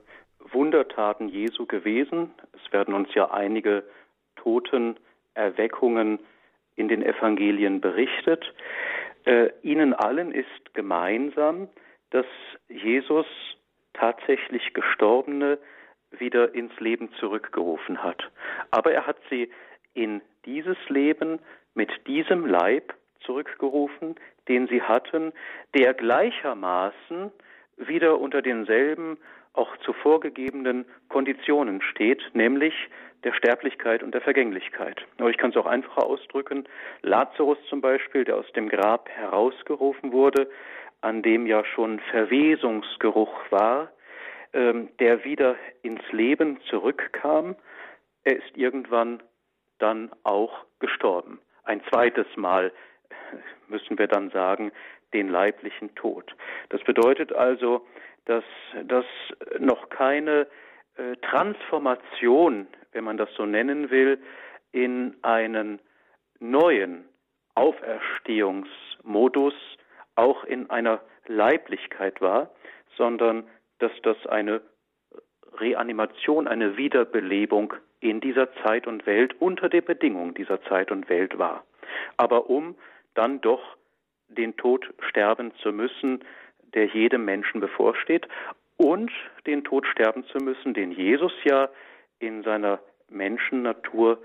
Wundertaten 0.51 1.29
Jesu 1.29 1.65
gewesen. 1.65 2.31
Es 2.53 2.71
werden 2.71 2.93
uns 2.93 3.13
ja 3.13 3.31
einige 3.31 3.83
Totenerweckungen 4.37 6.19
in 6.75 6.87
den 6.87 7.03
Evangelien 7.03 7.81
berichtet. 7.81 8.53
Äh, 9.25 9.49
ihnen 9.61 9.93
allen 9.93 10.31
ist 10.31 10.73
gemeinsam, 10.73 11.67
dass 12.09 12.25
Jesus 12.69 13.25
tatsächlich 13.93 14.73
Gestorbene 14.73 15.59
wieder 16.11 16.55
ins 16.55 16.77
Leben 16.79 17.11
zurückgerufen 17.19 18.01
hat. 18.01 18.31
Aber 18.71 18.91
er 18.91 19.05
hat 19.05 19.17
sie 19.29 19.51
in 19.93 20.21
dieses 20.45 20.77
Leben 20.87 21.39
mit 21.73 21.89
diesem 22.07 22.45
Leib 22.45 22.93
zurückgerufen, 23.21 24.15
den 24.47 24.67
sie 24.67 24.81
hatten, 24.81 25.33
der 25.75 25.93
gleichermaßen 25.93 27.31
wieder 27.77 28.19
unter 28.19 28.41
denselben 28.41 29.17
auch 29.53 29.75
zuvor 29.77 30.19
gegebenen 30.19 30.85
Konditionen 31.09 31.81
steht, 31.81 32.21
nämlich 32.33 32.73
der 33.23 33.33
Sterblichkeit 33.33 34.03
und 34.03 34.13
der 34.13 34.21
Vergänglichkeit. 34.21 35.05
Aber 35.17 35.29
ich 35.29 35.37
kann 35.37 35.51
es 35.51 35.57
auch 35.57 35.65
einfacher 35.65 36.05
ausdrücken. 36.05 36.65
Lazarus 37.01 37.57
zum 37.67 37.81
Beispiel, 37.81 38.23
der 38.23 38.37
aus 38.37 38.49
dem 38.53 38.69
Grab 38.69 39.09
herausgerufen 39.09 40.11
wurde, 40.11 40.49
an 41.01 41.21
dem 41.21 41.45
ja 41.45 41.65
schon 41.65 41.99
Verwesungsgeruch 42.11 43.33
war, 43.49 43.91
ähm, 44.53 44.89
der 44.99 45.23
wieder 45.25 45.55
ins 45.81 46.01
Leben 46.11 46.59
zurückkam, 46.69 47.55
er 48.23 48.37
ist 48.37 48.57
irgendwann 48.57 49.21
dann 49.79 50.11
auch 50.23 50.65
gestorben. 50.79 51.39
Ein 51.63 51.81
zweites 51.89 52.27
Mal 52.35 52.71
müssen 53.67 53.97
wir 53.97 54.07
dann 54.07 54.29
sagen, 54.29 54.71
den 55.13 55.29
leiblichen 55.29 55.95
Tod. 55.95 56.35
Das 56.69 56.83
bedeutet 56.83 57.33
also, 57.33 57.85
dass 58.25 58.43
das 58.85 59.05
noch 59.59 59.89
keine 59.89 60.47
äh, 60.97 61.15
Transformation, 61.17 62.67
wenn 62.91 63.03
man 63.03 63.17
das 63.17 63.29
so 63.35 63.45
nennen 63.45 63.89
will, 63.89 64.21
in 64.71 65.15
einen 65.23 65.79
neuen 66.39 67.05
Auferstehungsmodus, 67.55 69.53
auch 70.15 70.43
in 70.43 70.69
einer 70.69 71.01
Leiblichkeit 71.27 72.21
war, 72.21 72.51
sondern 72.97 73.47
dass 73.79 73.91
das 74.03 74.17
eine 74.27 74.61
Reanimation, 75.53 76.47
eine 76.47 76.77
Wiederbelebung 76.77 77.73
in 77.99 78.21
dieser 78.21 78.53
Zeit 78.63 78.87
und 78.87 79.05
Welt 79.05 79.35
unter 79.39 79.69
den 79.69 79.83
Bedingungen 79.83 80.33
dieser 80.33 80.61
Zeit 80.63 80.91
und 80.91 81.09
Welt 81.09 81.37
war. 81.37 81.63
Aber 82.17 82.49
um 82.49 82.75
dann 83.13 83.41
doch 83.41 83.77
den 84.29 84.55
Tod 84.57 84.89
sterben 85.09 85.53
zu 85.61 85.71
müssen, 85.71 86.23
der 86.73 86.85
jedem 86.85 87.25
Menschen 87.25 87.59
bevorsteht, 87.59 88.27
und 88.77 89.11
den 89.45 89.63
Tod 89.65 89.85
sterben 89.87 90.23
zu 90.27 90.37
müssen, 90.37 90.73
den 90.73 90.91
Jesus 90.91 91.33
ja 91.43 91.69
in 92.19 92.43
seiner 92.43 92.79
Menschennatur 93.09 94.19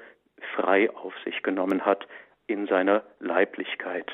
frei 0.55 0.91
auf 0.91 1.15
sich 1.25 1.43
genommen 1.43 1.85
hat, 1.85 2.07
in 2.47 2.67
seiner 2.67 3.03
Leiblichkeit. 3.19 4.13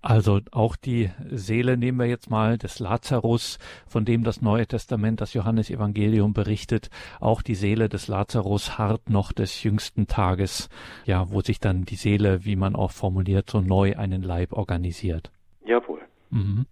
Also 0.00 0.40
auch 0.52 0.76
die 0.76 1.10
Seele 1.28 1.76
nehmen 1.76 1.98
wir 1.98 2.06
jetzt 2.06 2.30
mal 2.30 2.56
des 2.56 2.78
Lazarus, 2.78 3.58
von 3.86 4.04
dem 4.04 4.22
das 4.22 4.40
Neue 4.40 4.66
Testament, 4.66 5.20
das 5.20 5.34
Johannesevangelium 5.34 6.32
berichtet. 6.32 6.88
Auch 7.20 7.42
die 7.42 7.56
Seele 7.56 7.88
des 7.88 8.06
Lazarus 8.06 8.78
harrt 8.78 9.10
noch 9.10 9.32
des 9.32 9.62
jüngsten 9.64 10.06
Tages, 10.06 10.68
ja, 11.04 11.30
wo 11.30 11.40
sich 11.40 11.58
dann 11.58 11.84
die 11.84 11.96
Seele, 11.96 12.44
wie 12.44 12.56
man 12.56 12.76
auch 12.76 12.92
formuliert, 12.92 13.50
so 13.50 13.60
neu 13.60 13.96
einen 13.96 14.22
Leib 14.22 14.52
organisiert. 14.52 15.32
Jawohl. 15.66 16.00
Mhm. 16.30 16.66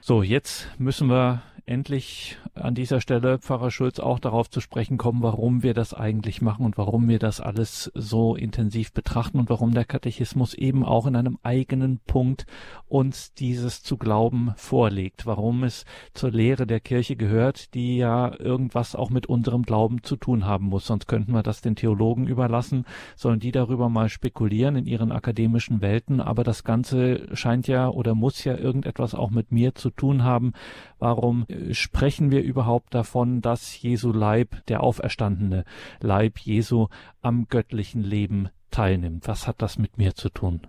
So, 0.00 0.22
jetzt 0.22 0.68
müssen 0.78 1.08
wir 1.08 1.42
endlich 1.70 2.36
an 2.54 2.74
dieser 2.74 3.00
Stelle, 3.00 3.38
Pfarrer 3.38 3.70
Schulz, 3.70 4.00
auch 4.00 4.18
darauf 4.18 4.50
zu 4.50 4.60
sprechen 4.60 4.98
kommen, 4.98 5.22
warum 5.22 5.62
wir 5.62 5.72
das 5.72 5.94
eigentlich 5.94 6.42
machen 6.42 6.66
und 6.66 6.76
warum 6.76 7.08
wir 7.08 7.20
das 7.20 7.40
alles 7.40 7.90
so 7.94 8.34
intensiv 8.34 8.92
betrachten 8.92 9.38
und 9.38 9.48
warum 9.48 9.72
der 9.72 9.84
Katechismus 9.84 10.54
eben 10.54 10.84
auch 10.84 11.06
in 11.06 11.14
einem 11.14 11.38
eigenen 11.42 12.00
Punkt 12.00 12.46
uns 12.88 13.32
dieses 13.34 13.82
zu 13.82 13.96
glauben 13.96 14.52
vorlegt, 14.56 15.26
warum 15.26 15.62
es 15.62 15.84
zur 16.12 16.32
Lehre 16.32 16.66
der 16.66 16.80
Kirche 16.80 17.14
gehört, 17.14 17.72
die 17.74 17.98
ja 17.98 18.38
irgendwas 18.38 18.96
auch 18.96 19.10
mit 19.10 19.26
unserem 19.26 19.62
Glauben 19.62 20.02
zu 20.02 20.16
tun 20.16 20.44
haben 20.44 20.66
muss. 20.66 20.86
Sonst 20.86 21.06
könnten 21.06 21.32
wir 21.32 21.44
das 21.44 21.60
den 21.60 21.76
Theologen 21.76 22.26
überlassen, 22.26 22.84
sollen 23.14 23.38
die 23.38 23.52
darüber 23.52 23.88
mal 23.88 24.08
spekulieren 24.08 24.74
in 24.74 24.86
ihren 24.86 25.12
akademischen 25.12 25.80
Welten, 25.80 26.20
aber 26.20 26.42
das 26.42 26.64
Ganze 26.64 27.28
scheint 27.36 27.68
ja 27.68 27.88
oder 27.88 28.16
muss 28.16 28.42
ja 28.42 28.56
irgendetwas 28.56 29.14
auch 29.14 29.30
mit 29.30 29.52
mir 29.52 29.76
zu 29.76 29.90
tun 29.90 30.24
haben. 30.24 30.52
Warum 30.98 31.46
sprechen 31.72 32.30
wir 32.30 32.42
überhaupt 32.42 32.94
davon, 32.94 33.40
dass 33.40 33.80
Jesu 33.82 34.12
Leib, 34.12 34.48
der 34.68 34.82
auferstandene 34.82 35.64
Leib 36.00 36.38
Jesu, 36.38 36.88
am 37.22 37.46
göttlichen 37.48 38.02
Leben 38.02 38.48
teilnimmt? 38.70 39.28
Was 39.28 39.46
hat 39.46 39.62
das 39.62 39.78
mit 39.78 39.98
mir 39.98 40.14
zu 40.14 40.28
tun? 40.28 40.66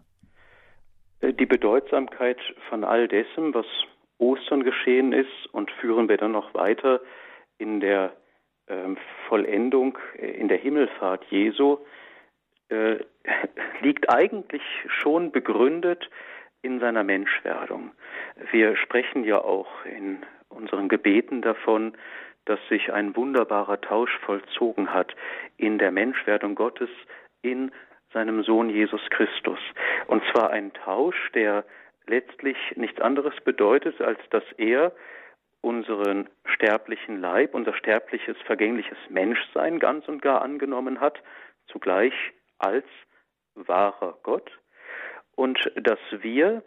Die 1.21 1.45
Bedeutsamkeit 1.45 2.39
von 2.69 2.83
all 2.83 3.07
dessen, 3.07 3.53
was 3.53 3.65
Ostern 4.17 4.63
geschehen 4.63 5.13
ist, 5.13 5.47
und 5.51 5.69
führen 5.79 6.09
wir 6.09 6.17
dann 6.17 6.31
noch 6.31 6.53
weiter 6.53 6.99
in 7.57 7.79
der 7.79 8.13
äh, 8.67 8.95
Vollendung, 9.27 9.97
in 10.17 10.47
der 10.47 10.57
Himmelfahrt 10.57 11.25
Jesu, 11.29 11.77
äh, 12.69 12.99
liegt 13.81 14.13
eigentlich 14.13 14.63
schon 14.87 15.31
begründet 15.31 16.09
in 16.61 16.79
seiner 16.79 17.03
Menschwerdung. 17.03 17.91
Wir 18.51 18.75
sprechen 18.77 19.23
ja 19.23 19.43
auch 19.43 19.85
in 19.85 20.23
unseren 20.51 20.89
Gebeten 20.89 21.41
davon, 21.41 21.93
dass 22.45 22.59
sich 22.69 22.91
ein 22.91 23.15
wunderbarer 23.15 23.79
Tausch 23.81 24.17
vollzogen 24.25 24.93
hat 24.93 25.15
in 25.57 25.77
der 25.77 25.91
Menschwerdung 25.91 26.55
Gottes 26.55 26.89
in 27.41 27.71
seinem 28.13 28.43
Sohn 28.43 28.69
Jesus 28.69 29.01
Christus. 29.09 29.59
Und 30.07 30.23
zwar 30.31 30.49
ein 30.49 30.73
Tausch, 30.73 31.31
der 31.33 31.65
letztlich 32.07 32.57
nichts 32.75 32.99
anderes 32.99 33.33
bedeutet, 33.43 34.01
als 34.01 34.19
dass 34.29 34.43
er 34.57 34.91
unseren 35.61 36.27
sterblichen 36.45 37.21
Leib, 37.21 37.53
unser 37.53 37.73
sterbliches, 37.75 38.35
vergängliches 38.45 38.97
Menschsein 39.09 39.79
ganz 39.79 40.07
und 40.07 40.21
gar 40.21 40.41
angenommen 40.41 40.99
hat, 40.99 41.21
zugleich 41.67 42.13
als 42.57 42.85
wahrer 43.53 44.17
Gott, 44.23 44.51
und 45.35 45.71
dass 45.75 45.99
wir 46.21 46.63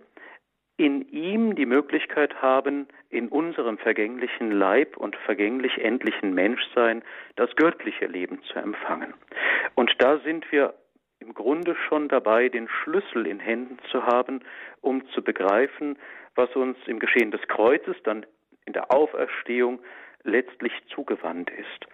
in 0.76 1.08
ihm 1.10 1.54
die 1.54 1.66
Möglichkeit 1.66 2.42
haben, 2.42 2.88
in 3.10 3.28
unserem 3.28 3.78
vergänglichen 3.78 4.50
Leib 4.50 4.96
und 4.96 5.14
vergänglich 5.16 5.78
endlichen 5.78 6.34
Menschsein 6.34 7.02
das 7.36 7.54
göttliche 7.56 8.06
Leben 8.06 8.42
zu 8.42 8.58
empfangen. 8.58 9.14
Und 9.74 9.94
da 9.98 10.18
sind 10.18 10.50
wir 10.50 10.74
im 11.20 11.32
Grunde 11.32 11.76
schon 11.88 12.08
dabei, 12.08 12.48
den 12.48 12.68
Schlüssel 12.68 13.26
in 13.26 13.38
Händen 13.38 13.78
zu 13.90 14.04
haben, 14.04 14.40
um 14.80 15.06
zu 15.10 15.22
begreifen, 15.22 15.96
was 16.34 16.54
uns 16.56 16.76
im 16.86 16.98
Geschehen 16.98 17.30
des 17.30 17.40
Kreuzes, 17.48 17.96
dann 18.02 18.26
in 18.66 18.72
der 18.72 18.92
Auferstehung 18.92 19.78
letztlich 20.24 20.72
zugewandt 20.92 21.50
ist. 21.50 21.86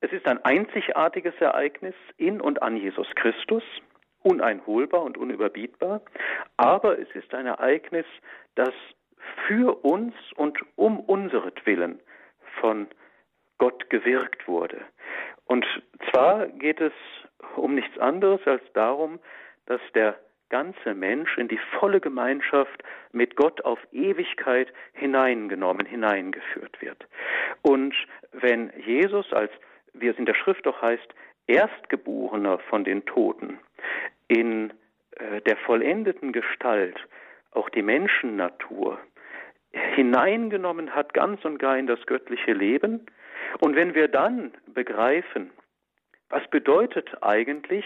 Es 0.00 0.12
ist 0.12 0.26
ein 0.28 0.44
einzigartiges 0.44 1.34
Ereignis 1.40 1.94
in 2.16 2.40
und 2.40 2.62
an 2.62 2.76
Jesus 2.76 3.08
Christus, 3.14 3.62
uneinholbar 4.26 5.02
und 5.02 5.16
unüberbietbar, 5.16 6.02
aber 6.56 6.98
es 6.98 7.08
ist 7.14 7.32
ein 7.32 7.46
Ereignis, 7.46 8.06
das 8.56 8.72
für 9.46 9.84
uns 9.84 10.14
und 10.34 10.58
um 10.74 10.98
unseretwillen 10.98 12.00
von 12.60 12.88
Gott 13.58 13.88
gewirkt 13.88 14.48
wurde. 14.48 14.80
Und 15.44 15.64
zwar 16.10 16.48
geht 16.48 16.80
es 16.80 16.92
um 17.54 17.74
nichts 17.74 17.96
anderes 17.98 18.40
als 18.46 18.62
darum, 18.74 19.20
dass 19.66 19.80
der 19.94 20.18
ganze 20.48 20.94
Mensch 20.94 21.38
in 21.38 21.48
die 21.48 21.60
volle 21.78 22.00
Gemeinschaft 22.00 22.82
mit 23.12 23.36
Gott 23.36 23.64
auf 23.64 23.78
Ewigkeit 23.92 24.72
hineingenommen, 24.92 25.86
hineingeführt 25.86 26.80
wird. 26.80 27.06
Und 27.62 27.94
wenn 28.32 28.72
Jesus 28.84 29.32
als, 29.32 29.50
wie 29.92 30.08
es 30.08 30.18
in 30.18 30.26
der 30.26 30.34
Schrift 30.34 30.66
doch 30.66 30.82
heißt, 30.82 31.14
Erstgeborener 31.46 32.58
von 32.58 32.84
den 32.84 33.04
Toten 33.04 33.58
in 34.28 34.72
äh, 35.12 35.40
der 35.42 35.56
vollendeten 35.58 36.32
Gestalt 36.32 36.96
auch 37.52 37.68
die 37.70 37.82
Menschennatur 37.82 38.98
hineingenommen 39.72 40.94
hat, 40.94 41.14
ganz 41.14 41.44
und 41.44 41.58
gar 41.58 41.76
in 41.78 41.86
das 41.86 42.04
göttliche 42.06 42.52
Leben. 42.52 43.06
Und 43.60 43.76
wenn 43.76 43.94
wir 43.94 44.08
dann 44.08 44.52
begreifen, 44.66 45.50
was 46.28 46.46
bedeutet 46.48 47.22
eigentlich 47.22 47.84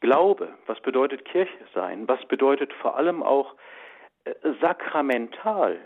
Glaube, 0.00 0.54
was 0.66 0.80
bedeutet 0.80 1.24
Kirche 1.24 1.58
sein, 1.74 2.06
was 2.06 2.24
bedeutet 2.26 2.72
vor 2.72 2.96
allem 2.96 3.22
auch 3.22 3.56
äh, 4.24 4.32
sakramental 4.60 5.76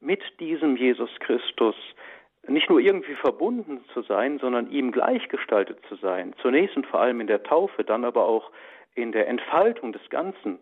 mit 0.00 0.22
diesem 0.40 0.76
Jesus 0.76 1.10
Christus 1.20 1.76
nicht 2.48 2.68
nur 2.68 2.80
irgendwie 2.80 3.14
verbunden 3.14 3.84
zu 3.92 4.02
sein, 4.02 4.38
sondern 4.38 4.70
ihm 4.70 4.90
gleichgestaltet 4.90 5.78
zu 5.88 5.94
sein, 5.96 6.34
zunächst 6.42 6.76
und 6.76 6.86
vor 6.86 7.00
allem 7.00 7.20
in 7.20 7.26
der 7.26 7.42
Taufe, 7.42 7.84
dann 7.84 8.04
aber 8.04 8.24
auch 8.24 8.50
in 8.94 9.12
der 9.12 9.28
Entfaltung 9.28 9.92
des 9.92 10.08
ganzen 10.10 10.60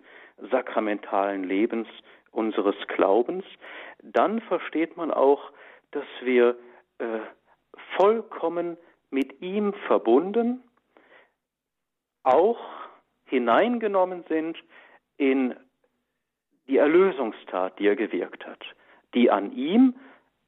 sakramentalen 0.51 1.45
Lebens 1.45 1.89
unseres 2.31 2.77
Glaubens, 2.89 3.45
dann 4.03 4.41
versteht 4.43 4.97
man 4.97 5.11
auch, 5.11 5.51
dass 5.91 6.07
wir 6.23 6.57
äh, 6.99 7.21
vollkommen 7.97 8.77
mit 9.11 9.41
ihm 9.41 9.73
verbunden, 9.87 10.63
auch 12.23 12.61
hineingenommen 13.25 14.25
sind 14.29 14.59
in 15.17 15.55
die 16.67 16.77
Erlösungstat, 16.77 17.79
die 17.79 17.87
er 17.87 17.97
gewirkt 17.97 18.47
hat, 18.47 18.63
die 19.15 19.31
an 19.31 19.53
ihm 19.53 19.95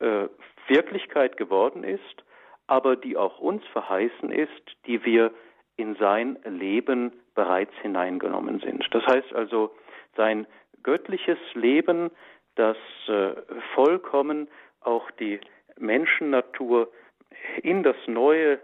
äh, 0.00 0.28
Wirklichkeit 0.68 1.36
geworden 1.36 1.82
ist, 1.82 2.24
aber 2.66 2.94
die 2.96 3.16
auch 3.16 3.38
uns 3.40 3.64
verheißen 3.72 4.30
ist, 4.30 4.76
die 4.86 5.04
wir 5.04 5.32
in 5.80 5.96
sein 5.96 6.38
Leben 6.44 7.12
bereits 7.34 7.72
hineingenommen 7.80 8.60
sind. 8.60 8.86
Das 8.92 9.04
heißt 9.06 9.32
also, 9.34 9.70
sein 10.16 10.46
göttliches 10.82 11.38
Leben, 11.54 12.10
das 12.54 12.76
äh, 13.08 13.32
vollkommen 13.74 14.48
auch 14.80 15.10
die 15.12 15.40
Menschennatur 15.78 16.90
in 17.62 17.82
das 17.82 17.96
neue, 18.06 18.58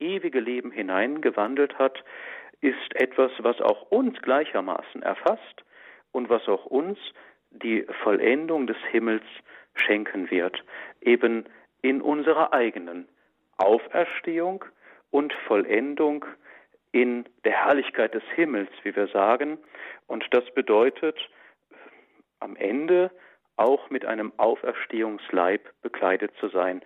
ewige 0.00 0.40
Leben 0.40 0.70
hineingewandelt 0.70 1.78
hat, 1.78 2.02
ist 2.60 2.94
etwas, 2.94 3.32
was 3.38 3.60
auch 3.60 3.90
uns 3.90 4.20
gleichermaßen 4.22 5.02
erfasst 5.02 5.64
und 6.12 6.28
was 6.28 6.48
auch 6.48 6.66
uns 6.66 6.98
die 7.50 7.84
Vollendung 8.02 8.66
des 8.66 8.78
Himmels 8.90 9.24
schenken 9.74 10.30
wird, 10.30 10.62
eben 11.00 11.44
in 11.82 12.00
unserer 12.00 12.52
eigenen 12.52 13.08
Auferstehung 13.58 14.64
und 15.10 15.32
Vollendung 15.46 16.24
in 16.92 17.24
der 17.44 17.52
Herrlichkeit 17.64 18.14
des 18.14 18.22
Himmels, 18.34 18.70
wie 18.82 18.94
wir 18.94 19.08
sagen. 19.08 19.58
Und 20.06 20.24
das 20.30 20.44
bedeutet 20.54 21.18
am 22.40 22.56
Ende 22.56 23.10
auch 23.56 23.90
mit 23.90 24.04
einem 24.04 24.32
Auferstehungsleib 24.36 25.68
bekleidet 25.82 26.32
zu 26.38 26.48
sein, 26.48 26.82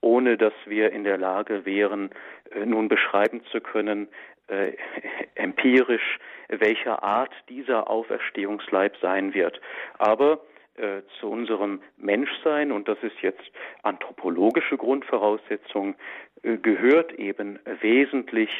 ohne 0.00 0.36
dass 0.36 0.54
wir 0.66 0.92
in 0.92 1.04
der 1.04 1.18
Lage 1.18 1.64
wären, 1.64 2.10
äh, 2.52 2.64
nun 2.64 2.88
beschreiben 2.88 3.42
zu 3.50 3.60
können, 3.60 4.08
äh, 4.48 4.72
empirisch, 5.34 6.18
welcher 6.48 7.02
Art 7.02 7.32
dieser 7.48 7.90
Auferstehungsleib 7.90 8.96
sein 9.00 9.34
wird. 9.34 9.60
Aber 9.98 10.40
äh, 10.76 11.02
zu 11.18 11.30
unserem 11.30 11.82
Menschsein, 11.96 12.72
und 12.72 12.88
das 12.88 12.98
ist 13.02 13.20
jetzt 13.20 13.42
anthropologische 13.82 14.76
Grundvoraussetzung, 14.76 15.94
äh, 16.42 16.56
gehört 16.56 17.12
eben 17.12 17.58
wesentlich 17.80 18.50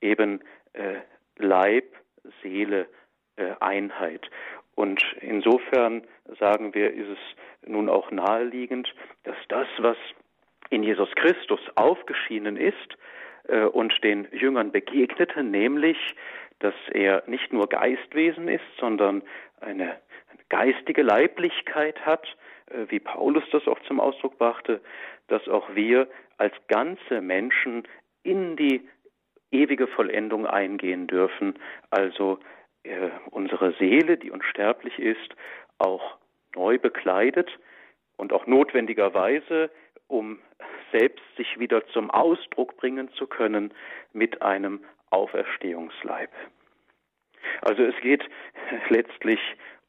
eben 0.00 0.40
äh, 0.72 0.96
Leib, 1.38 1.84
Seele, 2.42 2.86
äh, 3.36 3.52
Einheit. 3.60 4.30
Und 4.74 5.02
insofern 5.20 6.02
sagen 6.38 6.74
wir, 6.74 6.92
ist 6.92 7.08
es 7.08 7.68
nun 7.68 7.88
auch 7.88 8.10
naheliegend, 8.10 8.92
dass 9.22 9.36
das, 9.48 9.68
was 9.78 9.96
in 10.70 10.82
Jesus 10.82 11.10
Christus 11.14 11.60
aufgeschienen 11.76 12.56
ist 12.56 12.96
äh, 13.48 13.64
und 13.64 13.92
den 14.02 14.26
Jüngern 14.32 14.72
begegnete, 14.72 15.42
nämlich, 15.42 15.98
dass 16.58 16.74
er 16.92 17.22
nicht 17.26 17.52
nur 17.52 17.68
Geistwesen 17.68 18.48
ist, 18.48 18.64
sondern 18.78 19.22
eine, 19.60 19.96
geistige 20.48 21.02
Leiblichkeit 21.02 22.04
hat, 22.04 22.26
äh, 22.70 22.86
wie 22.88 23.00
Paulus 23.00 23.44
das 23.50 23.66
auch 23.66 23.80
zum 23.86 24.00
Ausdruck 24.00 24.38
brachte, 24.38 24.80
dass 25.28 25.46
auch 25.48 25.74
wir 25.74 26.08
als 26.38 26.54
ganze 26.68 27.20
Menschen 27.20 27.86
in 28.22 28.56
die 28.56 28.88
ewige 29.54 29.86
Vollendung 29.86 30.46
eingehen 30.46 31.06
dürfen, 31.06 31.54
also 31.90 32.38
äh, 32.82 33.10
unsere 33.30 33.72
Seele, 33.74 34.18
die 34.18 34.30
unsterblich 34.30 34.98
ist, 34.98 35.34
auch 35.78 36.18
neu 36.54 36.78
bekleidet 36.78 37.50
und 38.16 38.32
auch 38.32 38.46
notwendigerweise, 38.46 39.70
um 40.08 40.38
selbst 40.92 41.24
sich 41.36 41.58
wieder 41.58 41.86
zum 41.88 42.10
Ausdruck 42.10 42.76
bringen 42.76 43.10
zu 43.14 43.26
können 43.26 43.72
mit 44.12 44.42
einem 44.42 44.84
Auferstehungsleib. 45.10 46.30
Also 47.62 47.82
es 47.82 47.94
geht 48.00 48.24
letztlich 48.88 49.40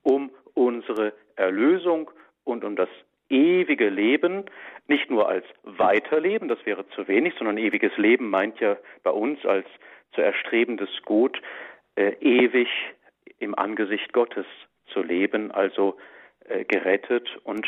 um 0.03 0.31
unsere 0.53 1.13
Erlösung 1.35 2.11
und 2.43 2.63
um 2.63 2.75
das 2.75 2.89
ewige 3.29 3.89
Leben, 3.89 4.45
nicht 4.87 5.09
nur 5.09 5.27
als 5.27 5.45
Weiterleben, 5.63 6.47
das 6.47 6.63
wäre 6.65 6.87
zu 6.89 7.07
wenig, 7.07 7.33
sondern 7.37 7.57
ewiges 7.57 7.95
Leben 7.97 8.29
meint 8.29 8.59
ja 8.59 8.77
bei 9.03 9.11
uns 9.11 9.43
als 9.45 9.65
zu 10.13 10.21
erstrebendes 10.21 10.89
Gut, 11.03 11.41
äh, 11.95 12.13
ewig 12.19 12.69
im 13.39 13.55
Angesicht 13.55 14.13
Gottes 14.13 14.45
zu 14.87 15.01
leben, 15.01 15.51
also 15.51 15.97
äh, 16.47 16.63
gerettet 16.65 17.27
und 17.43 17.67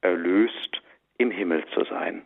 erlöst 0.00 0.82
im 1.16 1.30
Himmel 1.30 1.64
zu 1.74 1.84
sein. 1.84 2.24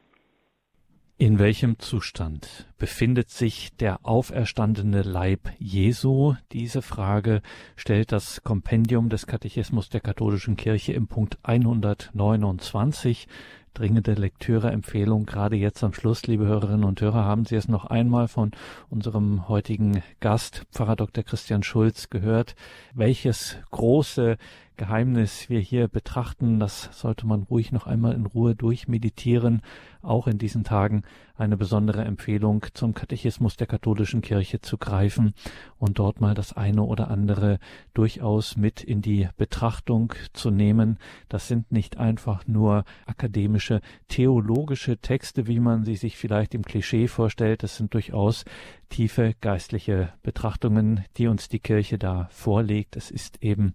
In 1.18 1.38
welchem 1.38 1.78
Zustand 1.78 2.66
befindet 2.78 3.30
sich 3.30 3.76
der 3.76 4.00
auferstandene 4.04 5.02
Leib 5.02 5.52
Jesu? 5.58 6.34
Diese 6.50 6.82
Frage 6.82 7.42
stellt 7.76 8.10
das 8.10 8.42
Kompendium 8.42 9.08
des 9.08 9.26
Katechismus 9.26 9.88
der 9.88 10.00
katholischen 10.00 10.56
Kirche 10.56 10.94
im 10.94 11.06
Punkt 11.06 11.38
129 11.44 13.28
dringende 13.74 14.14
Lektüre-Empfehlung. 14.14 15.24
Gerade 15.26 15.56
jetzt 15.56 15.82
am 15.82 15.94
Schluss, 15.94 16.26
liebe 16.26 16.46
Hörerinnen 16.46 16.84
und 16.84 17.00
Hörer, 17.00 17.24
haben 17.24 17.44
Sie 17.44 17.56
es 17.56 17.68
noch 17.68 17.86
einmal 17.86 18.28
von 18.28 18.50
unserem 18.90 19.48
heutigen 19.48 20.02
Gast, 20.20 20.64
Pfarrer 20.72 20.96
Dr. 20.96 21.24
Christian 21.24 21.62
Schulz, 21.62 22.10
gehört, 22.10 22.54
welches 22.94 23.56
große 23.70 24.36
Geheimnis 24.76 25.48
wir 25.48 25.60
hier 25.60 25.88
betrachten. 25.88 26.58
Das 26.58 26.90
sollte 26.92 27.26
man 27.26 27.44
ruhig 27.44 27.72
noch 27.72 27.86
einmal 27.86 28.14
in 28.14 28.26
Ruhe 28.26 28.54
durchmeditieren. 28.54 29.62
Auch 30.02 30.26
in 30.26 30.38
diesen 30.38 30.64
Tagen 30.64 31.02
eine 31.36 31.56
besondere 31.56 32.04
Empfehlung 32.04 32.64
zum 32.74 32.94
Katechismus 32.94 33.56
der 33.56 33.66
katholischen 33.66 34.20
Kirche 34.20 34.60
zu 34.60 34.78
greifen 34.78 35.34
und 35.78 35.98
dort 35.98 36.20
mal 36.20 36.34
das 36.34 36.52
eine 36.52 36.82
oder 36.82 37.10
andere 37.10 37.58
durchaus 37.94 38.56
mit 38.56 38.82
in 38.82 39.02
die 39.02 39.28
Betrachtung 39.36 40.12
zu 40.32 40.50
nehmen. 40.50 40.98
Das 41.28 41.48
sind 41.48 41.72
nicht 41.72 41.98
einfach 41.98 42.46
nur 42.46 42.84
akademische, 43.06 43.80
theologische 44.08 44.98
Texte, 44.98 45.46
wie 45.46 45.60
man 45.60 45.84
sie 45.84 45.96
sich 45.96 46.16
vielleicht 46.16 46.54
im 46.54 46.62
Klischee 46.62 47.08
vorstellt. 47.08 47.62
Das 47.62 47.76
sind 47.76 47.94
durchaus 47.94 48.44
tiefe 48.88 49.34
geistliche 49.40 50.12
Betrachtungen, 50.22 51.04
die 51.16 51.26
uns 51.26 51.48
die 51.48 51.60
Kirche 51.60 51.98
da 51.98 52.28
vorlegt. 52.30 52.94
Es 52.94 53.10
ist 53.10 53.42
eben 53.42 53.72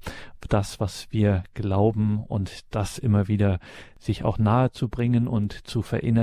das, 0.48 0.80
was 0.80 1.08
wir 1.10 1.44
glauben 1.56 2.24
und 2.24 2.66
das 2.74 3.00
immer 3.00 3.28
wieder 3.28 3.60
sich 4.00 4.24
auch 4.24 4.38
nahe 4.38 4.72
zu 4.72 4.90
bringen 4.90 5.28
und 5.28 5.68
zu 5.68 5.82
verinnerlichen, 5.82 6.17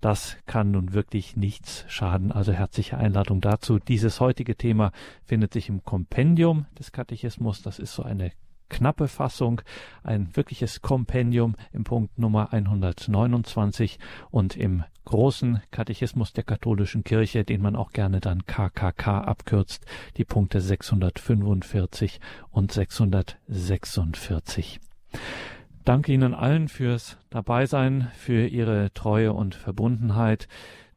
das 0.00 0.36
kann 0.46 0.72
nun 0.72 0.92
wirklich 0.92 1.36
nichts 1.36 1.84
schaden. 1.88 2.32
Also 2.32 2.52
herzliche 2.52 2.98
Einladung 2.98 3.40
dazu. 3.40 3.78
Dieses 3.78 4.20
heutige 4.20 4.56
Thema 4.56 4.92
findet 5.24 5.52
sich 5.52 5.68
im 5.68 5.84
Kompendium 5.84 6.66
des 6.78 6.92
Katechismus. 6.92 7.62
Das 7.62 7.78
ist 7.78 7.94
so 7.94 8.02
eine 8.02 8.32
knappe 8.68 9.08
Fassung, 9.08 9.62
ein 10.02 10.36
wirkliches 10.36 10.82
Kompendium 10.82 11.54
im 11.72 11.84
Punkt 11.84 12.18
Nummer 12.18 12.52
129 12.52 13.98
und 14.30 14.56
im 14.56 14.84
großen 15.04 15.60
Katechismus 15.70 16.32
der 16.32 16.42
katholischen 16.44 17.04
Kirche, 17.04 17.44
den 17.44 17.60
man 17.62 17.76
auch 17.76 17.92
gerne 17.92 18.20
dann 18.20 18.44
KKK 18.46 19.20
abkürzt, 19.20 19.86
die 20.16 20.24
Punkte 20.24 20.60
645 20.60 22.18
und 22.50 22.72
646. 22.72 24.80
Danke 25.84 26.14
Ihnen 26.14 26.32
allen 26.32 26.68
fürs 26.68 27.18
Dabeisein, 27.28 28.10
für 28.14 28.46
Ihre 28.46 28.92
Treue 28.94 29.34
und 29.34 29.54
Verbundenheit 29.54 30.48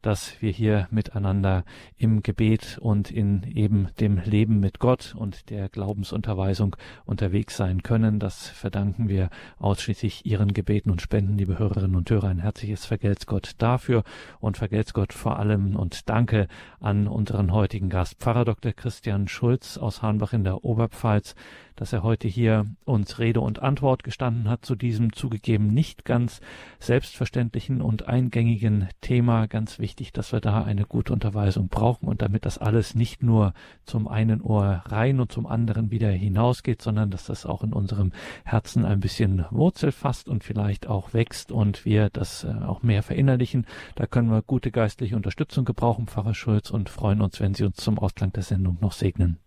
dass 0.02 0.40
wir 0.40 0.50
hier 0.50 0.88
miteinander 0.90 1.64
im 1.96 2.22
Gebet 2.22 2.78
und 2.80 3.10
in 3.10 3.42
eben 3.42 3.88
dem 4.00 4.18
Leben 4.18 4.60
mit 4.60 4.78
Gott 4.78 5.14
und 5.16 5.50
der 5.50 5.68
Glaubensunterweisung 5.68 6.76
unterwegs 7.04 7.56
sein 7.56 7.82
können. 7.82 8.18
Das 8.18 8.48
verdanken 8.48 9.08
wir 9.08 9.30
ausschließlich 9.58 10.26
Ihren 10.26 10.52
Gebeten 10.54 10.90
und 10.90 11.02
Spenden, 11.02 11.36
liebe 11.36 11.58
Hörerinnen 11.58 11.96
und 11.96 12.10
Hörer. 12.10 12.28
Ein 12.28 12.38
herzliches 12.38 12.84
Vergelt's 12.84 13.26
Gott 13.26 13.52
dafür 13.58 14.04
und 14.40 14.56
Vergelt's 14.56 14.94
Gott 14.94 15.12
vor 15.12 15.38
allem 15.38 15.76
und 15.76 16.08
danke 16.08 16.48
an 16.80 17.08
unseren 17.08 17.52
heutigen 17.52 17.88
Gast, 17.88 18.18
Pfarrer 18.18 18.44
Dr. 18.44 18.72
Christian 18.72 19.28
Schulz 19.28 19.78
aus 19.78 20.02
Hahnbach 20.02 20.32
in 20.32 20.44
der 20.44 20.64
Oberpfalz, 20.64 21.34
dass 21.78 21.92
er 21.92 22.02
heute 22.02 22.26
hier 22.26 22.66
uns 22.84 23.18
Rede 23.20 23.40
und 23.40 23.62
Antwort 23.62 24.02
gestanden 24.02 24.48
hat 24.48 24.64
zu 24.64 24.74
diesem 24.74 25.12
zugegeben 25.12 25.68
nicht 25.68 26.04
ganz 26.04 26.40
selbstverständlichen 26.80 27.80
und 27.80 28.08
eingängigen 28.08 28.88
Thema. 29.00 29.46
Ganz 29.46 29.78
wichtig, 29.78 30.12
dass 30.12 30.32
wir 30.32 30.40
da 30.40 30.64
eine 30.64 30.84
gute 30.84 31.12
Unterweisung 31.12 31.68
brauchen 31.68 32.08
und 32.08 32.20
damit 32.20 32.46
das 32.46 32.58
alles 32.58 32.96
nicht 32.96 33.22
nur 33.22 33.54
zum 33.84 34.08
einen 34.08 34.40
Ohr 34.40 34.82
rein 34.86 35.20
und 35.20 35.30
zum 35.30 35.46
anderen 35.46 35.92
wieder 35.92 36.10
hinausgeht, 36.10 36.82
sondern 36.82 37.10
dass 37.10 37.26
das 37.26 37.46
auch 37.46 37.62
in 37.62 37.72
unserem 37.72 38.12
Herzen 38.44 38.84
ein 38.84 38.98
bisschen 38.98 39.44
Wurzel 39.50 39.92
fasst 39.92 40.28
und 40.28 40.42
vielleicht 40.42 40.88
auch 40.88 41.14
wächst 41.14 41.52
und 41.52 41.84
wir 41.84 42.10
das 42.10 42.44
äh, 42.44 42.48
auch 42.64 42.82
mehr 42.82 43.04
verinnerlichen. 43.04 43.66
Da 43.94 44.06
können 44.06 44.30
wir 44.30 44.42
gute 44.42 44.72
geistliche 44.72 45.14
Unterstützung 45.14 45.64
gebrauchen, 45.64 46.08
Pfarrer 46.08 46.34
Schulz, 46.34 46.70
und 46.70 46.88
freuen 46.88 47.22
uns, 47.22 47.40
wenn 47.40 47.54
Sie 47.54 47.64
uns 47.64 47.76
zum 47.76 47.98
Ausklang 47.98 48.32
der 48.32 48.42
Sendung 48.42 48.78
noch 48.80 48.92
segnen. 48.92 49.38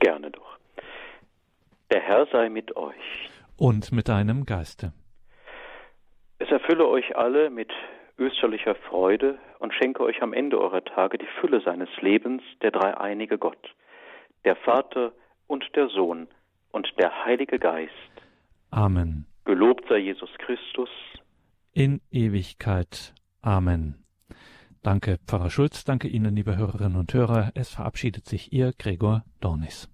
Gerne. 0.00 0.33
Der 1.94 2.02
Herr 2.02 2.26
sei 2.32 2.48
mit 2.48 2.76
euch. 2.76 3.30
Und 3.56 3.92
mit 3.92 4.08
deinem 4.08 4.46
Geiste. 4.46 4.92
Es 6.40 6.50
erfülle 6.50 6.88
euch 6.88 7.14
alle 7.16 7.50
mit 7.50 7.70
österlicher 8.18 8.74
Freude 8.74 9.38
und 9.60 9.72
schenke 9.72 10.02
euch 10.02 10.20
am 10.20 10.32
Ende 10.32 10.60
eurer 10.60 10.84
Tage 10.84 11.18
die 11.18 11.28
Fülle 11.40 11.60
seines 11.60 11.88
Lebens, 12.00 12.42
der 12.62 12.72
dreieinige 12.72 13.38
Gott, 13.38 13.76
der 14.44 14.56
Vater 14.56 15.12
und 15.46 15.64
der 15.76 15.86
Sohn 15.86 16.26
und 16.72 16.92
der 16.98 17.24
Heilige 17.24 17.60
Geist. 17.60 17.92
Amen. 18.72 19.26
Gelobt 19.44 19.84
sei 19.88 19.98
Jesus 19.98 20.30
Christus. 20.38 20.90
In 21.74 22.00
Ewigkeit. 22.10 23.14
Amen. 23.40 24.04
Danke, 24.82 25.18
Pfarrer 25.28 25.50
Schulz. 25.50 25.84
Danke 25.84 26.08
Ihnen, 26.08 26.34
liebe 26.34 26.56
Hörerinnen 26.56 26.98
und 26.98 27.14
Hörer. 27.14 27.52
Es 27.54 27.72
verabschiedet 27.72 28.26
sich 28.26 28.52
Ihr 28.52 28.72
Gregor 28.76 29.22
Dornis. 29.40 29.93